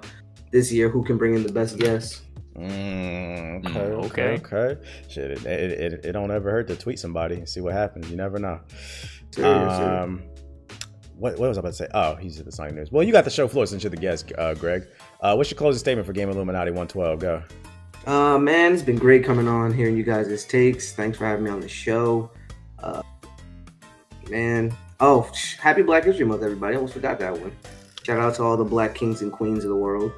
[0.51, 0.89] this year.
[0.89, 2.21] Who can bring in the best guests?
[2.55, 4.55] Mm, okay, Mm, okay, okay.
[4.55, 4.81] okay.
[5.07, 8.09] Shit, it, it, it, it don't ever hurt to tweet somebody and see what happens.
[8.09, 8.59] You never know.
[9.31, 10.03] Serious, serious.
[10.03, 10.23] Um,
[11.15, 11.87] what, what was I about to say?
[11.93, 12.91] Oh, he's at the Sonic News.
[12.91, 14.87] Well, you got the show floor since you're the guest, uh, Greg.
[15.21, 17.19] Uh, what's your closing statement for Game Illuminati 112?
[17.19, 17.43] Go.
[18.07, 20.93] Uh, man, it's been great coming on, hearing you guys' takes.
[20.93, 22.31] Thanks for having me on the show.
[22.79, 23.03] Uh,
[24.29, 25.29] man, oh,
[25.59, 26.73] happy Black History Month, everybody.
[26.73, 27.55] I almost forgot that one.
[28.03, 30.11] Shout out to all the Black kings and queens of the world.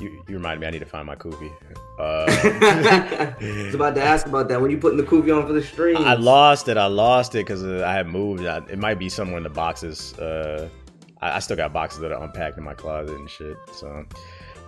[0.00, 0.66] You, you reminded me.
[0.68, 1.50] I need to find my kufi.
[1.98, 3.34] I Uh,
[3.64, 5.96] was about to ask about that when you putting the kufi on for the stream.
[5.96, 6.76] I lost it.
[6.76, 8.44] I lost it because uh, I had moved.
[8.46, 10.14] I, it might be somewhere in the boxes.
[10.18, 10.68] Uh,
[11.20, 13.56] I, I still got boxes that are unpacked in my closet and shit.
[13.72, 14.04] So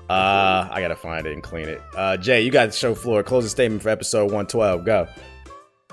[0.09, 1.81] uh, I gotta find it and clean it.
[1.97, 3.23] Uh, Jay, you got the show floor.
[3.23, 4.85] Closing statement for episode 112.
[4.85, 5.07] Go.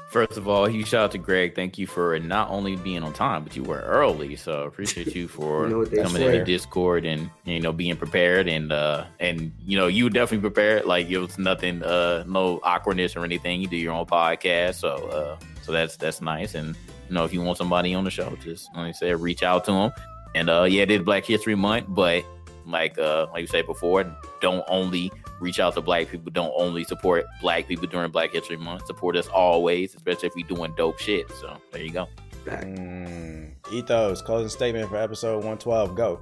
[0.09, 1.53] First of all, huge shout out to Greg.
[1.53, 4.37] Thank you for not only being on time, but you were early.
[4.37, 6.39] So appreciate you for You know coming say.
[6.39, 10.49] in Discord and you know being prepared and uh and you know you were definitely
[10.49, 10.85] prepared.
[10.85, 13.59] Like it was nothing, uh, no awkwardness or anything.
[13.59, 16.55] You do your own podcast, so uh, so that's that's nice.
[16.55, 16.69] And
[17.09, 19.65] you know if you want somebody on the show, just like I said, reach out
[19.65, 19.91] to them.
[20.35, 22.23] And uh, yeah, it is Black History Month, but
[22.67, 24.03] like uh like you said before,
[24.41, 26.31] don't only reach out to black people.
[26.31, 28.85] Don't only support black people during Black History Month.
[28.85, 31.29] Support us always, especially if we're doing dope shit.
[31.31, 32.07] So there you go.
[32.45, 35.95] Mm, Ethos, closing statement for episode 112.
[35.95, 36.19] Go.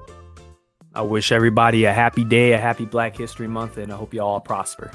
[0.93, 4.21] I wish everybody a happy day, a happy Black History Month, and I hope you
[4.21, 4.91] all prosper.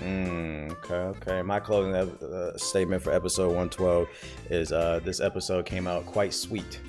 [0.00, 1.42] Mm, okay, okay.
[1.42, 4.08] My closing uh, statement for episode 112
[4.50, 6.80] is uh, this episode came out quite sweet,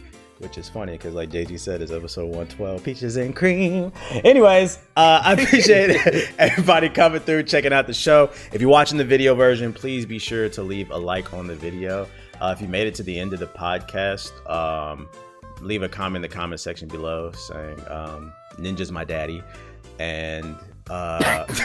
[0.46, 3.92] which is funny because, like JG said, it's episode 112 Peaches and Cream.
[4.12, 8.30] Anyways, uh, I appreciate everybody coming through, checking out the show.
[8.54, 11.56] If you're watching the video version, please be sure to leave a like on the
[11.56, 12.08] video.
[12.40, 15.10] Uh, if you made it to the end of the podcast, um,
[15.62, 19.42] leave a comment in the comment section below saying um, Ninja's my daddy.
[19.98, 20.56] And
[20.92, 21.46] uh,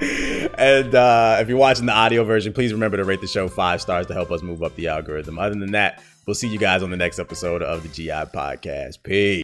[0.00, 3.80] and uh, if you're watching the audio version, please remember to rate the show five
[3.80, 5.38] stars to help us move up the algorithm.
[5.38, 9.02] Other than that, we'll see you guys on the next episode of the GI Podcast.
[9.02, 9.38] Peace.